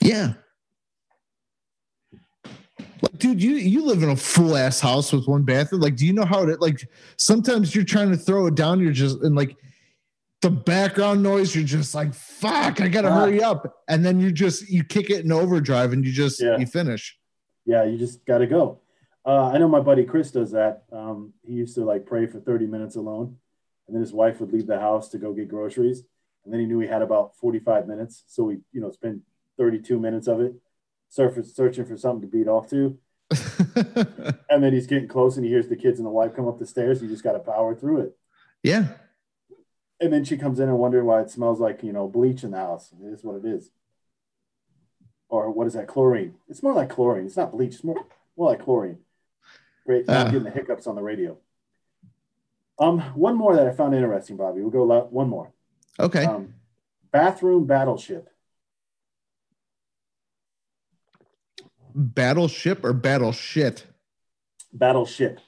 Yeah. 0.00 0.34
Like, 3.00 3.18
dude, 3.18 3.42
you 3.42 3.52
you 3.52 3.84
live 3.84 4.02
in 4.02 4.10
a 4.10 4.16
full 4.16 4.56
ass 4.56 4.80
house 4.80 5.12
with 5.12 5.26
one 5.26 5.42
bathroom. 5.42 5.80
Like, 5.80 5.96
do 5.96 6.06
you 6.06 6.12
know 6.12 6.24
how 6.24 6.44
to 6.44 6.56
like? 6.56 6.88
Sometimes 7.16 7.74
you're 7.74 7.84
trying 7.84 8.10
to 8.10 8.16
throw 8.16 8.46
it 8.46 8.54
down. 8.54 8.80
You're 8.80 8.92
just 8.92 9.22
and 9.22 9.34
like 9.34 9.56
the 10.40 10.50
background 10.50 11.22
noise. 11.22 11.54
You're 11.54 11.64
just 11.64 11.94
like, 11.94 12.14
fuck, 12.14 12.80
I 12.80 12.88
gotta 12.88 13.10
hurry 13.10 13.42
up. 13.42 13.82
And 13.88 14.04
then 14.04 14.20
you 14.20 14.30
just 14.30 14.68
you 14.68 14.84
kick 14.84 15.10
it 15.10 15.24
in 15.24 15.32
overdrive 15.32 15.92
and 15.92 16.04
you 16.04 16.12
just 16.12 16.40
Yeah. 16.40 16.58
you 16.58 16.66
finish. 16.66 17.18
Yeah, 17.64 17.84
you 17.84 17.98
just 17.98 18.24
got 18.24 18.38
to 18.38 18.46
go. 18.46 18.80
Uh, 19.24 19.50
I 19.52 19.58
know 19.58 19.68
my 19.68 19.80
buddy 19.80 20.04
Chris 20.04 20.30
does 20.30 20.50
that. 20.52 20.82
Um, 20.92 21.32
he 21.46 21.52
used 21.52 21.74
to 21.76 21.84
like 21.84 22.06
pray 22.06 22.26
for 22.26 22.40
30 22.40 22.66
minutes 22.66 22.96
alone, 22.96 23.36
and 23.86 23.94
then 23.94 24.00
his 24.00 24.12
wife 24.12 24.40
would 24.40 24.52
leave 24.52 24.66
the 24.66 24.80
house 24.80 25.08
to 25.10 25.18
go 25.18 25.32
get 25.32 25.48
groceries, 25.48 26.02
and 26.44 26.52
then 26.52 26.60
he 26.60 26.66
knew 26.66 26.80
he 26.80 26.88
had 26.88 27.02
about 27.02 27.36
45 27.36 27.86
minutes, 27.86 28.24
so 28.26 28.44
we, 28.44 28.58
you 28.72 28.80
know, 28.80 28.90
spend 28.90 29.22
32 29.58 29.98
minutes 29.98 30.26
of 30.26 30.40
it 30.40 30.54
surface 31.08 31.54
searching 31.54 31.84
for 31.84 31.96
something 31.96 32.22
to 32.22 32.36
beat 32.36 32.48
off 32.48 32.70
to, 32.70 32.98
and 34.50 34.62
then 34.62 34.72
he's 34.72 34.86
getting 34.86 35.08
close, 35.08 35.36
and 35.36 35.44
he 35.44 35.50
hears 35.52 35.68
the 35.68 35.76
kids 35.76 35.98
and 35.98 36.06
the 36.06 36.10
wife 36.10 36.34
come 36.34 36.48
up 36.48 36.58
the 36.58 36.66
stairs. 36.66 37.00
You 37.02 37.08
just 37.08 37.24
got 37.24 37.32
to 37.32 37.38
power 37.38 37.74
through 37.74 38.00
it, 38.00 38.16
yeah. 38.62 38.88
and 40.00 40.12
then 40.12 40.24
she 40.24 40.36
comes 40.36 40.58
in 40.58 40.68
and 40.68 40.78
wondering 40.78 41.06
why 41.06 41.20
it 41.20 41.30
smells 41.30 41.60
like 41.60 41.82
you 41.84 41.92
know 41.92 42.08
bleach 42.08 42.42
in 42.42 42.50
the 42.50 42.56
house. 42.58 42.92
It 43.00 43.06
is 43.06 43.22
what 43.22 43.36
it 43.36 43.44
is. 43.44 43.70
Or 45.28 45.50
what 45.50 45.66
is 45.66 45.72
that? 45.74 45.88
Chlorine. 45.88 46.34
It's 46.48 46.62
more 46.62 46.74
like 46.74 46.90
chlorine. 46.90 47.24
It's 47.24 47.38
not 47.38 47.52
bleach. 47.52 47.76
It's 47.76 47.84
more 47.84 48.04
more 48.36 48.50
like 48.50 48.64
chlorine. 48.64 48.98
Great. 49.86 50.04
Ah. 50.08 50.24
getting 50.24 50.44
the 50.44 50.50
hiccups 50.50 50.86
on 50.86 50.94
the 50.94 51.02
radio. 51.02 51.36
Um, 52.78 53.00
one 53.14 53.36
more 53.36 53.54
that 53.56 53.66
I 53.66 53.72
found 53.72 53.94
interesting, 53.94 54.36
Bobby. 54.36 54.60
We'll 54.60 54.70
go 54.70 54.84
one 55.10 55.28
more. 55.28 55.52
Okay. 56.00 56.24
Um, 56.24 56.54
bathroom 57.10 57.66
battleship. 57.66 58.28
Battleship 61.94 62.84
or 62.84 62.92
battle 62.92 63.32
shit? 63.32 63.86
Battleship. 64.72 65.40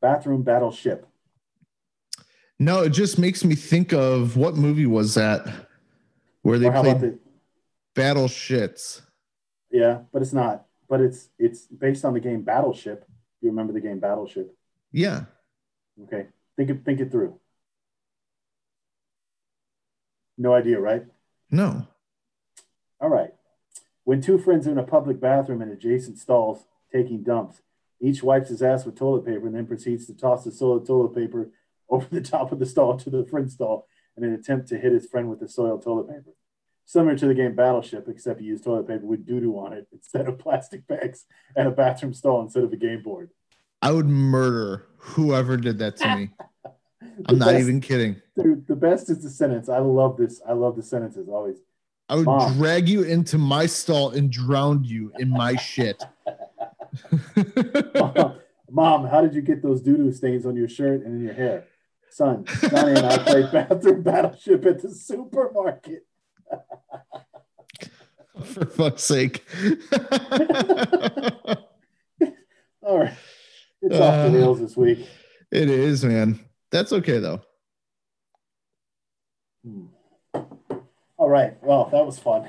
Bathroom 0.00 0.42
battleship. 0.42 1.06
No, 2.58 2.82
it 2.82 2.90
just 2.90 3.18
makes 3.18 3.44
me 3.44 3.54
think 3.54 3.92
of 3.92 4.36
what 4.36 4.56
movie 4.56 4.86
was 4.86 5.14
that 5.14 5.46
where 6.42 6.58
they 6.58 6.70
played 6.70 7.00
the? 7.00 7.18
battleships. 7.94 9.02
Yeah, 9.70 10.00
but 10.12 10.22
it's 10.22 10.32
not. 10.32 10.66
But 10.88 11.00
it's 11.00 11.28
it's 11.38 11.66
based 11.66 12.04
on 12.04 12.14
the 12.14 12.20
game 12.20 12.42
Battleship. 12.42 13.04
You 13.40 13.50
remember 13.50 13.72
the 13.72 13.80
game 13.80 14.00
Battleship? 14.00 14.54
Yeah. 14.92 15.24
Okay. 16.04 16.26
Think 16.56 16.70
it 16.70 16.84
think 16.84 17.00
it 17.00 17.10
through. 17.10 17.38
No 20.36 20.54
idea, 20.54 20.80
right? 20.80 21.04
No. 21.50 21.86
All 23.00 23.08
right. 23.08 23.30
When 24.04 24.20
two 24.20 24.38
friends 24.38 24.66
are 24.66 24.72
in 24.72 24.78
a 24.78 24.82
public 24.82 25.20
bathroom 25.20 25.62
in 25.62 25.68
adjacent 25.70 26.18
stalls 26.18 26.64
taking 26.92 27.22
dumps, 27.22 27.60
each 28.00 28.22
wipes 28.22 28.48
his 28.48 28.62
ass 28.62 28.84
with 28.84 28.96
toilet 28.96 29.24
paper 29.26 29.46
and 29.46 29.54
then 29.54 29.66
proceeds 29.66 30.06
to 30.06 30.14
toss 30.14 30.44
the 30.44 30.50
soiled 30.50 30.86
toilet 30.86 31.14
paper 31.14 31.50
over 31.88 32.06
the 32.10 32.20
top 32.20 32.52
of 32.52 32.58
the 32.58 32.66
stall 32.66 32.96
to 32.96 33.10
the 33.10 33.24
friend's 33.24 33.54
stall 33.54 33.86
in 34.16 34.24
an 34.24 34.32
attempt 34.32 34.68
to 34.68 34.78
hit 34.78 34.92
his 34.92 35.06
friend 35.06 35.28
with 35.28 35.40
the 35.40 35.48
soiled 35.48 35.82
toilet 35.82 36.08
paper. 36.08 36.30
Similar 36.90 37.16
to 37.18 37.26
the 37.28 37.34
game 37.34 37.54
Battleship, 37.54 38.08
except 38.08 38.40
you 38.40 38.48
use 38.48 38.62
toilet 38.62 38.88
paper 38.88 39.06
with 39.06 39.24
doo 39.24 39.38
doo 39.38 39.56
on 39.60 39.72
it 39.72 39.86
instead 39.92 40.26
of 40.26 40.40
plastic 40.40 40.88
bags 40.88 41.24
and 41.54 41.68
a 41.68 41.70
bathroom 41.70 42.12
stall 42.12 42.42
instead 42.42 42.64
of 42.64 42.72
a 42.72 42.76
game 42.76 43.00
board. 43.04 43.30
I 43.80 43.92
would 43.92 44.08
murder 44.08 44.88
whoever 44.96 45.56
did 45.56 45.78
that 45.78 45.96
to 45.98 46.16
me. 46.16 46.30
I'm 47.26 47.38
not 47.38 47.50
best- 47.50 47.60
even 47.60 47.80
kidding. 47.80 48.16
Dude, 48.36 48.66
the 48.66 48.74
best 48.74 49.08
is 49.08 49.22
the 49.22 49.30
sentence. 49.30 49.68
I 49.68 49.78
love 49.78 50.16
this. 50.16 50.42
I 50.44 50.52
love 50.52 50.74
the 50.74 50.82
sentences 50.82 51.28
always. 51.28 51.58
I 52.08 52.16
would 52.16 52.26
Mom. 52.26 52.58
drag 52.58 52.88
you 52.88 53.04
into 53.04 53.38
my 53.38 53.66
stall 53.66 54.10
and 54.10 54.28
drown 54.28 54.82
you 54.82 55.12
in 55.20 55.30
my 55.30 55.54
shit. 55.54 56.02
Mom, 58.68 59.06
how 59.06 59.20
did 59.20 59.32
you 59.36 59.42
get 59.42 59.62
those 59.62 59.80
doo 59.80 59.96
doo 59.96 60.10
stains 60.10 60.44
on 60.44 60.56
your 60.56 60.68
shirt 60.68 61.04
and 61.04 61.14
in 61.14 61.22
your 61.22 61.34
hair? 61.34 61.68
Son, 62.08 62.44
Johnny 62.68 62.96
and 62.96 63.06
I 63.06 63.18
played 63.18 63.52
bathroom 63.52 64.02
battleship 64.02 64.66
at 64.66 64.82
the 64.82 64.90
supermarket. 64.92 66.04
For 68.44 68.66
fuck's 68.66 69.02
sake. 69.02 69.44
All 72.82 72.98
right. 72.98 73.12
It's 73.82 73.94
uh, 73.96 74.04
off 74.04 74.30
the 74.30 74.38
rails 74.38 74.60
this 74.60 74.76
week. 74.76 75.06
It 75.50 75.68
is, 75.70 76.04
man. 76.04 76.40
That's 76.70 76.92
okay 76.92 77.18
though. 77.18 77.40
Hmm. 79.64 79.86
All 81.16 81.28
right. 81.28 81.56
Well, 81.62 81.88
that 81.92 82.06
was 82.06 82.18
fun. 82.18 82.48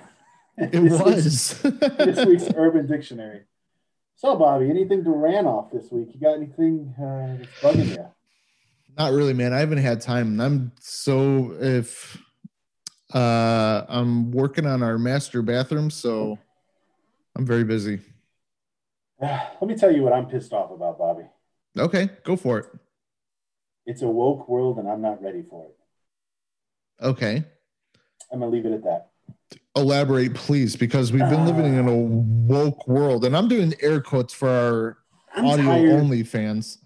It 0.57 0.71
this 0.71 1.01
was. 1.01 1.63
Week's, 1.63 1.87
this 1.97 2.25
week's 2.25 2.49
Urban 2.55 2.87
Dictionary. 2.87 3.41
So, 4.15 4.35
Bobby, 4.35 4.69
anything 4.69 5.03
to 5.03 5.09
ran 5.09 5.47
off 5.47 5.71
this 5.71 5.91
week? 5.91 6.09
You 6.13 6.19
got 6.19 6.35
anything 6.35 6.93
uh, 6.97 7.37
that's 7.37 7.51
bugging 7.59 7.89
you? 7.89 8.05
Not 8.97 9.13
really, 9.13 9.33
man. 9.33 9.51
I 9.51 9.59
haven't 9.59 9.79
had 9.79 10.01
time. 10.01 10.39
I'm 10.39 10.71
so 10.79 11.55
if 11.59 12.21
uh 13.13 13.85
I'm 13.87 14.31
working 14.31 14.65
on 14.65 14.83
our 14.83 14.97
master 14.97 15.41
bathroom, 15.41 15.89
so 15.89 16.37
I'm 17.35 17.45
very 17.45 17.63
busy. 17.63 17.99
Let 19.21 19.61
me 19.63 19.75
tell 19.75 19.91
you 19.91 20.01
what 20.03 20.13
I'm 20.13 20.25
pissed 20.27 20.53
off 20.53 20.71
about, 20.71 20.97
Bobby. 20.97 21.23
Okay, 21.77 22.09
go 22.23 22.35
for 22.35 22.59
it. 22.59 22.65
It's 23.85 24.01
a 24.01 24.07
woke 24.07 24.47
world 24.49 24.77
and 24.77 24.89
I'm 24.89 25.01
not 25.01 25.21
ready 25.21 25.43
for 25.49 25.65
it. 25.65 25.75
Okay. 27.03 27.43
I'm 28.31 28.39
gonna 28.39 28.51
leave 28.51 28.65
it 28.65 28.73
at 28.73 28.83
that. 28.83 29.09
Elaborate, 29.75 30.33
please, 30.33 30.75
because 30.75 31.11
we've 31.11 31.29
been 31.29 31.41
uh, 31.41 31.45
living 31.45 31.65
in 31.77 31.87
a 31.87 31.95
woke 31.95 32.87
world, 32.87 33.25
and 33.25 33.35
I'm 33.35 33.47
doing 33.47 33.73
air 33.81 34.01
quotes 34.01 34.33
for 34.33 34.49
our 34.49 34.97
I'm 35.35 35.45
audio 35.45 35.65
tired. 35.65 35.91
only 35.91 36.23
fans. 36.23 36.77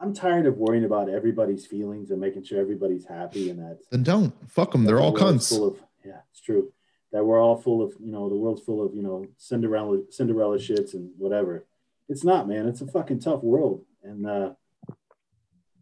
I'm 0.00 0.14
tired 0.14 0.46
of 0.46 0.56
worrying 0.56 0.84
about 0.84 1.10
everybody's 1.10 1.66
feelings 1.66 2.10
and 2.10 2.20
making 2.20 2.44
sure 2.44 2.58
everybody's 2.58 3.04
happy, 3.04 3.50
and 3.50 3.58
that. 3.58 3.80
Then 3.90 4.02
don't 4.02 4.50
fuck 4.50 4.72
them. 4.72 4.84
They're 4.84 5.00
all 5.00 5.14
cunts. 5.14 5.50
Full 5.50 5.68
of, 5.68 5.82
yeah, 6.04 6.20
it's 6.30 6.40
true. 6.40 6.72
That 7.12 7.24
we're 7.24 7.40
all 7.40 7.56
full 7.56 7.82
of, 7.82 7.92
you 8.00 8.10
know, 8.10 8.28
the 8.28 8.36
world's 8.36 8.62
full 8.62 8.84
of, 8.84 8.94
you 8.94 9.02
know, 9.02 9.26
Cinderella, 9.36 10.00
Cinderella 10.10 10.56
shits 10.58 10.94
and 10.94 11.10
whatever. 11.18 11.66
It's 12.08 12.24
not, 12.24 12.48
man. 12.48 12.66
It's 12.66 12.80
a 12.80 12.86
fucking 12.86 13.20
tough 13.20 13.42
world, 13.42 13.84
and 14.02 14.26
uh, 14.26 14.52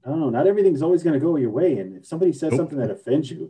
I 0.04 0.08
don't 0.08 0.20
know. 0.20 0.30
Not 0.30 0.46
everything's 0.48 0.82
always 0.82 1.02
going 1.02 1.14
to 1.14 1.24
go 1.24 1.36
your 1.36 1.50
way, 1.50 1.78
and 1.78 1.96
if 1.96 2.06
somebody 2.06 2.32
says 2.32 2.50
nope. 2.50 2.58
something 2.58 2.78
that 2.78 2.90
offends 2.90 3.30
you, 3.30 3.48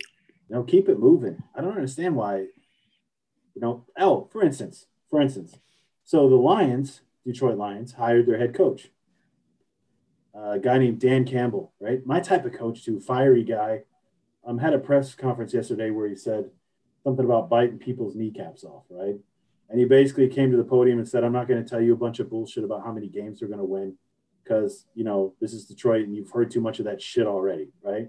you 0.49 0.57
know, 0.57 0.65
keep 0.65 0.89
it 0.89 0.99
moving. 0.99 1.43
I 1.55 1.63
don't 1.63 1.77
understand 1.77 2.15
why. 2.15 2.47
You 3.55 3.63
know, 3.63 3.87
oh, 3.99 4.29
for 4.31 4.43
instance, 4.43 4.87
for 5.11 5.21
instance, 5.21 5.57
so 6.05 6.29
the 6.29 6.37
Lions, 6.37 7.01
Detroit 7.27 7.59
Lions, 7.59 7.95
hired 7.95 8.27
their 8.27 8.39
head 8.39 8.55
coach, 8.55 8.91
a 10.39 10.59
guy 10.59 10.79
named 10.79 11.01
Dan 11.01 11.25
Campbell. 11.25 11.73
Right, 11.81 12.05
my 12.07 12.21
type 12.21 12.45
of 12.45 12.53
coach 12.53 12.85
too, 12.85 13.01
fiery 13.01 13.45
guy. 13.45 13.83
Um, 14.47 14.59
had 14.59 14.73
a 14.73 14.79
press 14.79 15.15
conference 15.15 15.53
yesterday 15.53 15.91
where 15.91 16.09
he 16.09 16.15
said 16.15 16.51
something 17.05 17.25
about 17.25 17.51
biting 17.51 17.79
people's 17.79 18.15
kneecaps 18.15 18.65
off. 18.65 18.85
Right, 18.91 19.17
and 19.69 19.79
he 19.79 19.85
basically 19.85 20.29
came 20.29 20.51
to 20.51 20.57
the 20.57 20.65
podium 20.65 20.99
and 20.99 21.09
said, 21.09 21.25
"I'm 21.25 21.33
not 21.33 21.49
going 21.49 21.63
to 21.63 21.69
tell 21.69 21.81
you 21.81 21.93
a 21.93 21.97
bunch 21.97 22.19
of 22.19 22.31
bullshit 22.31 22.65
about 22.65 22.85
how 22.85 22.93
many 22.93 23.09
games 23.09 23.41
they're 23.41 23.49
going 23.49 23.59
to 23.61 23.65
win." 23.65 23.97
Because 24.45 24.87
you 24.95 25.05
know 25.05 25.35
this 25.41 25.53
is 25.53 25.67
Detroit 25.67 26.07
and 26.07 26.17
you've 26.17 26.31
heard 26.31 26.51
too 26.51 26.61
much 26.61 26.79
of 26.79 26.87
that 26.87 27.03
shit 27.03 27.27
already, 27.27 27.69
right? 27.83 28.09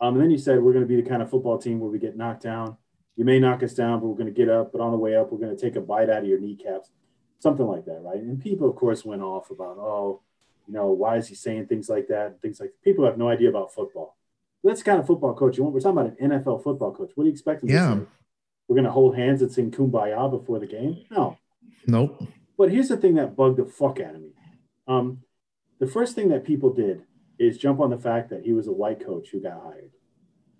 Um, 0.00 0.14
and 0.14 0.22
then 0.22 0.30
he 0.30 0.38
said 0.38 0.62
we're 0.62 0.72
going 0.72 0.84
to 0.84 0.88
be 0.88 1.00
the 1.00 1.08
kind 1.08 1.22
of 1.22 1.30
football 1.30 1.58
team 1.58 1.80
where 1.80 1.90
we 1.90 1.98
get 1.98 2.16
knocked 2.16 2.42
down. 2.42 2.76
You 3.16 3.24
may 3.24 3.38
knock 3.38 3.62
us 3.62 3.72
down, 3.72 4.00
but 4.00 4.08
we're 4.08 4.16
going 4.16 4.32
to 4.32 4.40
get 4.40 4.50
up. 4.50 4.72
But 4.72 4.82
on 4.82 4.92
the 4.92 4.98
way 4.98 5.16
up, 5.16 5.32
we're 5.32 5.38
going 5.38 5.56
to 5.56 5.60
take 5.60 5.76
a 5.76 5.80
bite 5.80 6.10
out 6.10 6.22
of 6.22 6.28
your 6.28 6.38
kneecaps, 6.38 6.90
something 7.38 7.66
like 7.66 7.86
that, 7.86 8.02
right? 8.02 8.18
And 8.18 8.40
people, 8.40 8.68
of 8.68 8.76
course, 8.76 9.04
went 9.04 9.22
off 9.22 9.50
about, 9.50 9.78
oh, 9.78 10.20
you 10.66 10.74
know, 10.74 10.88
why 10.88 11.16
is 11.16 11.28
he 11.28 11.34
saying 11.34 11.66
things 11.66 11.88
like 11.88 12.08
that? 12.08 12.26
And 12.26 12.40
things 12.40 12.60
like 12.60 12.70
that. 12.70 12.82
people 12.82 13.04
have 13.04 13.18
no 13.18 13.28
idea 13.28 13.48
about 13.48 13.74
football. 13.74 14.16
That's 14.64 14.80
the 14.80 14.84
kind 14.84 15.00
of 15.00 15.06
football 15.06 15.34
coach 15.34 15.56
you 15.56 15.62
want. 15.62 15.74
We're 15.74 15.80
talking 15.80 15.98
about 15.98 16.18
an 16.18 16.30
NFL 16.30 16.64
football 16.64 16.92
coach. 16.92 17.12
What 17.14 17.24
do 17.24 17.28
you 17.28 17.32
expect? 17.32 17.62
yeah. 17.64 17.98
We're 18.68 18.74
going 18.74 18.84
to 18.84 18.90
hold 18.90 19.16
hands 19.16 19.42
and 19.42 19.52
sing 19.52 19.70
"Kumbaya" 19.70 20.28
before 20.28 20.58
the 20.58 20.66
game? 20.66 21.04
No. 21.08 21.38
Nope. 21.86 22.20
But 22.58 22.72
here's 22.72 22.88
the 22.88 22.96
thing 22.96 23.14
that 23.14 23.36
bugged 23.36 23.58
the 23.58 23.64
fuck 23.64 24.00
out 24.00 24.16
of 24.16 24.20
me. 24.20 24.32
Um, 24.88 25.22
the 25.78 25.86
first 25.86 26.16
thing 26.16 26.30
that 26.30 26.42
people 26.42 26.72
did 26.72 27.02
is 27.38 27.58
jump 27.58 27.78
on 27.78 27.90
the 27.90 27.98
fact 27.98 28.30
that 28.30 28.42
he 28.42 28.52
was 28.52 28.66
a 28.66 28.72
white 28.72 29.04
coach 29.04 29.28
who 29.30 29.40
got 29.40 29.62
hired 29.62 29.92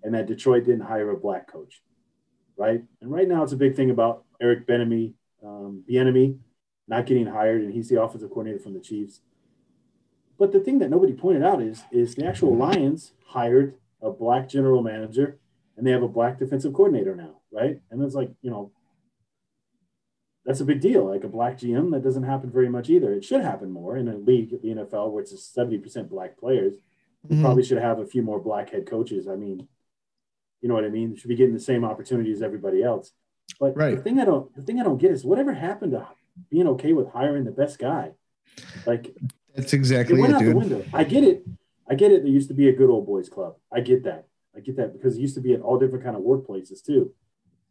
and 0.03 0.13
that 0.13 0.27
Detroit 0.27 0.63
didn't 0.63 0.81
hire 0.87 1.09
a 1.09 1.17
black 1.17 1.51
coach, 1.51 1.81
right? 2.55 2.81
And 3.01 3.11
right 3.11 3.27
now 3.27 3.43
it's 3.43 3.51
a 3.51 3.57
big 3.57 3.75
thing 3.75 3.89
about 3.89 4.23
Eric 4.41 4.67
Bieniemy, 4.67 5.13
um, 5.43 5.83
Bieniemy 5.89 6.37
not 6.87 7.05
getting 7.05 7.27
hired, 7.27 7.61
and 7.61 7.73
he's 7.73 7.89
the 7.89 8.01
offensive 8.01 8.29
coordinator 8.29 8.63
from 8.63 8.73
the 8.73 8.79
Chiefs. 8.79 9.19
But 10.39 10.51
the 10.51 10.59
thing 10.59 10.79
that 10.79 10.89
nobody 10.89 11.13
pointed 11.13 11.43
out 11.43 11.61
is 11.61 11.83
is 11.91 12.15
the 12.15 12.25
actual 12.25 12.55
Lions 12.55 13.13
hired 13.25 13.75
a 14.01 14.11
black 14.11 14.47
general 14.47 14.83
manager, 14.83 15.37
and 15.75 15.85
they 15.85 15.91
have 15.91 16.03
a 16.03 16.07
black 16.07 16.37
defensive 16.37 16.73
coordinator 16.73 17.15
now, 17.15 17.37
right? 17.51 17.79
And 17.89 18.01
it's 18.03 18.15
like 18.15 18.31
you 18.41 18.51
know 18.51 18.71
that's 20.45 20.61
a 20.61 20.65
big 20.65 20.79
deal. 20.79 21.09
Like 21.09 21.25
a 21.25 21.29
black 21.29 21.57
GM, 21.57 21.91
that 21.91 22.03
doesn't 22.03 22.23
happen 22.23 22.49
very 22.49 22.69
much 22.69 22.89
either. 22.89 23.11
It 23.11 23.25
should 23.25 23.41
happen 23.41 23.69
more 23.69 23.97
in 23.97 24.07
a 24.07 24.15
league 24.15 24.53
at 24.53 24.61
the 24.61 24.69
NFL 24.69 25.11
where 25.11 25.21
it's 25.21 25.33
70% 25.33 26.09
black 26.09 26.37
players. 26.39 26.75
Mm-hmm. 27.27 27.43
Probably 27.43 27.63
should 27.63 27.79
have 27.79 27.99
a 27.99 28.05
few 28.05 28.21
more 28.21 28.39
black 28.39 28.69
head 28.69 28.85
coaches. 28.85 29.27
I 29.27 29.35
mean, 29.35 29.67
you 30.61 30.69
know 30.69 30.75
what 30.75 30.85
I 30.85 30.89
mean? 30.89 31.11
They 31.11 31.17
should 31.17 31.27
be 31.27 31.35
getting 31.35 31.53
the 31.53 31.59
same 31.59 31.83
opportunity 31.83 32.31
as 32.31 32.41
everybody 32.41 32.81
else. 32.81 33.11
But 33.59 33.75
right. 33.75 33.95
the 33.95 34.01
thing 34.01 34.19
I 34.19 34.25
don't 34.25 34.53
the 34.55 34.61
thing 34.61 34.79
I 34.79 34.83
don't 34.83 34.97
get 34.97 35.11
is 35.11 35.25
whatever 35.25 35.53
happened 35.53 35.91
to 35.91 36.07
being 36.49 36.67
okay 36.67 36.93
with 36.93 37.09
hiring 37.09 37.43
the 37.43 37.51
best 37.51 37.77
guy. 37.77 38.11
Like 38.85 39.15
that's 39.57 39.73
exactly 39.73 40.17
it, 40.17 40.21
went 40.21 40.33
it, 40.33 40.35
out 40.35 40.39
dude. 40.39 40.51
The 40.51 40.57
window. 40.57 40.85
I 40.93 41.03
get 41.03 41.23
it. 41.23 41.45
I 41.89 41.95
get 41.95 42.11
it. 42.11 42.23
There 42.23 42.31
used 42.31 42.47
to 42.49 42.53
be 42.53 42.69
a 42.69 42.73
good 42.73 42.89
old 42.89 43.05
boys 43.05 43.27
club. 43.27 43.55
I 43.73 43.81
get 43.81 44.03
that. 44.03 44.27
I 44.55 44.59
get 44.59 44.77
that 44.77 44.93
because 44.93 45.17
it 45.17 45.21
used 45.21 45.35
to 45.35 45.41
be 45.41 45.53
at 45.53 45.61
all 45.61 45.77
different 45.77 46.03
kind 46.05 46.15
of 46.15 46.21
workplaces 46.21 46.83
too. 46.83 47.11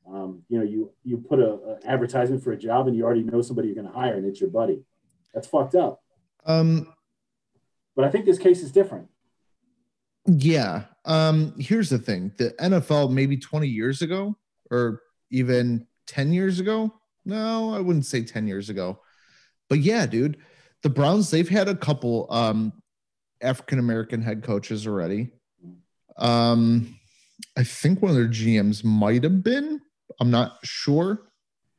Um, 0.09 0.43
you 0.49 0.59
know, 0.59 0.64
you 0.64 0.93
you 1.05 1.18
put 1.18 1.41
a, 1.41 1.51
a, 1.51 1.78
advertisement 1.87 2.43
for 2.43 2.53
a 2.53 2.57
job 2.57 2.87
and 2.87 2.97
you 2.97 3.05
already 3.05 3.22
know 3.22 3.43
somebody 3.43 3.68
you're 3.68 3.74
going 3.74 3.89
to 3.89 3.93
hire 3.93 4.14
and 4.14 4.26
it's 4.26 4.41
your 4.41 4.51
buddy. 4.51 4.82
That's 5.32 5.47
fucked 5.47 5.74
up. 5.74 6.03
Um, 6.45 6.93
but 7.95 8.05
I 8.05 8.11
think 8.11 8.24
this 8.24 8.39
case 8.39 8.62
is 8.62 8.70
different. 8.70 9.09
Yeah. 10.26 10.84
Um, 11.05 11.55
here's 11.59 11.89
the 11.89 11.99
thing: 11.99 12.32
the 12.37 12.51
NFL 12.61 13.11
maybe 13.11 13.37
20 13.37 13.66
years 13.66 14.03
ago, 14.03 14.37
or 14.70 15.03
even 15.30 15.87
10 16.07 16.32
years 16.32 16.61
ago. 16.61 16.93
No, 17.24 17.74
I 17.74 17.80
wouldn't 17.80 18.07
say 18.07 18.22
10 18.22 18.47
years 18.47 18.70
ago. 18.70 19.01
But 19.68 19.80
yeah, 19.80 20.07
dude, 20.07 20.39
the 20.87 20.91
Browns, 20.91 21.32
they've 21.32 21.49
had 21.49 21.68
a 21.68 21.74
couple 21.74 22.28
um 22.30 22.72
African 23.41 23.80
American 23.80 24.22
head 24.22 24.45
coaches 24.45 24.87
already. 24.87 25.32
Um, 26.16 26.97
I 27.59 27.64
think 27.64 28.01
one 28.01 28.11
of 28.11 28.16
their 28.16 28.28
GMs 28.28 28.84
might 28.84 29.24
have 29.24 29.43
been 29.43 29.80
I'm 30.20 30.30
not 30.30 30.59
sure. 30.62 31.22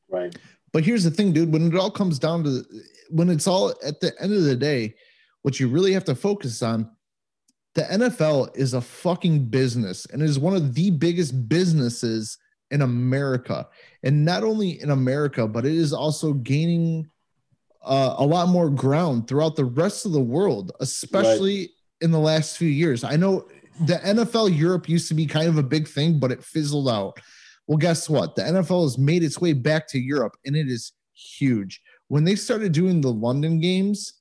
Right. 0.10 0.36
But 0.74 0.84
here's 0.84 1.06
the 1.06 1.12
thing, 1.12 1.32
dude. 1.32 1.54
When 1.54 1.68
it 1.68 1.76
all 1.76 1.90
comes 1.90 2.20
down 2.20 2.44
to 2.44 2.66
when 3.10 3.30
it's 3.30 3.48
all 3.48 3.74
at 3.86 4.02
the 4.02 4.12
end 4.20 4.34
of 4.34 4.44
the 4.44 4.58
day, 4.58 4.96
what 5.44 5.58
you 5.58 5.70
really 5.70 5.94
have 5.94 6.04
to 6.06 6.16
focus 6.16 6.62
on, 6.62 6.92
the 7.76 7.84
NFL 7.84 8.58
is 8.58 8.74
a 8.74 8.82
fucking 8.82 9.46
business 9.46 10.06
and 10.08 10.22
is 10.22 10.38
one 10.38 10.54
of 10.54 10.74
the 10.74 10.92
biggest 10.92 11.48
businesses 11.48 12.38
in 12.72 12.82
America. 12.82 13.70
And 14.04 14.26
not 14.26 14.44
only 14.44 14.82
in 14.82 14.90
America, 14.90 15.48
but 15.48 15.66
it 15.66 15.74
is 15.74 15.94
also 15.94 16.34
gaining 16.34 17.10
uh, 17.84 18.16
a 18.18 18.26
lot 18.26 18.50
more 18.50 18.70
ground 18.70 19.28
throughout 19.28 19.56
the 19.56 19.66
rest 19.66 20.06
of 20.06 20.12
the 20.12 20.22
world, 20.22 20.72
especially 20.80 21.60
right. 21.60 21.70
in 22.02 22.12
the 22.12 22.20
last 22.20 22.58
few 22.58 22.70
years. 22.70 23.04
I 23.04 23.16
know 23.16 23.48
the 23.86 23.96
NFL 23.96 24.58
Europe 24.58 24.90
used 24.90 25.08
to 25.10 25.14
be 25.14 25.26
kind 25.26 25.48
of 25.48 25.58
a 25.58 25.64
big 25.64 25.88
thing, 25.88 26.20
but 26.20 26.32
it 26.32 26.44
fizzled 26.44 26.90
out. 26.90 27.20
Well, 27.68 27.78
guess 27.78 28.10
what? 28.10 28.36
The 28.36 28.44
NFL 28.44 28.84
has 28.84 28.98
made 28.98 29.24
its 29.24 29.40
way 29.40 29.54
back 29.54 29.88
to 29.90 30.00
Europe 30.00 30.36
and 30.46 30.56
it 30.56 30.68
is 30.68 30.94
huge. 31.14 31.82
When 32.08 32.24
they 32.24 32.36
started 32.36 32.72
doing 32.72 33.02
the 33.02 33.12
London 33.12 33.60
games, 33.60 34.14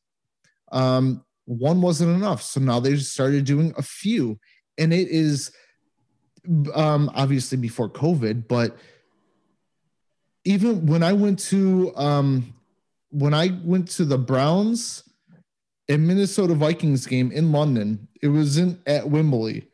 um, 0.73 1.25
one 1.45 1.81
wasn't 1.81 2.15
enough. 2.15 2.43
So 2.43 2.61
now 2.61 2.81
they 2.81 2.97
started 2.97 3.45
doing 3.45 3.73
a 3.79 3.83
few. 3.83 4.39
And 4.79 4.93
it 4.93 5.09
is 5.09 5.53
um, 6.75 7.11
obviously 7.15 7.57
before 7.57 7.89
COVID, 7.89 8.49
but 8.49 8.77
even 10.45 10.87
when 10.87 11.03
I 11.03 11.13
went 11.13 11.39
to 11.41 11.93
um, 11.97 12.55
when 13.17 13.33
I 13.33 13.59
went 13.65 13.89
to 13.93 14.05
the 14.05 14.19
Browns 14.19 15.03
and 15.89 16.07
Minnesota 16.07 16.53
Vikings 16.55 17.07
game 17.07 17.33
in 17.33 17.51
London, 17.51 18.09
it 18.21 18.29
wasn't 18.29 18.79
at 18.87 19.09
Wembley. 19.09 19.69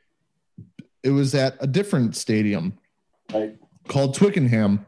It 1.02 1.10
was 1.10 1.34
at 1.34 1.56
a 1.58 1.66
different 1.66 2.14
stadium 2.14 2.78
right. 3.32 3.56
called 3.88 4.14
Twickenham. 4.14 4.86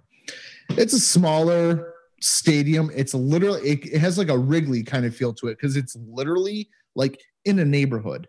It's 0.71 0.93
a 0.93 1.01
smaller 1.01 1.95
stadium. 2.21 2.93
It's 2.95 3.13
literally 3.13 3.69
it, 3.69 3.87
it 3.87 3.99
has 3.99 4.19
like 4.19 4.29
a 4.29 4.39
Wrigley 4.39 4.85
kind 4.85 5.05
of 5.05 5.17
feel 5.17 5.35
to 5.35 5.49
it 5.49 5.59
because 5.59 5.77
it's 5.77 5.97
literally 5.97 6.69
like 6.95 7.21
in 7.45 7.59
a 7.59 7.65
neighborhood. 7.65 8.29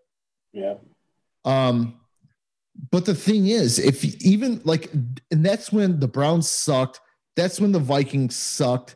Yeah. 0.53 0.75
Um, 1.43 1.99
but 2.89 3.05
the 3.05 3.13
thing 3.13 3.45
is, 3.45 3.77
if 3.77 4.03
even 4.25 4.59
like, 4.63 4.91
and 4.91 5.45
that's 5.45 5.71
when 5.71 5.99
the 5.99 6.07
Browns 6.07 6.49
sucked. 6.49 6.99
That's 7.35 7.59
when 7.59 7.73
the 7.73 7.79
Vikings 7.79 8.35
sucked. 8.35 8.95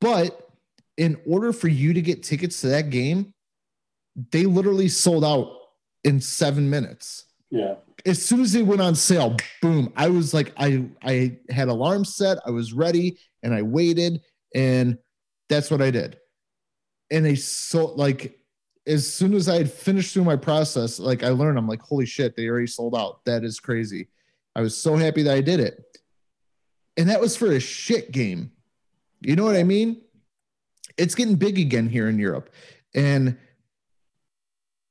But 0.00 0.48
in 0.96 1.18
order 1.26 1.52
for 1.52 1.68
you 1.68 1.92
to 1.92 2.02
get 2.02 2.22
tickets 2.22 2.60
to 2.62 2.68
that 2.68 2.90
game, 2.90 3.34
they 4.32 4.44
literally 4.44 4.88
sold 4.88 5.24
out 5.24 5.56
in 6.04 6.20
seven 6.20 6.68
minutes. 6.68 7.26
Yeah. 7.50 7.76
As 8.06 8.24
soon 8.24 8.40
as 8.40 8.52
they 8.52 8.62
went 8.62 8.80
on 8.80 8.94
sale, 8.94 9.36
boom! 9.60 9.92
I 9.96 10.08
was 10.08 10.32
like, 10.32 10.52
I 10.56 10.86
I 11.02 11.38
had 11.50 11.68
alarm 11.68 12.04
set, 12.04 12.38
I 12.46 12.50
was 12.50 12.72
ready, 12.72 13.18
and 13.42 13.54
I 13.54 13.60
waited, 13.60 14.22
and 14.54 14.96
that's 15.50 15.70
what 15.70 15.82
I 15.82 15.90
did. 15.90 16.18
And 17.10 17.24
they 17.24 17.34
sold 17.34 17.98
like 17.98 18.40
as 18.86 19.12
soon 19.12 19.34
as 19.34 19.48
I 19.48 19.56
had 19.56 19.70
finished 19.70 20.14
through 20.14 20.24
my 20.24 20.36
process, 20.36 20.98
like 20.98 21.22
I 21.22 21.28
learned, 21.28 21.58
I'm 21.58 21.68
like, 21.68 21.82
holy 21.82 22.06
shit, 22.06 22.36
they 22.36 22.48
already 22.48 22.66
sold 22.66 22.96
out. 22.96 23.24
That 23.24 23.44
is 23.44 23.60
crazy. 23.60 24.08
I 24.56 24.62
was 24.62 24.76
so 24.76 24.96
happy 24.96 25.22
that 25.22 25.34
I 25.34 25.40
did 25.40 25.60
it. 25.60 25.84
And 26.96 27.08
that 27.08 27.20
was 27.20 27.36
for 27.36 27.52
a 27.52 27.60
shit 27.60 28.10
game. 28.10 28.50
You 29.20 29.36
know 29.36 29.44
what 29.44 29.56
I 29.56 29.62
mean? 29.62 30.00
It's 30.96 31.14
getting 31.14 31.36
big 31.36 31.58
again 31.58 31.88
here 31.88 32.08
in 32.08 32.18
Europe. 32.18 32.50
And 32.94 33.38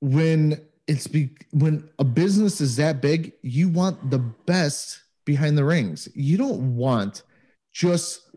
when 0.02 0.62
it's 0.88 1.08
be, 1.08 1.32
when 1.52 1.90
a 2.00 2.04
business 2.04 2.62
is 2.62 2.76
that 2.78 3.02
big, 3.02 3.34
you 3.42 3.70
want 3.70 4.10
the 4.10 4.20
best 4.20 5.04
behind 5.26 5.58
the 5.58 5.66
rings. 5.66 6.08
You 6.16 6.38
don't 6.38 6.76
want 6.76 7.24
just 7.74 8.30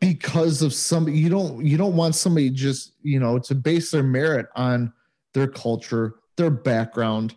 because 0.00 0.62
of 0.62 0.72
somebody 0.72 1.18
you 1.18 1.28
don't 1.28 1.64
you 1.64 1.76
don't 1.76 1.96
want 1.96 2.14
somebody 2.14 2.50
just 2.50 2.92
you 3.02 3.18
know 3.18 3.38
to 3.38 3.54
base 3.54 3.90
their 3.90 4.02
merit 4.02 4.46
on 4.54 4.92
their 5.32 5.48
culture 5.48 6.16
their 6.36 6.50
background 6.50 7.34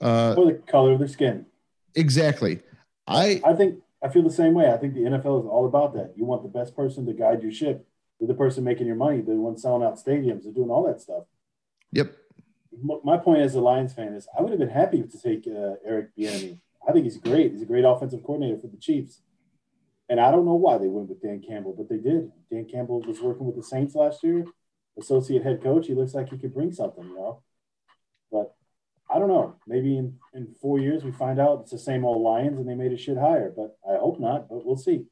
uh 0.00 0.34
or 0.36 0.52
the 0.52 0.62
color 0.66 0.92
of 0.92 0.98
their 0.98 1.08
skin 1.08 1.44
exactly 1.94 2.60
i 3.08 3.40
i 3.44 3.52
think 3.52 3.80
i 4.06 4.12
feel 4.12 4.22
the 4.22 4.30
same 4.30 4.54
way 4.54 4.70
i 4.70 4.76
think 4.76 4.94
the 4.94 5.00
nfl 5.00 5.40
is 5.40 5.46
all 5.46 5.66
about 5.66 5.94
that 5.94 6.12
you 6.16 6.24
want 6.24 6.42
the 6.42 6.58
best 6.58 6.74
person 6.76 7.04
to 7.06 7.12
guide 7.12 7.42
your 7.42 7.52
ship 7.52 7.86
They're 8.18 8.28
the 8.28 8.34
person 8.34 8.64
making 8.64 8.86
your 8.86 8.96
money 8.96 9.20
the 9.20 9.32
one 9.32 9.56
selling 9.56 9.82
out 9.82 9.98
stadiums 9.98 10.44
they're 10.44 10.52
doing 10.52 10.70
all 10.70 10.86
that 10.86 11.00
stuff 11.00 11.24
yep 11.92 12.16
my 13.04 13.16
point 13.16 13.40
as 13.40 13.54
a 13.54 13.60
lions 13.60 13.94
fan 13.94 14.12
is 14.14 14.28
i 14.38 14.42
would 14.42 14.50
have 14.50 14.58
been 14.58 14.68
happy 14.68 15.02
to 15.02 15.18
take 15.18 15.46
uh, 15.46 15.74
eric 15.84 16.16
Bieniemy. 16.16 16.58
i 16.88 16.92
think 16.92 17.04
he's 17.04 17.18
great 17.18 17.52
he's 17.52 17.62
a 17.62 17.66
great 17.66 17.84
offensive 17.84 18.22
coordinator 18.22 18.60
for 18.60 18.68
the 18.68 18.76
chiefs 18.76 19.20
and 20.08 20.20
I 20.20 20.30
don't 20.30 20.44
know 20.44 20.54
why 20.54 20.78
they 20.78 20.86
went 20.86 21.08
with 21.08 21.22
Dan 21.22 21.42
Campbell, 21.46 21.74
but 21.76 21.88
they 21.88 21.96
did. 21.96 22.30
Dan 22.50 22.66
Campbell 22.66 23.00
was 23.00 23.20
working 23.20 23.46
with 23.46 23.56
the 23.56 23.62
Saints 23.62 23.94
last 23.94 24.22
year, 24.22 24.44
associate 24.98 25.42
head 25.42 25.62
coach. 25.62 25.88
He 25.88 25.94
looks 25.94 26.14
like 26.14 26.28
he 26.28 26.38
could 26.38 26.54
bring 26.54 26.72
something, 26.72 27.04
you 27.04 27.16
know. 27.16 27.42
I 29.08 29.18
don't 29.18 29.28
know. 29.28 29.56
Maybe 29.66 29.96
in, 29.96 30.18
in 30.34 30.54
four 30.60 30.78
years 30.78 31.04
we 31.04 31.12
find 31.12 31.38
out 31.38 31.60
it's 31.62 31.70
the 31.70 31.78
same 31.78 32.04
old 32.04 32.22
Lions 32.22 32.58
and 32.58 32.68
they 32.68 32.74
made 32.74 32.92
a 32.92 32.96
shit 32.96 33.16
higher. 33.16 33.52
But 33.54 33.76
I 33.88 33.98
hope 33.98 34.18
not. 34.18 34.48
But 34.48 34.66
we'll 34.66 34.76
see. 34.76 35.04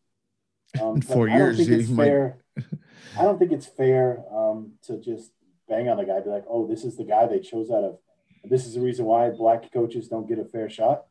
Um, 0.80 1.00
four 1.00 1.28
years, 1.28 1.60
I 1.60 1.64
don't 1.64 1.66
think 1.66 1.80
it's 1.80 1.96
fair. 1.96 2.38
I 3.18 3.22
don't 3.22 3.38
think 3.38 3.52
it's 3.52 3.66
fair 3.66 4.24
um, 4.32 4.72
to 4.86 4.98
just 4.98 5.30
bang 5.68 5.88
on 5.88 6.00
a 6.00 6.04
guy, 6.04 6.20
be 6.20 6.30
like, 6.30 6.44
"Oh, 6.48 6.66
this 6.66 6.84
is 6.84 6.96
the 6.96 7.04
guy 7.04 7.26
they 7.26 7.38
chose 7.38 7.70
out 7.70 7.84
of. 7.84 7.98
This 8.42 8.66
is 8.66 8.74
the 8.74 8.80
reason 8.80 9.04
why 9.04 9.30
black 9.30 9.72
coaches 9.72 10.08
don't 10.08 10.28
get 10.28 10.38
a 10.38 10.44
fair 10.44 10.68
shot." 10.68 11.04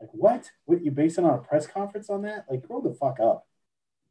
Like, 0.00 0.10
what? 0.12 0.50
What, 0.64 0.84
you 0.84 0.90
base 0.90 1.18
it 1.18 1.24
on 1.24 1.34
a 1.34 1.38
press 1.38 1.66
conference 1.66 2.10
on 2.10 2.22
that? 2.22 2.46
Like, 2.50 2.66
grow 2.66 2.80
the 2.80 2.94
fuck 2.94 3.20
up. 3.20 3.46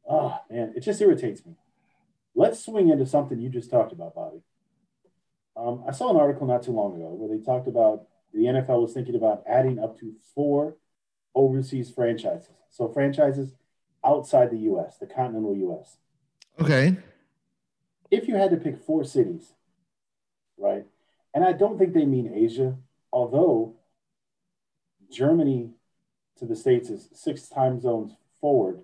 Oh, 0.08 0.38
man, 0.50 0.72
it 0.74 0.80
just 0.80 1.00
irritates 1.00 1.44
me. 1.44 1.54
Let's 2.34 2.64
swing 2.64 2.88
into 2.88 3.04
something 3.04 3.38
you 3.38 3.50
just 3.50 3.70
talked 3.70 3.92
about, 3.92 4.14
Bobby. 4.14 4.40
Um, 5.54 5.84
I 5.86 5.92
saw 5.92 6.10
an 6.10 6.16
article 6.16 6.46
not 6.46 6.62
too 6.62 6.72
long 6.72 6.94
ago 6.94 7.12
where 7.12 7.36
they 7.36 7.44
talked 7.44 7.68
about 7.68 8.06
the 8.32 8.44
NFL 8.44 8.82
was 8.82 8.92
thinking 8.92 9.14
about 9.14 9.42
adding 9.46 9.78
up 9.78 9.98
to 10.00 10.14
four 10.34 10.76
overseas 11.34 11.90
franchises. 11.90 12.50
So, 12.70 12.88
franchises 12.88 13.54
outside 14.04 14.50
the 14.50 14.58
US, 14.58 14.98
the 14.98 15.06
continental 15.06 15.56
US. 15.56 15.98
Okay. 16.60 16.96
If 18.10 18.28
you 18.28 18.36
had 18.36 18.50
to 18.50 18.56
pick 18.56 18.78
four 18.78 19.04
cities, 19.04 19.52
right? 20.58 20.84
And 21.34 21.44
I 21.44 21.52
don't 21.52 21.78
think 21.78 21.94
they 21.94 22.04
mean 22.04 22.32
Asia, 22.34 22.76
although 23.12 23.74
Germany 25.10 25.70
to 26.38 26.46
the 26.46 26.56
States 26.56 26.90
is 26.90 27.08
six 27.14 27.48
time 27.48 27.80
zones 27.80 28.12
forward. 28.40 28.80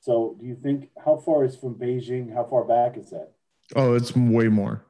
So 0.00 0.36
do 0.38 0.46
you 0.46 0.54
think 0.54 0.90
how 1.04 1.16
far 1.16 1.44
is 1.44 1.56
from 1.56 1.74
Beijing? 1.74 2.32
How 2.32 2.44
far 2.44 2.64
back 2.64 2.96
is 2.96 3.10
that? 3.10 3.32
Oh, 3.74 3.94
it's 3.94 4.14
way 4.14 4.48
more. 4.48 4.84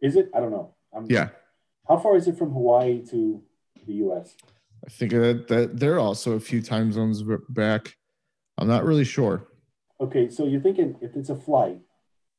Is 0.00 0.16
it? 0.16 0.30
I 0.34 0.40
don't 0.40 0.50
know. 0.50 0.74
I'm, 0.92 1.06
yeah. 1.08 1.28
How 1.88 1.96
far 1.96 2.16
is 2.16 2.28
it 2.28 2.36
from 2.36 2.52
Hawaii 2.52 3.02
to 3.10 3.42
the 3.86 3.94
US? 3.94 4.36
I 4.86 4.90
think 4.90 5.12
that, 5.12 5.48
that 5.48 5.80
they're 5.80 5.98
also 5.98 6.32
a 6.32 6.40
few 6.40 6.62
time 6.62 6.92
zones 6.92 7.22
back. 7.48 7.96
I'm 8.58 8.68
not 8.68 8.84
really 8.84 9.04
sure. 9.04 9.48
Okay, 10.00 10.28
so 10.28 10.46
you're 10.46 10.60
thinking 10.60 10.96
if 11.00 11.16
it's 11.16 11.30
a 11.30 11.36
flight, 11.36 11.78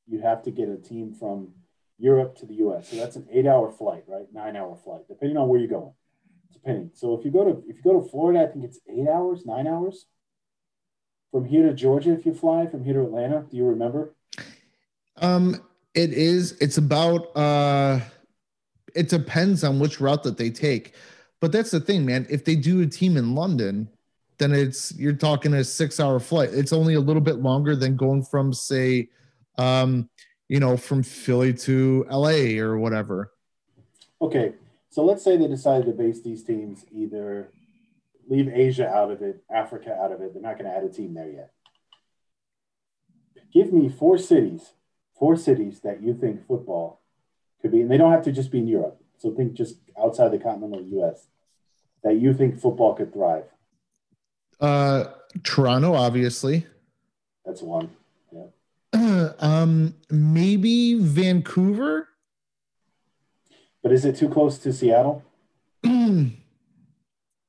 you 0.08 0.22
have 0.22 0.44
to 0.44 0.52
get 0.52 0.70
a 0.70 0.78
team 0.78 1.14
from 1.14 1.50
Europe 1.98 2.38
to 2.38 2.46
the 2.46 2.56
US. 2.66 2.90
So 2.90 2.96
that's 2.96 3.16
an 3.16 3.28
eight 3.32 3.48
hour 3.48 3.72
flight, 3.72 4.04
right? 4.08 4.28
Nine 4.32 4.56
hour 4.56 4.78
flight, 4.78 5.02
depending 5.08 5.38
on 5.38 5.50
where 5.50 5.60
you're 5.60 5.70
going 5.70 5.94
depending. 6.52 6.92
So 6.94 7.18
if 7.18 7.26
you 7.26 7.32
go 7.32 7.44
to 7.44 7.64
if 7.68 7.78
you 7.78 7.84
go 7.84 8.02
to 8.02 8.10
Florida, 8.10 8.42
I 8.42 8.48
think 8.48 8.66
it's 8.66 8.80
eight 8.90 9.08
hours, 9.08 9.46
nine 9.46 9.68
hours. 9.68 10.06
From 11.32 11.46
here 11.46 11.64
to 11.68 11.74
Georgia, 11.74 12.12
if 12.12 12.26
you 12.26 12.34
fly 12.34 12.66
from 12.66 12.84
here 12.84 12.96
to 12.96 13.02
Atlanta, 13.02 13.46
do 13.50 13.56
you 13.56 13.66
remember? 13.66 14.16
Um, 15.18 15.62
it 15.94 16.12
is. 16.12 16.54
It's 16.60 16.78
about. 16.78 17.36
uh 17.36 18.00
It 18.96 19.10
depends 19.10 19.64
on 19.64 19.80
which 19.80 20.00
route 20.00 20.24
that 20.24 20.38
they 20.38 20.50
take, 20.50 20.94
but 21.40 21.52
that's 21.52 21.72
the 21.72 21.80
thing, 21.80 22.06
man. 22.06 22.26
If 22.30 22.46
they 22.46 22.56
do 22.56 22.82
a 22.82 22.88
team 22.88 23.18
in 23.18 23.36
London, 23.36 23.90
then 24.38 24.54
it's 24.54 24.94
you're 24.98 25.14
talking 25.14 25.54
a 25.54 25.64
six-hour 25.64 26.20
flight. 26.20 26.50
It's 26.54 26.74
only 26.74 26.96
a 26.96 27.00
little 27.00 27.22
bit 27.22 27.38
longer 27.38 27.76
than 27.76 27.96
going 27.96 28.24
from, 28.24 28.54
say, 28.54 29.10
um, 29.58 30.10
you 30.48 30.60
know, 30.60 30.78
from 30.78 31.04
Philly 31.04 31.54
to 31.54 32.06
LA 32.10 32.60
or 32.60 32.78
whatever. 32.78 33.34
Okay, 34.22 34.54
so 34.90 35.04
let's 35.04 35.24
say 35.24 35.38
they 35.38 35.48
decided 35.48 35.86
to 35.86 35.92
base 35.92 36.22
these 36.22 36.44
teams 36.44 36.86
either 36.92 37.52
leave 38.30 38.48
Asia 38.48 38.88
out 38.88 39.12
of 39.12 39.22
it, 39.22 39.44
Africa 39.50 39.98
out 40.02 40.12
of 40.12 40.22
it. 40.22 40.34
They're 40.34 40.42
not 40.42 40.58
going 40.58 40.70
to 40.70 40.76
add 40.76 40.84
a 40.84 40.90
team 40.90 41.14
there 41.14 41.30
yet. 41.30 41.52
Give 43.52 43.74
me 43.74 43.90
four 43.90 44.18
cities, 44.18 44.74
four 45.18 45.36
cities 45.36 45.80
that 45.82 46.02
you 46.04 46.14
think 46.14 46.46
football 46.46 46.99
could 47.62 47.72
be, 47.72 47.82
and 47.82 47.92
they 47.92 47.98
don't 47.98 48.12
have 48.12 48.24
to 48.24 48.32
just 48.32 48.52
be 48.52 48.60
in 48.60 48.68
Europe. 48.68 49.02
So 49.18 49.32
think 49.32 49.54
just 49.54 49.78
outside 50.02 50.30
the 50.30 50.40
continental 50.40 50.82
U.S. 50.82 51.28
that 52.04 52.16
you 52.16 52.34
think 52.34 52.60
football 52.60 52.96
could 52.96 53.14
thrive. 53.14 53.46
Uh, 54.60 55.06
Toronto, 55.44 55.94
obviously. 55.94 56.66
That's 57.46 57.62
one. 57.62 57.92
Yeah. 58.32 58.46
Uh, 58.94 59.34
um, 59.40 59.96
maybe 60.10 60.96
Vancouver. 60.96 62.08
But 63.82 63.92
is 63.92 64.06
it 64.06 64.18
too 64.18 64.30
close 64.30 64.58
to 64.60 64.74
Seattle? 64.74 65.24
yeah. 65.84 66.30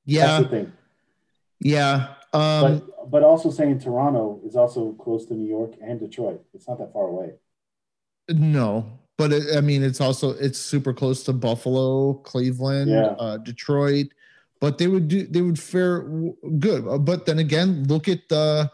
That's 0.07 0.45
the 0.45 0.49
thing. 0.49 0.73
Yeah. 1.61 2.15
Um, 2.33 2.79
but, 2.79 3.11
but 3.11 3.23
also 3.23 3.51
saying 3.51 3.81
Toronto 3.81 4.41
is 4.45 4.55
also 4.55 4.93
close 4.93 5.27
to 5.27 5.35
New 5.35 5.49
York 5.49 5.75
and 5.83 5.99
Detroit. 5.99 6.45
It's 6.55 6.69
not 6.69 6.79
that 6.79 6.93
far 6.93 7.09
away. 7.09 7.33
No, 8.29 9.00
but 9.21 9.35
it, 9.35 9.55
I 9.55 9.61
mean, 9.61 9.83
it's 9.83 10.01
also 10.01 10.31
it's 10.31 10.59
super 10.59 10.95
close 10.95 11.23
to 11.25 11.35
Buffalo, 11.35 12.15
Cleveland, 12.15 12.91
yeah. 12.91 13.15
uh, 13.19 13.37
Detroit. 13.37 14.07
But 14.61 14.79
they 14.79 14.87
would 14.87 15.09
do 15.09 15.27
they 15.27 15.43
would 15.43 15.59
fare 15.59 16.09
good. 16.59 16.89
Uh, 16.89 16.97
but 16.97 17.27
then 17.27 17.39
again, 17.39 17.85
look 17.85 18.09
at 18.09 18.27
the 18.31 18.71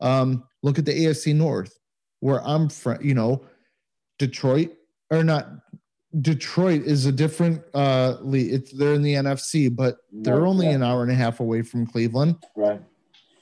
um, 0.00 0.44
look 0.62 0.78
at 0.78 0.84
the 0.84 0.92
AFC 0.92 1.34
North, 1.34 1.80
where 2.20 2.40
I'm 2.46 2.68
from. 2.68 3.02
You 3.02 3.14
know, 3.14 3.44
Detroit 4.18 4.70
or 5.10 5.24
not 5.24 5.48
Detroit 6.20 6.82
is 6.82 7.06
a 7.06 7.12
different 7.12 7.60
uh 7.74 8.18
league. 8.20 8.52
It's 8.52 8.70
they're 8.70 8.94
in 8.94 9.02
the 9.02 9.14
NFC, 9.14 9.74
but 9.74 9.96
they're 10.12 10.46
only 10.46 10.66
yeah. 10.66 10.74
an 10.74 10.84
hour 10.84 11.02
and 11.02 11.10
a 11.10 11.16
half 11.16 11.40
away 11.40 11.62
from 11.62 11.86
Cleveland. 11.86 12.36
Right. 12.54 12.80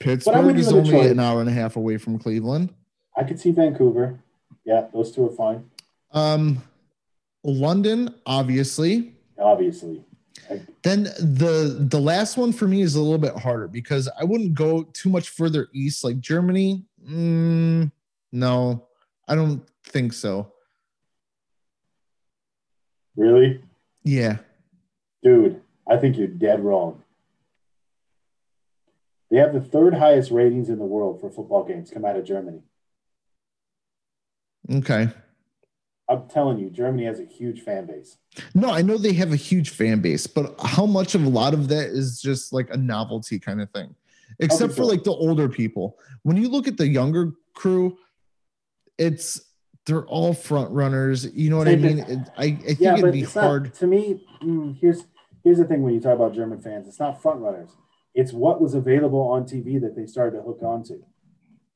Pittsburgh 0.00 0.58
is 0.58 0.72
only 0.72 0.84
Detroit. 0.84 1.10
an 1.10 1.20
hour 1.20 1.40
and 1.40 1.50
a 1.50 1.52
half 1.52 1.76
away 1.76 1.98
from 1.98 2.18
Cleveland. 2.18 2.72
I 3.14 3.24
could 3.24 3.38
see 3.38 3.50
Vancouver. 3.50 4.18
Yeah, 4.64 4.86
those 4.92 5.12
two 5.12 5.26
are 5.26 5.32
fine. 5.32 5.70
Um 6.12 6.62
London, 7.44 8.14
obviously. 8.26 9.14
Obviously. 9.38 10.04
Then 10.82 11.04
the 11.04 11.76
the 11.88 11.98
last 11.98 12.36
one 12.36 12.52
for 12.52 12.68
me 12.68 12.82
is 12.82 12.94
a 12.94 13.00
little 13.00 13.18
bit 13.18 13.36
harder 13.36 13.68
because 13.68 14.08
I 14.20 14.24
wouldn't 14.24 14.54
go 14.54 14.84
too 14.84 15.08
much 15.08 15.30
further 15.30 15.68
east, 15.72 16.04
like 16.04 16.20
Germany. 16.20 16.84
Mm, 17.08 17.90
no, 18.32 18.86
I 19.26 19.34
don't 19.34 19.62
think 19.84 20.12
so. 20.12 20.52
Really? 23.16 23.60
Yeah. 24.04 24.38
Dude, 25.22 25.60
I 25.88 25.96
think 25.96 26.16
you're 26.16 26.28
dead 26.28 26.60
wrong. 26.60 27.02
They 29.30 29.38
have 29.38 29.52
the 29.52 29.60
third 29.60 29.94
highest 29.94 30.30
ratings 30.30 30.68
in 30.68 30.78
the 30.78 30.84
world 30.84 31.20
for 31.20 31.30
football 31.30 31.64
games 31.64 31.90
come 31.90 32.04
out 32.04 32.16
of 32.16 32.24
Germany. 32.24 32.62
Okay. 34.70 35.08
I'm 36.08 36.28
telling 36.28 36.58
you, 36.58 36.70
Germany 36.70 37.04
has 37.04 37.18
a 37.18 37.24
huge 37.24 37.62
fan 37.62 37.86
base. 37.86 38.16
No, 38.54 38.70
I 38.70 38.82
know 38.82 38.96
they 38.96 39.12
have 39.14 39.32
a 39.32 39.36
huge 39.36 39.70
fan 39.70 40.00
base, 40.00 40.26
but 40.26 40.54
how 40.60 40.86
much 40.86 41.14
of 41.14 41.24
a 41.24 41.28
lot 41.28 41.52
of 41.52 41.68
that 41.68 41.88
is 41.90 42.20
just 42.20 42.52
like 42.52 42.68
a 42.70 42.76
novelty 42.76 43.38
kind 43.38 43.60
of 43.60 43.70
thing? 43.70 43.94
Except 44.38 44.72
for 44.72 44.82
so. 44.82 44.86
like 44.86 45.02
the 45.02 45.12
older 45.12 45.48
people. 45.48 45.98
When 46.22 46.36
you 46.36 46.48
look 46.48 46.68
at 46.68 46.76
the 46.76 46.86
younger 46.86 47.32
crew, 47.54 47.96
it's 48.98 49.40
they're 49.86 50.06
all 50.06 50.34
front 50.34 50.70
runners. 50.70 51.26
You 51.32 51.50
know 51.50 51.58
what 51.58 51.68
I 51.68 51.76
mean? 51.76 52.00
It, 52.00 52.18
I, 52.36 52.44
I 52.44 52.50
think 52.50 52.80
yeah, 52.80 52.98
it'd 52.98 53.12
be 53.12 53.22
hard. 53.22 53.64
Not, 53.64 53.74
to 53.74 53.86
me, 53.86 54.26
mm, 54.42 54.76
here's 54.80 55.04
here's 55.42 55.58
the 55.58 55.64
thing 55.64 55.82
when 55.82 55.94
you 55.94 56.00
talk 56.00 56.14
about 56.14 56.34
German 56.34 56.60
fans, 56.60 56.86
it's 56.86 57.00
not 57.00 57.22
front 57.22 57.40
runners. 57.40 57.70
It's 58.14 58.32
what 58.32 58.60
was 58.60 58.74
available 58.74 59.20
on 59.20 59.44
TV 59.44 59.80
that 59.80 59.94
they 59.94 60.06
started 60.06 60.36
to 60.38 60.42
hook 60.42 60.60
onto. 60.62 61.02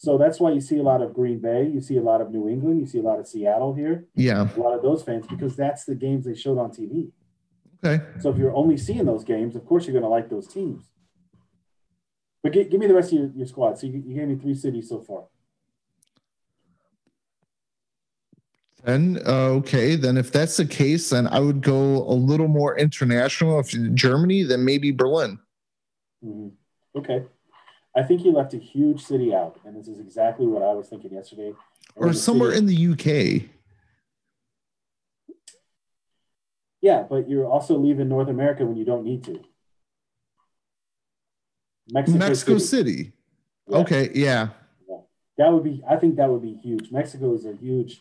So 0.00 0.16
that's 0.16 0.40
why 0.40 0.50
you 0.52 0.62
see 0.62 0.78
a 0.78 0.82
lot 0.82 1.02
of 1.02 1.12
Green 1.12 1.40
Bay, 1.40 1.68
you 1.68 1.82
see 1.82 1.98
a 1.98 2.02
lot 2.02 2.22
of 2.22 2.30
New 2.30 2.48
England, 2.48 2.80
you 2.80 2.86
see 2.86 3.00
a 3.00 3.02
lot 3.02 3.20
of 3.20 3.26
Seattle 3.26 3.74
here. 3.74 4.06
Yeah. 4.14 4.48
A 4.56 4.58
lot 4.58 4.74
of 4.74 4.80
those 4.80 5.02
fans 5.02 5.26
because 5.26 5.54
that's 5.54 5.84
the 5.84 5.94
games 5.94 6.24
they 6.24 6.34
showed 6.34 6.56
on 6.56 6.70
TV. 6.70 7.10
Okay. 7.84 8.02
So 8.18 8.30
if 8.30 8.38
you're 8.38 8.56
only 8.56 8.78
seeing 8.78 9.04
those 9.04 9.24
games, 9.24 9.56
of 9.56 9.66
course 9.66 9.84
you're 9.84 9.92
going 9.92 10.02
to 10.02 10.08
like 10.08 10.30
those 10.30 10.46
teams. 10.46 10.84
But 12.42 12.52
give, 12.52 12.70
give 12.70 12.80
me 12.80 12.86
the 12.86 12.94
rest 12.94 13.12
of 13.12 13.18
your, 13.18 13.30
your 13.34 13.46
squad. 13.46 13.78
So 13.78 13.88
you, 13.88 14.02
you 14.06 14.14
gave 14.14 14.26
me 14.26 14.36
three 14.36 14.54
cities 14.54 14.88
so 14.88 15.02
far. 15.02 15.24
Then 18.82 19.20
uh, 19.26 19.50
okay, 19.60 19.96
then 19.96 20.16
if 20.16 20.32
that's 20.32 20.56
the 20.56 20.64
case, 20.64 21.10
then 21.10 21.26
I 21.26 21.40
would 21.40 21.60
go 21.60 22.08
a 22.08 22.16
little 22.16 22.48
more 22.48 22.78
international. 22.78 23.60
If 23.60 23.68
Germany, 23.92 24.44
then 24.44 24.64
maybe 24.64 24.92
Berlin. 24.92 25.38
Mm-hmm. 26.24 26.98
Okay, 26.98 27.26
I 27.96 28.02
think 28.02 28.24
you 28.24 28.32
left 28.32 28.54
a 28.54 28.58
huge 28.58 29.02
city 29.02 29.34
out, 29.34 29.58
and 29.64 29.76
this 29.76 29.88
is 29.88 29.98
exactly 29.98 30.46
what 30.46 30.62
I 30.62 30.72
was 30.72 30.88
thinking 30.88 31.12
yesterday. 31.12 31.54
Or 31.96 32.12
somewhere 32.12 32.52
city, 32.52 32.58
in 32.58 32.96
the 32.96 33.42
UK. 33.42 33.50
Yeah, 36.80 37.04
but 37.08 37.28
you're 37.28 37.46
also 37.46 37.76
leaving 37.76 38.08
North 38.08 38.28
America 38.28 38.64
when 38.64 38.76
you 38.76 38.84
don't 38.84 39.04
need 39.04 39.24
to. 39.24 39.40
Mexico, 41.92 42.18
Mexico 42.18 42.58
City. 42.58 42.96
City. 42.96 43.12
Yeah. 43.68 43.76
Okay, 43.78 44.10
yeah. 44.14 44.48
yeah. 44.88 44.96
That 45.38 45.52
would 45.52 45.64
be 45.64 45.82
I 45.88 45.96
think 45.96 46.16
that 46.16 46.30
would 46.30 46.42
be 46.42 46.54
huge. 46.54 46.90
Mexico 46.92 47.34
is 47.34 47.44
a 47.44 47.54
huge 47.54 47.98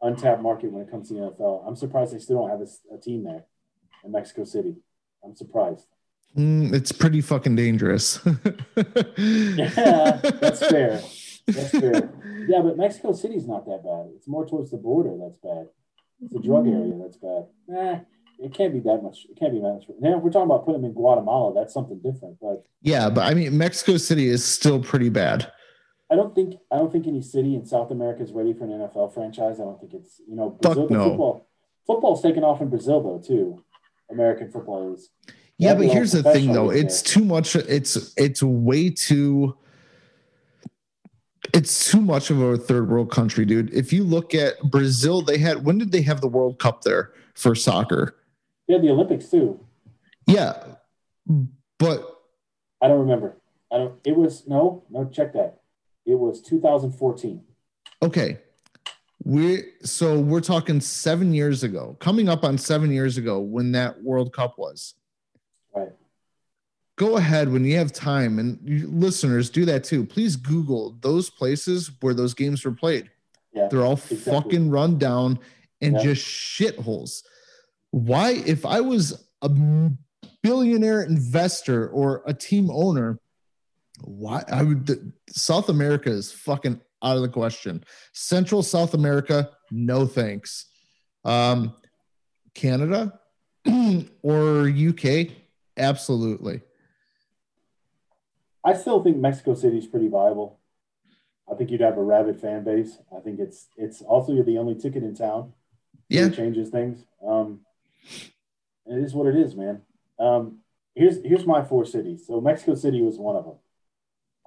untapped 0.00 0.40
market 0.42 0.70
when 0.70 0.82
it 0.82 0.90
comes 0.90 1.08
to 1.08 1.14
the 1.14 1.20
NFL. 1.20 1.66
I'm 1.66 1.76
surprised 1.76 2.14
they 2.14 2.18
still 2.18 2.40
don't 2.46 2.50
have 2.50 2.60
a, 2.60 2.94
a 2.94 3.00
team 3.00 3.24
there 3.24 3.44
in 4.04 4.12
Mexico 4.12 4.44
City. 4.44 4.76
I'm 5.24 5.34
surprised. 5.34 5.86
Mm, 6.36 6.74
it's 6.74 6.92
pretty 6.92 7.20
fucking 7.20 7.56
dangerous. 7.56 8.20
yeah, 9.16 10.20
that's 10.22 10.66
fair. 10.66 11.00
That's 11.46 11.70
fair. 11.70 12.10
Yeah, 12.48 12.60
but 12.62 12.76
Mexico 12.76 13.12
City's 13.12 13.46
not 13.46 13.64
that 13.66 13.82
bad. 13.82 14.12
It's 14.16 14.28
more 14.28 14.46
towards 14.46 14.70
the 14.70 14.76
border 14.76 15.16
that's 15.20 15.38
bad. 15.38 15.68
It's 16.22 16.34
a 16.34 16.40
drug 16.40 16.66
area 16.66 16.94
that's 17.00 17.16
bad. 17.16 17.46
Nah, 17.68 18.00
it 18.38 18.52
can't 18.52 18.72
be 18.72 18.80
that 18.80 19.02
much. 19.02 19.26
It 19.30 19.38
can't 19.38 19.52
be 19.52 19.60
that 19.60 19.72
much. 19.72 19.84
Now, 20.00 20.18
if 20.18 20.22
we're 20.22 20.30
talking 20.30 20.50
about 20.50 20.64
putting 20.66 20.82
them 20.82 20.90
in 20.90 20.94
Guatemala, 20.94 21.54
that's 21.54 21.72
something 21.72 22.00
different. 22.00 22.38
But 22.40 22.64
yeah, 22.82 23.08
but 23.08 23.22
I 23.22 23.34
mean, 23.34 23.56
Mexico 23.56 23.96
City 23.96 24.28
is 24.28 24.44
still 24.44 24.80
pretty 24.82 25.08
bad. 25.08 25.50
I 26.10 26.14
don't 26.14 26.34
think 26.34 26.54
I 26.70 26.76
don't 26.76 26.92
think 26.92 27.06
any 27.06 27.22
city 27.22 27.54
in 27.54 27.64
South 27.66 27.90
America 27.90 28.22
is 28.22 28.32
ready 28.32 28.52
for 28.52 28.64
an 28.64 28.70
NFL 28.70 29.14
franchise. 29.14 29.58
I 29.60 29.64
don't 29.64 29.80
think 29.80 29.94
it's 29.94 30.20
you 30.28 30.36
know 30.36 30.50
Brazil 30.50 30.84
Fuck 30.84 30.90
no. 30.90 31.08
football. 31.08 31.48
Football's 31.86 32.22
taken 32.22 32.44
off 32.44 32.60
in 32.60 32.68
Brazil 32.68 33.02
though 33.02 33.22
too. 33.26 33.64
American 34.10 34.50
football 34.50 34.94
is. 34.94 35.10
Yeah, 35.58 35.74
but 35.74 35.86
here's 35.86 36.12
the 36.12 36.22
thing 36.22 36.52
though. 36.52 36.70
It's 36.70 37.00
too 37.00 37.24
much. 37.24 37.56
It's 37.56 38.12
it's 38.16 38.42
way 38.42 38.90
too. 38.90 39.56
It's 41.54 41.90
too 41.90 42.00
much 42.00 42.30
of 42.30 42.40
a 42.40 42.58
third 42.58 42.90
world 42.90 43.10
country, 43.10 43.44
dude. 43.44 43.72
If 43.72 43.92
you 43.92 44.04
look 44.04 44.34
at 44.34 44.60
Brazil, 44.70 45.22
they 45.22 45.38
had 45.38 45.64
when 45.64 45.78
did 45.78 45.92
they 45.92 46.02
have 46.02 46.20
the 46.20 46.28
World 46.28 46.58
Cup 46.58 46.82
there 46.82 47.12
for 47.34 47.54
soccer? 47.54 48.16
They 48.68 48.74
had 48.74 48.82
the 48.82 48.90
Olympics 48.90 49.28
too. 49.30 49.58
Yeah, 50.26 50.62
but 51.78 52.02
I 52.82 52.88
don't 52.88 53.00
remember. 53.00 53.36
I 53.72 53.78
don't. 53.78 53.94
It 54.04 54.16
was 54.16 54.46
no, 54.46 54.84
no. 54.90 55.06
Check 55.06 55.32
that. 55.32 55.60
It 56.04 56.18
was 56.18 56.42
2014. 56.42 57.42
Okay. 58.02 58.38
We 59.24 59.64
so 59.82 60.20
we're 60.20 60.40
talking 60.40 60.80
seven 60.80 61.32
years 61.32 61.64
ago, 61.64 61.96
coming 61.98 62.28
up 62.28 62.44
on 62.44 62.58
seven 62.58 62.92
years 62.92 63.16
ago 63.16 63.40
when 63.40 63.72
that 63.72 64.02
World 64.02 64.32
Cup 64.32 64.58
was. 64.58 64.94
Go 66.96 67.18
ahead 67.18 67.52
when 67.52 67.64
you 67.64 67.76
have 67.76 67.92
time, 67.92 68.38
and 68.38 68.58
you, 68.64 68.88
listeners 68.88 69.50
do 69.50 69.64
that 69.66 69.84
too. 69.84 70.04
Please 70.04 70.34
Google 70.34 70.96
those 71.00 71.28
places 71.28 71.90
where 72.00 72.14
those 72.14 72.32
games 72.32 72.64
were 72.64 72.72
played. 72.72 73.10
Yeah, 73.52 73.68
They're 73.68 73.84
all 73.84 73.94
exactly. 73.94 74.32
fucking 74.32 74.70
run 74.70 74.98
down 74.98 75.38
and 75.80 75.96
yeah. 75.96 76.02
just 76.02 76.26
shitholes. 76.26 77.22
Why, 77.90 78.42
if 78.46 78.64
I 78.64 78.80
was 78.80 79.28
a 79.42 79.50
billionaire 80.42 81.02
investor 81.02 81.88
or 81.88 82.22
a 82.26 82.32
team 82.32 82.70
owner, 82.70 83.18
why 84.02 84.42
I 84.50 84.62
would 84.62 85.12
South 85.28 85.68
America 85.68 86.10
is 86.10 86.32
fucking 86.32 86.80
out 87.02 87.16
of 87.16 87.22
the 87.22 87.28
question. 87.28 87.84
Central 88.12 88.62
South 88.62 88.94
America, 88.94 89.50
no 89.70 90.06
thanks. 90.06 90.66
Um, 91.24 91.74
Canada 92.54 93.20
or 94.22 94.68
UK, 94.68 95.28
absolutely. 95.76 96.60
I 98.66 98.74
still 98.74 99.00
think 99.00 99.16
Mexico 99.16 99.54
City 99.54 99.78
is 99.78 99.86
pretty 99.86 100.08
viable. 100.08 100.58
I 101.50 101.54
think 101.54 101.70
you'd 101.70 101.80
have 101.82 101.96
a 101.96 102.02
rabid 102.02 102.40
fan 102.40 102.64
base. 102.64 102.98
I 103.16 103.20
think 103.20 103.38
it's 103.38 103.68
it's 103.76 104.02
also 104.02 104.32
you're 104.32 104.44
the 104.44 104.58
only 104.58 104.74
ticket 104.74 105.04
in 105.04 105.14
town. 105.14 105.52
Yeah, 106.08 106.26
it 106.26 106.34
changes 106.34 106.68
things. 106.70 107.04
Um, 107.24 107.60
it 108.86 108.98
is 108.98 109.14
what 109.14 109.28
it 109.28 109.36
is, 109.36 109.54
man. 109.54 109.82
Um, 110.18 110.58
here's 110.96 111.22
here's 111.24 111.46
my 111.46 111.62
four 111.62 111.84
cities. 111.84 112.26
So 112.26 112.40
Mexico 112.40 112.74
City 112.74 113.02
was 113.02 113.18
one 113.18 113.36
of 113.36 113.44
them. 113.44 113.54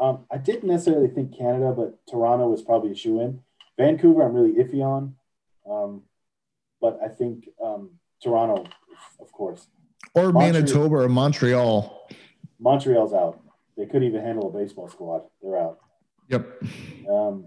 Um, 0.01 0.25
I 0.29 0.37
didn't 0.37 0.67
necessarily 0.67 1.07
think 1.07 1.37
Canada, 1.37 1.73
but 1.75 2.05
Toronto 2.05 2.49
was 2.49 2.61
probably 2.61 2.91
a 2.91 2.95
shoe 2.95 3.21
in. 3.21 3.41
Vancouver, 3.77 4.23
I'm 4.23 4.33
really 4.33 4.53
iffy 4.53 4.81
on, 4.81 5.15
um, 5.69 6.03
but 6.81 6.99
I 7.01 7.07
think 7.07 7.47
um, 7.63 7.91
Toronto, 8.21 8.65
of 9.21 9.31
course, 9.31 9.67
or 10.13 10.33
Manitoba 10.33 10.95
or 10.95 11.07
Montreal. 11.07 12.09
Montreal's 12.59 13.13
out. 13.13 13.39
They 13.79 13.85
couldn't 13.85 14.09
even 14.09 14.21
handle 14.21 14.49
a 14.49 14.51
baseball 14.51 14.89
squad. 14.89 15.21
They're 15.41 15.57
out. 15.57 15.79
Yep. 16.27 16.63
Um, 17.09 17.45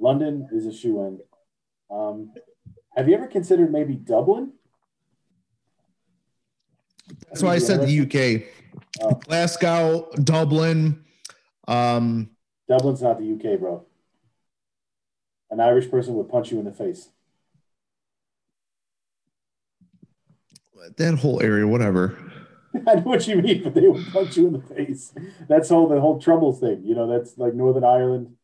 London 0.00 0.48
is 0.50 0.66
a 0.66 0.72
shoe 0.72 1.00
in. 1.06 1.20
Um, 1.88 2.32
have 2.96 3.08
you 3.08 3.14
ever 3.14 3.28
considered 3.28 3.70
maybe 3.70 3.94
Dublin? 3.94 4.54
That's 7.28 7.44
why 7.44 7.54
I 7.54 7.58
said 7.58 7.86
the 7.86 8.00
UK. 8.00 8.42
Oh. 9.00 9.14
Glasgow, 9.14 10.10
Dublin. 10.24 11.04
Um, 11.68 12.30
Dublin's 12.68 13.00
not 13.00 13.20
the 13.20 13.32
UK, 13.32 13.60
bro. 13.60 13.86
An 15.52 15.60
Irish 15.60 15.88
person 15.88 16.14
would 16.14 16.28
punch 16.28 16.50
you 16.50 16.58
in 16.58 16.64
the 16.64 16.72
face. 16.72 17.08
That 20.96 21.20
whole 21.20 21.40
area, 21.40 21.68
whatever. 21.68 22.18
I 22.88 22.94
know 22.94 23.02
what 23.02 23.26
you 23.26 23.36
mean, 23.36 23.62
but 23.62 23.74
they 23.74 23.86
will 23.86 24.02
punch 24.12 24.36
you 24.36 24.46
in 24.46 24.52
the 24.54 24.74
face. 24.74 25.12
That's 25.48 25.70
all 25.70 25.88
the 25.88 26.00
whole 26.00 26.20
troubles 26.20 26.60
thing. 26.60 26.82
You 26.84 26.94
know, 26.94 27.06
that's 27.06 27.36
like 27.36 27.54
Northern 27.54 27.84
Ireland. 27.84 28.36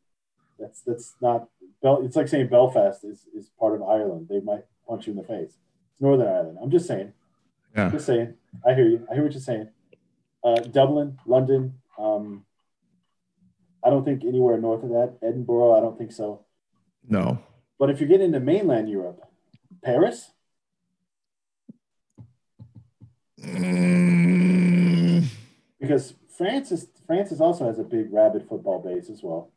That's 0.58 0.80
that's 0.82 1.14
not. 1.20 1.48
Bel- 1.82 2.04
it's 2.04 2.16
like 2.16 2.28
saying 2.28 2.48
Belfast 2.48 3.04
is, 3.04 3.26
is 3.34 3.50
part 3.58 3.74
of 3.74 3.82
Ireland. 3.82 4.26
They 4.28 4.40
might 4.40 4.64
punch 4.86 5.06
you 5.06 5.12
in 5.12 5.18
the 5.18 5.24
face. 5.24 5.56
It's 5.92 6.00
Northern 6.00 6.26
Ireland. 6.26 6.58
I'm 6.60 6.70
just 6.70 6.86
saying. 6.86 7.12
Yeah. 7.76 7.90
Just 7.90 8.06
saying. 8.06 8.34
I 8.66 8.74
hear 8.74 8.88
you. 8.88 9.06
I 9.10 9.14
hear 9.14 9.22
what 9.22 9.32
you're 9.32 9.40
saying. 9.40 9.68
Uh, 10.42 10.56
Dublin, 10.56 11.18
London, 11.26 11.74
um, 11.98 12.44
I 13.84 13.90
don't 13.90 14.04
think 14.04 14.24
anywhere 14.24 14.58
north 14.58 14.82
of 14.82 14.90
that. 14.90 15.18
Edinburgh, 15.22 15.76
I 15.76 15.80
don't 15.80 15.96
think 15.96 16.12
so. 16.12 16.44
No. 17.08 17.38
But 17.78 17.90
if 17.90 18.00
you 18.00 18.06
get 18.06 18.20
into 18.20 18.40
mainland 18.40 18.88
Europe, 18.88 19.22
Paris? 19.82 20.30
Mm. 23.40 25.24
Because 25.80 26.14
France 26.36 26.72
is 26.72 26.88
France 27.06 27.32
is 27.32 27.40
also 27.40 27.66
has 27.66 27.78
a 27.78 27.84
big 27.84 28.12
rabid 28.12 28.48
football 28.48 28.82
base 28.82 29.08
as 29.10 29.22
well. 29.22 29.52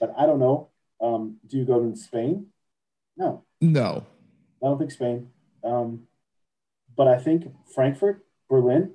But 0.00 0.14
I 0.16 0.26
don't 0.26 0.38
know. 0.38 0.70
Um, 1.00 1.36
do 1.46 1.58
you 1.58 1.64
go 1.64 1.80
to 1.82 1.96
Spain? 1.96 2.46
No. 3.16 3.44
No. 3.60 4.06
I 4.62 4.66
don't 4.66 4.78
think 4.78 4.90
Spain. 4.90 5.30
Um, 5.64 6.02
but 6.96 7.08
I 7.08 7.18
think 7.18 7.52
Frankfurt, 7.74 8.24
Berlin, 8.48 8.94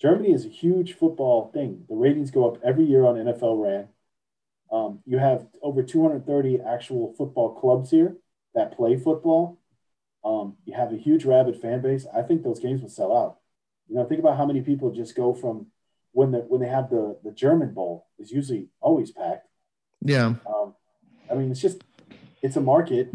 Germany 0.00 0.32
is 0.32 0.44
a 0.44 0.50
huge 0.50 0.92
football 0.94 1.50
thing. 1.52 1.84
The 1.88 1.94
ratings 1.94 2.30
go 2.30 2.46
up 2.46 2.60
every 2.62 2.84
year 2.84 3.04
on 3.06 3.14
NFL 3.14 3.62
Ran. 3.62 3.88
Um, 4.70 5.00
you 5.06 5.18
have 5.18 5.46
over 5.62 5.82
230 5.82 6.60
actual 6.60 7.14
football 7.16 7.54
clubs 7.54 7.90
here 7.90 8.16
that 8.54 8.76
play 8.76 8.98
football. 8.98 9.58
Um, 10.24 10.56
you 10.64 10.74
have 10.74 10.92
a 10.92 10.96
huge 10.96 11.24
rabid 11.24 11.60
fan 11.60 11.82
base. 11.82 12.06
I 12.14 12.22
think 12.22 12.42
those 12.42 12.60
games 12.60 12.80
will 12.80 12.88
sell 12.88 13.16
out. 13.16 13.38
You 13.88 13.96
know, 13.96 14.04
think 14.04 14.20
about 14.20 14.38
how 14.38 14.46
many 14.46 14.62
people 14.62 14.90
just 14.90 15.14
go 15.14 15.34
from 15.34 15.66
when 16.12 16.30
the 16.30 16.38
when 16.38 16.60
they 16.60 16.68
have 16.68 16.88
the 16.90 17.18
the 17.22 17.30
German 17.30 17.74
Bowl 17.74 18.06
is 18.18 18.30
usually 18.30 18.68
always 18.80 19.10
packed. 19.10 19.48
Yeah. 20.00 20.34
Um, 20.46 20.74
I 21.30 21.34
mean, 21.34 21.50
it's 21.50 21.60
just 21.60 21.82
it's 22.42 22.56
a 22.56 22.60
market. 22.60 23.10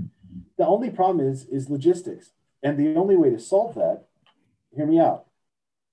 The 0.57 0.68
only 0.68 0.89
problem 0.89 1.28
is 1.28 1.45
is 1.45 1.70
logistics, 1.70 2.32
and 2.62 2.78
the 2.78 2.95
only 2.95 3.16
way 3.16 3.32
to 3.32 3.39
solve 3.39 3.76
that, 3.76 4.05
hear 4.76 4.86
me 4.86 4.99
out, 4.99 5.26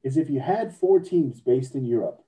is 0.03 0.17
if 0.17 0.29
you 0.29 0.41
had 0.41 0.77
four 0.77 1.01
teams 1.01 1.41
based 1.41 1.75
in 1.75 1.87
Europe, 1.87 2.23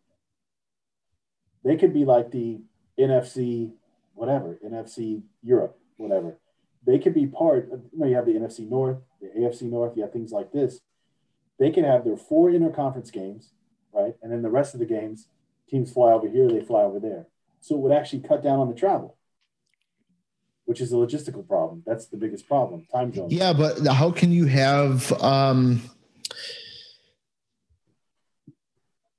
they 1.64 1.76
could 1.76 1.92
be 1.92 2.04
like 2.04 2.30
the 2.30 2.60
NFC 2.98 3.72
whatever, 4.18 4.58
NFC 4.64 5.22
Europe, 5.42 5.78
whatever. 5.96 6.38
They 6.86 6.98
could 6.98 7.14
be 7.14 7.26
part. 7.26 7.70
Of, 7.72 7.80
you 7.92 7.98
know, 7.98 8.06
you 8.06 8.16
have 8.16 8.26
the 8.26 8.32
NFC 8.32 8.68
North, 8.68 8.98
the 9.20 9.28
AFC 9.38 9.62
North. 9.62 9.96
You 9.96 10.02
have 10.02 10.12
things 10.12 10.32
like 10.32 10.52
this. 10.52 10.80
They 11.58 11.70
can 11.70 11.84
have 11.84 12.04
their 12.04 12.16
four 12.16 12.50
interconference 12.50 13.12
games, 13.12 13.50
right, 13.92 14.14
and 14.22 14.32
then 14.32 14.42
the 14.42 14.50
rest 14.50 14.74
of 14.74 14.80
the 14.80 14.86
games, 14.86 15.26
teams 15.68 15.92
fly 15.92 16.12
over 16.12 16.28
here, 16.28 16.48
they 16.48 16.60
fly 16.60 16.82
over 16.82 17.00
there. 17.00 17.26
So 17.60 17.74
it 17.74 17.80
would 17.80 17.92
actually 17.92 18.20
cut 18.20 18.42
down 18.42 18.60
on 18.60 18.68
the 18.68 18.74
travel, 18.74 19.16
which 20.66 20.80
is 20.80 20.92
a 20.92 20.96
logistical 20.96 21.46
problem. 21.46 21.82
That's 21.84 22.06
the 22.06 22.16
biggest 22.16 22.46
problem. 22.46 22.86
Time 22.92 23.12
zone. 23.12 23.28
Yeah, 23.30 23.52
but 23.52 23.84
how 23.86 24.12
can 24.12 24.30
you 24.30 24.46
have? 24.46 25.12
um 25.20 25.82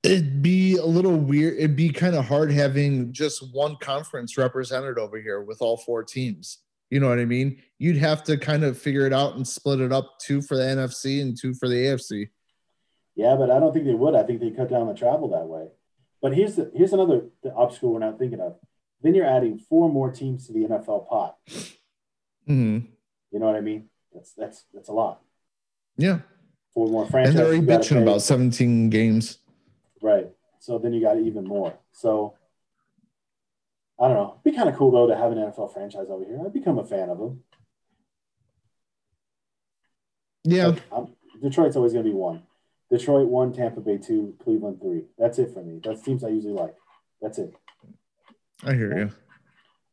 It'd 0.02 0.42
be 0.42 0.78
a 0.78 0.86
little 0.86 1.18
weird. 1.18 1.58
It'd 1.58 1.76
be 1.76 1.90
kind 1.90 2.16
of 2.16 2.26
hard 2.26 2.52
having 2.52 3.12
just 3.12 3.54
one 3.54 3.76
conference 3.82 4.38
represented 4.38 4.98
over 4.98 5.20
here 5.20 5.42
with 5.42 5.62
all 5.62 5.76
four 5.76 6.04
teams. 6.04 6.60
You 6.90 7.00
know 7.00 7.10
what 7.10 7.20
I 7.20 7.26
mean? 7.26 7.62
You'd 7.78 7.98
have 7.98 8.24
to 8.26 8.38
kind 8.38 8.64
of 8.64 8.78
figure 8.78 9.06
it 9.06 9.14
out 9.14 9.36
and 9.36 9.48
split 9.48 9.80
it 9.80 9.92
up 9.92 10.18
two 10.20 10.42
for 10.42 10.58
the 10.58 10.64
NFC 10.64 11.22
and 11.22 11.38
two 11.40 11.54
for 11.54 11.68
the 11.68 11.76
AFC. 11.76 12.30
Yeah, 13.16 13.36
but 13.36 13.52
I 13.52 13.60
don't 13.60 13.74
think 13.74 13.86
they 13.86 13.94
would. 13.94 14.16
I 14.16 14.24
think 14.24 14.40
they 14.40 14.50
cut 14.52 14.70
down 14.70 14.88
the 14.88 14.94
travel 14.94 15.30
that 15.30 15.46
way. 15.46 15.68
But 16.22 16.36
here's 16.36 16.56
the 16.56 16.72
here's 16.76 16.94
another 16.94 17.24
the 17.44 17.54
obstacle 17.54 17.94
we're 17.94 18.00
not 18.00 18.18
thinking 18.18 18.40
of. 18.40 18.58
Then 19.02 19.16
you're 19.16 19.26
adding 19.26 19.58
four 19.58 19.90
more 19.90 20.12
teams 20.12 20.48
to 20.48 20.54
the 20.54 20.66
NFL 20.66 21.08
pot. 21.08 21.36
Mm-hmm. 22.48 22.80
You 23.32 23.40
know 23.40 23.46
what 23.46 23.56
I 23.56 23.62
mean? 23.62 23.90
That's 24.14 24.34
that's 24.34 24.66
that's 24.74 24.90
a 24.90 24.94
lot. 24.94 25.22
Yeah. 25.98 26.20
Four 26.74 26.88
more 26.88 27.06
franchises. 27.08 27.36
And 27.36 27.40
they're 27.40 27.54
already 27.54 27.66
bitching 27.66 28.02
about 28.02 28.22
17 28.22 28.90
games. 28.90 29.40
Right. 30.02 30.30
So 30.60 30.78
then 30.78 30.94
you 30.94 31.02
got 31.02 31.18
even 31.18 31.46
more. 31.46 31.74
So 31.92 32.36
I 34.02 34.08
don't 34.08 34.16
know. 34.16 34.40
It'd 34.42 34.44
be 34.44 34.58
kind 34.58 34.70
of 34.70 34.76
cool 34.76 34.92
though 34.92 35.08
to 35.08 35.16
have 35.16 35.32
an 35.32 35.38
NFL 35.38 35.74
franchise 35.74 36.08
over 36.10 36.24
here. 36.24 36.40
I'd 36.44 36.54
become 36.54 36.80
a 36.80 36.86
fan 36.86 37.10
of 37.10 37.18
them. 37.18 37.44
Yeah. 40.44 40.76
Detroit's 41.42 41.76
always 41.76 41.94
going 41.94 42.06
to 42.06 42.10
be 42.10 42.16
one. 42.16 42.44
Detroit 42.90 43.28
one, 43.28 43.54
Tampa 43.54 43.82
Bay 43.82 43.98
two, 43.98 44.36
Cleveland 44.44 44.82
three. 44.82 45.04
That's 45.18 45.38
it 45.38 45.54
for 45.54 45.62
me. 45.62 45.80
That's 45.84 46.02
teams 46.02 46.24
I 46.24 46.30
usually 46.30 46.54
like. 46.54 46.76
That's 47.22 47.38
it. 47.38 47.54
I 48.64 48.74
hear 48.74 48.98
you. 48.98 49.12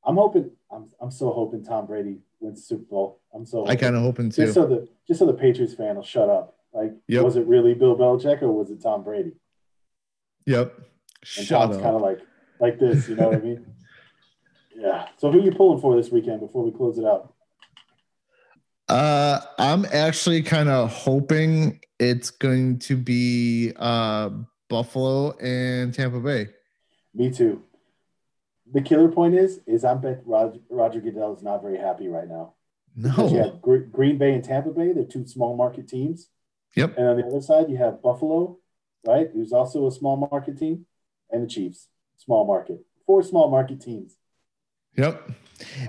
I'm 0.05 0.17
hoping. 0.17 0.51
I'm. 0.71 0.89
I'm 1.01 1.11
so 1.11 1.31
hoping 1.31 1.63
Tom 1.63 1.87
Brady 1.87 2.21
wins 2.41 2.61
the 2.61 2.67
Super 2.67 2.85
Bowl. 2.85 3.21
I'm 3.35 3.45
so. 3.45 3.59
Hoping. 3.59 3.73
I 3.73 3.77
kind 3.77 3.97
of 3.97 4.03
hoping 4.03 4.31
too. 4.31 4.43
Just 4.43 4.55
so 4.55 4.67
the 4.67 4.89
just 5.07 5.19
so 5.19 5.27
the 5.27 5.35
Patriots 5.35 5.75
fan 5.75 5.97
will 5.97 6.03
shut 6.03 6.31
up. 6.31 6.57
Like, 6.73 6.95
yep. 7.09 7.25
was 7.25 7.37
it 7.37 7.47
really 7.47 7.75
Bill 7.75 7.97
Belichick 7.97 8.43
or 8.43 8.51
was 8.51 8.71
it 8.71 8.83
Tom 8.83 9.03
Brady? 9.03 9.33
Yep. 10.47 10.75
And 11.39 11.47
Shut 11.47 11.71
Tom's 11.71 11.77
kind 11.83 11.97
of 11.97 12.03
like 12.03 12.21
like 12.61 12.79
this, 12.79 13.09
you 13.09 13.17
know 13.17 13.29
what 13.29 13.39
I 13.39 13.41
mean? 13.41 13.67
Yeah. 14.77 15.09
So 15.17 15.31
who 15.31 15.41
are 15.41 15.43
you 15.43 15.53
pulling 15.53 15.81
for 15.81 15.97
this 15.97 16.11
weekend 16.11 16.41
before 16.41 16.65
we 16.65 16.71
close 16.71 16.99
it 16.99 17.05
out? 17.05 17.33
Uh, 18.89 19.41
I'm 19.59 19.85
actually 19.87 20.43
kind 20.43 20.69
of 20.69 20.93
hoping 20.93 21.81
it's 21.99 22.31
going 22.31 22.79
to 22.81 22.97
be 22.97 23.73
uh, 23.77 24.31
Buffalo 24.69 25.37
and 25.39 25.93
Tampa 25.93 26.21
Bay. 26.21 26.49
Me 27.15 27.31
too. 27.31 27.63
The 28.73 28.81
killer 28.81 29.09
point 29.09 29.35
is, 29.35 29.61
is 29.67 29.85
I 29.85 29.95
bet 29.95 30.23
Roger, 30.25 30.59
Roger 30.69 31.01
Goodell 31.01 31.35
is 31.35 31.43
not 31.43 31.63
very 31.63 31.79
happy 31.79 32.09
right 32.09 32.29
now. 32.29 32.55
No. 32.95 33.29
You 33.29 33.39
have 33.39 33.63
Green 33.63 34.19
Bay 34.19 34.35
and 34.35 34.45
Tampa 34.45 34.71
Bay. 34.71 34.93
They're 34.93 35.05
two 35.05 35.27
small 35.27 35.57
market 35.57 35.89
teams. 35.89 36.29
Yep. 36.75 36.97
And 36.97 37.09
on 37.09 37.17
the 37.17 37.27
other 37.27 37.41
side, 37.41 37.71
you 37.71 37.77
have 37.77 38.03
Buffalo 38.03 38.59
right? 39.07 39.31
Who's 39.33 39.53
also 39.53 39.87
a 39.87 39.93
small 39.93 40.17
market 40.17 40.59
team, 40.59 40.87
and 41.31 41.43
the 41.43 41.47
Chiefs, 41.47 41.89
small 42.17 42.47
market. 42.47 42.81
Four 43.07 43.23
small 43.23 43.51
market 43.51 43.81
teams. 43.81 44.17
Yep. 44.97 45.31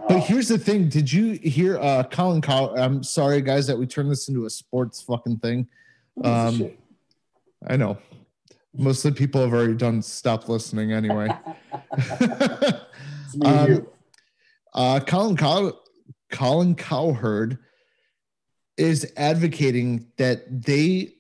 But 0.08 0.20
here's 0.20 0.48
the 0.48 0.58
thing. 0.58 0.90
Did 0.90 1.12
you 1.12 1.34
hear 1.34 1.78
uh 1.80 2.04
Colin 2.04 2.42
Cow- 2.42 2.76
I'm 2.76 3.04
sorry 3.04 3.42
guys 3.42 3.68
that 3.68 3.78
we 3.78 3.86
turned 3.86 4.12
this 4.12 4.30
into 4.30 4.46
a 4.46 4.50
sports 4.50 5.02
fucking 5.02 5.40
thing. 5.40 5.68
Um 6.24 6.72
I 7.68 7.76
know. 7.76 7.98
Most 8.74 9.04
of 9.06 9.14
the 9.14 9.18
people 9.18 9.42
have 9.42 9.54
already 9.54 9.74
done 9.74 10.02
stop 10.02 10.48
listening 10.48 10.94
anyway. 10.94 11.30
um, 13.44 13.88
uh 14.74 15.00
Colin 15.06 15.36
Cow- 15.36 15.80
Colin 16.32 16.76
Cowherd 16.76 17.58
is 18.78 19.12
advocating 19.18 20.08
that 20.18 20.64
they 20.64 21.14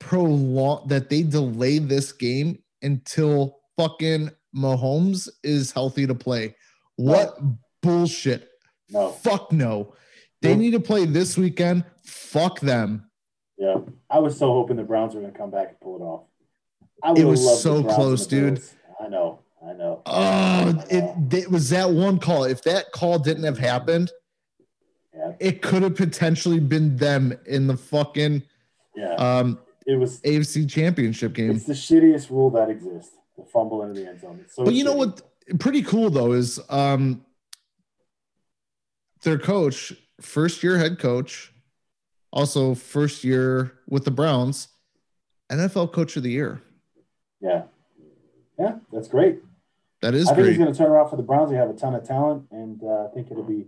prolong 0.00 0.86
that 0.88 1.10
they 1.10 1.22
delay 1.22 1.78
this 1.78 2.12
game 2.12 2.58
until 2.82 3.58
fucking 3.76 4.30
Mahomes 4.54 5.28
is 5.44 5.70
healthy 5.72 6.06
to 6.06 6.14
play. 6.14 6.54
What 6.96 7.40
no. 7.42 7.58
bullshit? 7.82 8.48
No. 8.90 9.10
Fuck 9.10 9.52
no. 9.52 9.94
They 10.42 10.54
no. 10.54 10.60
need 10.60 10.70
to 10.72 10.80
play 10.80 11.06
this 11.06 11.36
weekend. 11.36 11.84
Fuck 12.04 12.60
them. 12.60 13.10
Yeah. 13.58 13.78
I 14.10 14.18
was 14.18 14.38
so 14.38 14.52
hoping 14.52 14.76
the 14.76 14.84
Browns 14.84 15.14
were 15.14 15.20
going 15.20 15.32
to 15.32 15.38
come 15.38 15.50
back 15.50 15.68
and 15.68 15.80
pull 15.80 15.96
it 15.96 16.02
off. 16.02 17.18
it 17.18 17.24
was 17.24 17.62
so 17.62 17.82
close, 17.82 18.26
dude. 18.26 18.62
I 19.00 19.08
know. 19.08 19.40
I 19.66 19.72
know. 19.72 20.02
Oh, 20.06 20.12
I 20.14 20.72
know. 20.72 20.84
It, 20.90 21.34
it 21.34 21.50
was 21.50 21.70
that 21.70 21.90
one 21.90 22.18
call. 22.18 22.44
If 22.44 22.62
that 22.62 22.92
call 22.92 23.18
didn't 23.18 23.44
have 23.44 23.58
happened, 23.58 24.12
yeah. 25.14 25.32
it 25.40 25.62
could 25.62 25.82
have 25.82 25.96
potentially 25.96 26.60
been 26.60 26.96
them 26.96 27.36
in 27.46 27.66
the 27.66 27.76
fucking 27.76 28.42
yeah. 28.94 29.14
um 29.14 29.58
it 29.86 29.96
was 29.96 30.20
AFC 30.22 30.68
Championship 30.68 31.32
game. 31.32 31.52
It's 31.52 31.64
the 31.64 31.72
shittiest 31.72 32.30
rule 32.30 32.50
that 32.50 32.68
exists. 32.68 33.12
The 33.36 33.44
fumble 33.44 33.82
into 33.82 34.00
the 34.00 34.08
end 34.08 34.20
zone. 34.20 34.44
So 34.48 34.64
but 34.64 34.74
you 34.74 34.82
shitty. 34.82 34.86
know 34.86 34.94
what? 34.94 35.22
Pretty 35.58 35.82
cool 35.82 36.10
though 36.10 36.32
is 36.32 36.60
um 36.68 37.24
their 39.22 39.38
coach, 39.38 39.92
first 40.20 40.62
year 40.62 40.78
head 40.78 40.98
coach, 40.98 41.52
also 42.32 42.74
first 42.74 43.24
year 43.24 43.72
with 43.88 44.04
the 44.04 44.10
Browns, 44.10 44.68
NFL 45.50 45.92
Coach 45.92 46.16
of 46.16 46.22
the 46.22 46.30
Year. 46.30 46.62
Yeah, 47.40 47.62
yeah, 48.58 48.76
that's 48.92 49.08
great. 49.08 49.42
That 50.02 50.14
is. 50.14 50.28
I 50.28 50.34
great. 50.34 50.44
think 50.44 50.56
he's 50.56 50.58
going 50.58 50.72
to 50.72 50.78
turn 50.78 50.90
around 50.90 51.10
for 51.10 51.16
the 51.16 51.22
Browns. 51.22 51.50
They 51.50 51.56
have 51.56 51.70
a 51.70 51.74
ton 51.74 51.94
of 51.94 52.06
talent, 52.06 52.46
and 52.50 52.82
uh, 52.82 53.06
I 53.06 53.08
think 53.14 53.30
it'll 53.30 53.42
be 53.42 53.66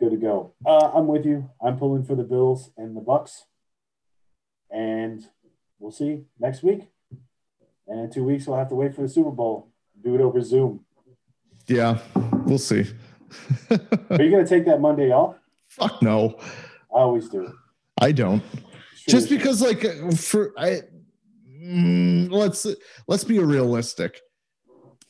good 0.00 0.10
to 0.10 0.16
go. 0.16 0.54
Uh, 0.64 0.90
I'm 0.94 1.06
with 1.06 1.26
you. 1.26 1.50
I'm 1.60 1.78
pulling 1.78 2.04
for 2.04 2.14
the 2.14 2.24
Bills 2.24 2.70
and 2.76 2.96
the 2.96 3.00
Bucks 3.00 3.44
and 4.72 5.28
we'll 5.78 5.92
see 5.92 6.24
next 6.40 6.62
week. 6.62 6.88
And 7.86 8.00
in 8.00 8.10
two 8.10 8.24
weeks, 8.24 8.46
we'll 8.46 8.58
have 8.58 8.70
to 8.70 8.74
wait 8.74 8.94
for 8.94 9.02
the 9.02 9.08
Super 9.08 9.30
Bowl. 9.30 9.68
Do 10.02 10.14
it 10.14 10.20
over 10.20 10.40
Zoom. 10.40 10.84
Yeah, 11.66 11.98
we'll 12.44 12.58
see. 12.58 12.86
Are 13.70 14.22
you 14.22 14.30
going 14.30 14.44
to 14.44 14.46
take 14.46 14.64
that 14.66 14.80
Monday 14.80 15.10
off? 15.10 15.36
Fuck 15.68 16.02
no. 16.02 16.38
I 16.94 16.98
always 16.98 17.28
do. 17.28 17.52
I 18.00 18.12
don't. 18.12 18.42
Sure 18.42 19.18
Just 19.18 19.30
because, 19.30 19.62
like, 19.62 19.82
for 20.16 20.52
I, 20.58 20.82
mm, 21.48 22.30
let's 22.30 22.66
let's 23.08 23.24
be 23.24 23.38
realistic. 23.38 24.20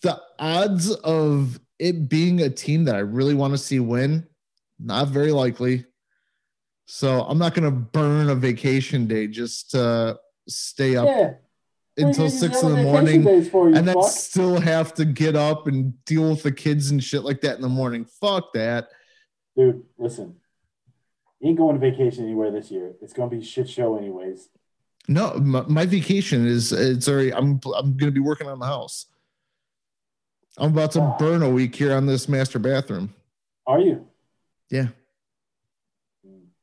The 0.03 0.21
odds 0.39 0.91
of 0.91 1.59
it 1.79 2.09
being 2.09 2.41
a 2.43 2.51
team 2.51 2.85
that 2.85 2.95
I 2.95 3.01
really 3.01 3.35
want 3.35 3.55
to 3.55 3.59
see 3.59 3.81
win, 3.81 4.27
not 4.79 5.09
very 5.09 5.33
likely. 5.33 5.85
So 6.87 7.23
I'm 7.23 7.39
not 7.39 7.55
going 7.55 7.65
to 7.65 7.71
burn 7.71 8.29
a 8.29 8.35
vacation 8.35 9.07
day 9.07 9.27
just 9.27 9.71
to 9.73 10.19
stay 10.49 10.97
up 10.97 11.07
yeah. 11.07 11.33
Until 11.97 12.31
six 12.31 12.63
in 12.63 12.71
the 12.71 12.83
morning 12.83 13.23
you, 13.23 13.75
and 13.75 13.87
then 13.87 13.95
fuck. 13.95 14.11
still 14.11 14.61
have 14.61 14.95
to 14.95 15.05
get 15.05 15.37
up 15.37 15.67
and 15.67 16.03
deal 16.05 16.31
with 16.31 16.43
the 16.43 16.53
kids 16.53 16.91
and 16.91 17.03
shit 17.03 17.23
like 17.23 17.41
that 17.43 17.57
in 17.57 17.63
the 17.63 17.69
morning. 17.69 18.05
Fuck 18.05 18.53
that. 18.55 18.89
Dude, 19.57 19.83
listen. 19.99 20.37
You 21.41 21.51
ain't 21.51 21.59
going 21.59 21.79
to 21.79 21.81
vacation 21.81 22.25
anywhere 22.25 22.51
this 22.51 22.71
year. 22.71 22.95
It's 23.03 23.13
going 23.13 23.29
to 23.29 23.37
be 23.37 23.45
shit 23.45 23.69
show 23.69 23.97
anyways. 23.97 24.49
No, 25.09 25.35
my, 25.35 25.63
my 25.63 25.87
vacation 25.87 26.47
is 26.47 26.73
it's 26.73 27.09
already 27.09 27.35
I'm 27.35 27.61
I'm 27.77 27.97
going 27.97 27.99
to 27.99 28.13
be 28.13 28.21
working 28.21 28.47
on 28.47 28.59
the 28.61 28.67
house. 28.67 29.07
I'm 30.57 30.71
about 30.71 30.93
to 30.93 31.01
ah. 31.01 31.17
burn 31.19 31.43
a 31.43 31.51
week 31.51 31.75
here 31.75 31.95
on 31.95 32.07
this 32.07 32.29
master 32.29 32.59
bathroom. 32.59 33.13
Are 33.67 33.81
you? 33.81 34.07
Yeah. 34.71 34.89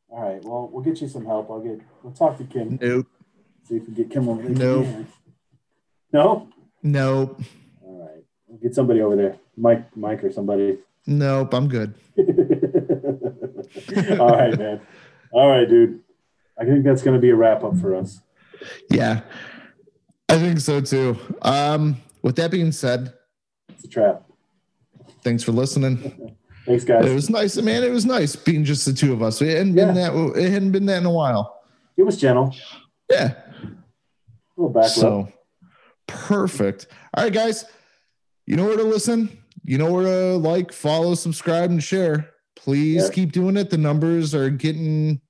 All 0.09 0.23
right. 0.23 0.43
Well, 0.43 0.69
we'll 0.71 0.83
get 0.83 1.01
you 1.01 1.07
some 1.07 1.25
help. 1.25 1.51
I'll 1.51 1.59
get. 1.59 1.81
We'll 2.01 2.13
talk 2.13 2.37
to 2.37 2.43
Kim. 2.43 2.79
Nope. 2.81 3.07
See 3.67 3.75
if 3.75 3.81
we 3.81 3.85
can 3.85 3.93
get 3.93 4.09
Kim 4.09 4.29
over 4.29 4.41
there. 4.41 4.51
Nope. 4.51 5.05
No. 6.11 6.47
Nope. 6.81 7.41
All 7.83 8.07
right. 8.07 8.23
We'll 8.47 8.59
get 8.59 8.75
somebody 8.75 9.01
over 9.01 9.15
there, 9.15 9.37
Mike, 9.57 9.95
Mike, 9.95 10.23
or 10.23 10.31
somebody. 10.31 10.79
Nope. 11.05 11.53
I'm 11.53 11.67
good. 11.67 11.93
All 14.19 14.29
right, 14.29 14.57
man. 14.57 14.81
All 15.31 15.49
right, 15.49 15.67
dude. 15.67 16.01
I 16.59 16.65
think 16.65 16.83
that's 16.83 17.01
going 17.01 17.15
to 17.15 17.21
be 17.21 17.29
a 17.29 17.35
wrap 17.35 17.63
up 17.63 17.77
for 17.77 17.95
us. 17.95 18.21
Yeah, 18.89 19.21
I 20.27 20.37
think 20.37 20.59
so 20.59 20.81
too. 20.81 21.17
Um, 21.41 21.97
with 22.21 22.35
that 22.35 22.51
being 22.51 22.73
said, 22.73 23.13
it's 23.69 23.85
a 23.85 23.87
trap. 23.87 24.23
Thanks 25.23 25.43
for 25.43 25.53
listening. 25.53 26.35
Thanks, 26.65 26.83
guys. 26.83 27.05
It 27.05 27.15
was 27.15 27.29
nice, 27.29 27.55
man. 27.57 27.83
It 27.83 27.91
was 27.91 28.05
nice 28.05 28.35
being 28.35 28.65
just 28.65 28.85
the 28.85 28.93
two 28.93 29.13
of 29.13 29.23
us. 29.23 29.41
It 29.41 29.57
hadn't 29.57 29.75
been 29.75 29.95
yeah. 29.95 30.09
that. 30.09 30.33
It 30.35 30.51
hadn't 30.51 30.71
been 30.71 30.85
that 30.87 30.97
in 30.97 31.05
a 31.05 31.11
while. 31.11 31.61
It 31.95 32.03
was 32.03 32.17
gentle. 32.17 32.53
Yeah. 33.09 33.33
A 33.63 33.71
little 34.57 34.73
back. 34.73 34.89
So 34.89 35.31
perfect. 36.09 36.87
All 37.15 37.23
right, 37.23 37.33
guys. 37.33 37.65
You 38.45 38.55
know 38.55 38.65
where 38.65 38.77
to 38.77 38.83
listen. 38.83 39.37
you 39.63 39.77
know 39.77 39.91
where 39.91 40.05
to 40.05 40.37
like, 40.37 40.71
follow, 40.71 41.13
subscribe, 41.15 41.69
and 41.69 41.83
share. 41.83 42.29
Please 42.55 43.03
Yeah. 43.03 43.09
keep 43.13 43.31
doing 43.31 43.55
it. 43.57 43.69
The 43.69 43.77
numbers 43.77 44.33
are 44.33 44.49
getting, 44.49 45.21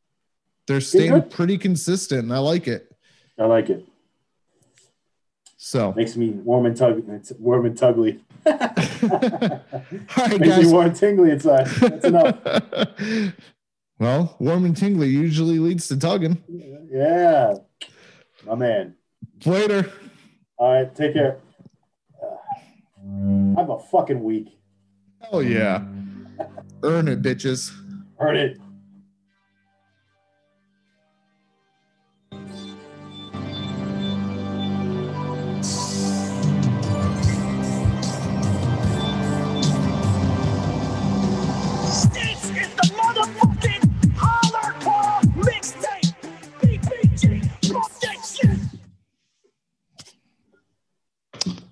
they're 0.67 0.79
staying 0.81 1.11
good. 1.11 1.29
pretty 1.29 1.57
consistent. 1.57 2.23
and 2.23 2.33
I 2.33 2.37
like 2.39 2.67
it. 2.67 2.89
I 3.37 3.45
like 3.45 3.69
it. 3.69 3.85
So, 5.57 5.93
Makes 5.93 6.15
me 6.15 6.29
warm 6.29 6.65
and 6.67 6.75
tug. 6.77 7.03
Warm 7.37 7.65
and 7.65 7.77
tuggly. 7.77 8.19
all 8.45 8.51
right, 10.25 10.39
Makes 10.39 10.57
me 10.57 10.71
warm 10.71 10.87
and 10.87 10.95
tingly 10.95 11.31
inside. 11.31 11.67
That's 11.67 12.05
enough. 12.05 12.37
well, 13.99 14.35
warm 14.39 14.63
and 14.65 14.77
tingly 14.77 15.09
usually 15.09 15.59
leads 15.59 15.87
to 15.89 15.97
tugging. 15.97 16.41
Yeah, 16.89 17.55
my 18.45 18.55
man. 18.55 18.95
Later. 19.45 19.91
All 20.59 20.73
right, 20.73 20.93
take 20.93 21.13
care. 21.13 21.37
Uh, 22.21 23.55
have 23.55 23.69
a 23.69 23.79
fucking 23.79 24.21
week. 24.21 24.59
Hell 25.21 25.41
yeah. 25.41 25.85
Earn 26.83 27.07
it, 27.07 27.21
bitches. 27.21 27.71
Earn 28.19 28.35
it. 28.35 28.57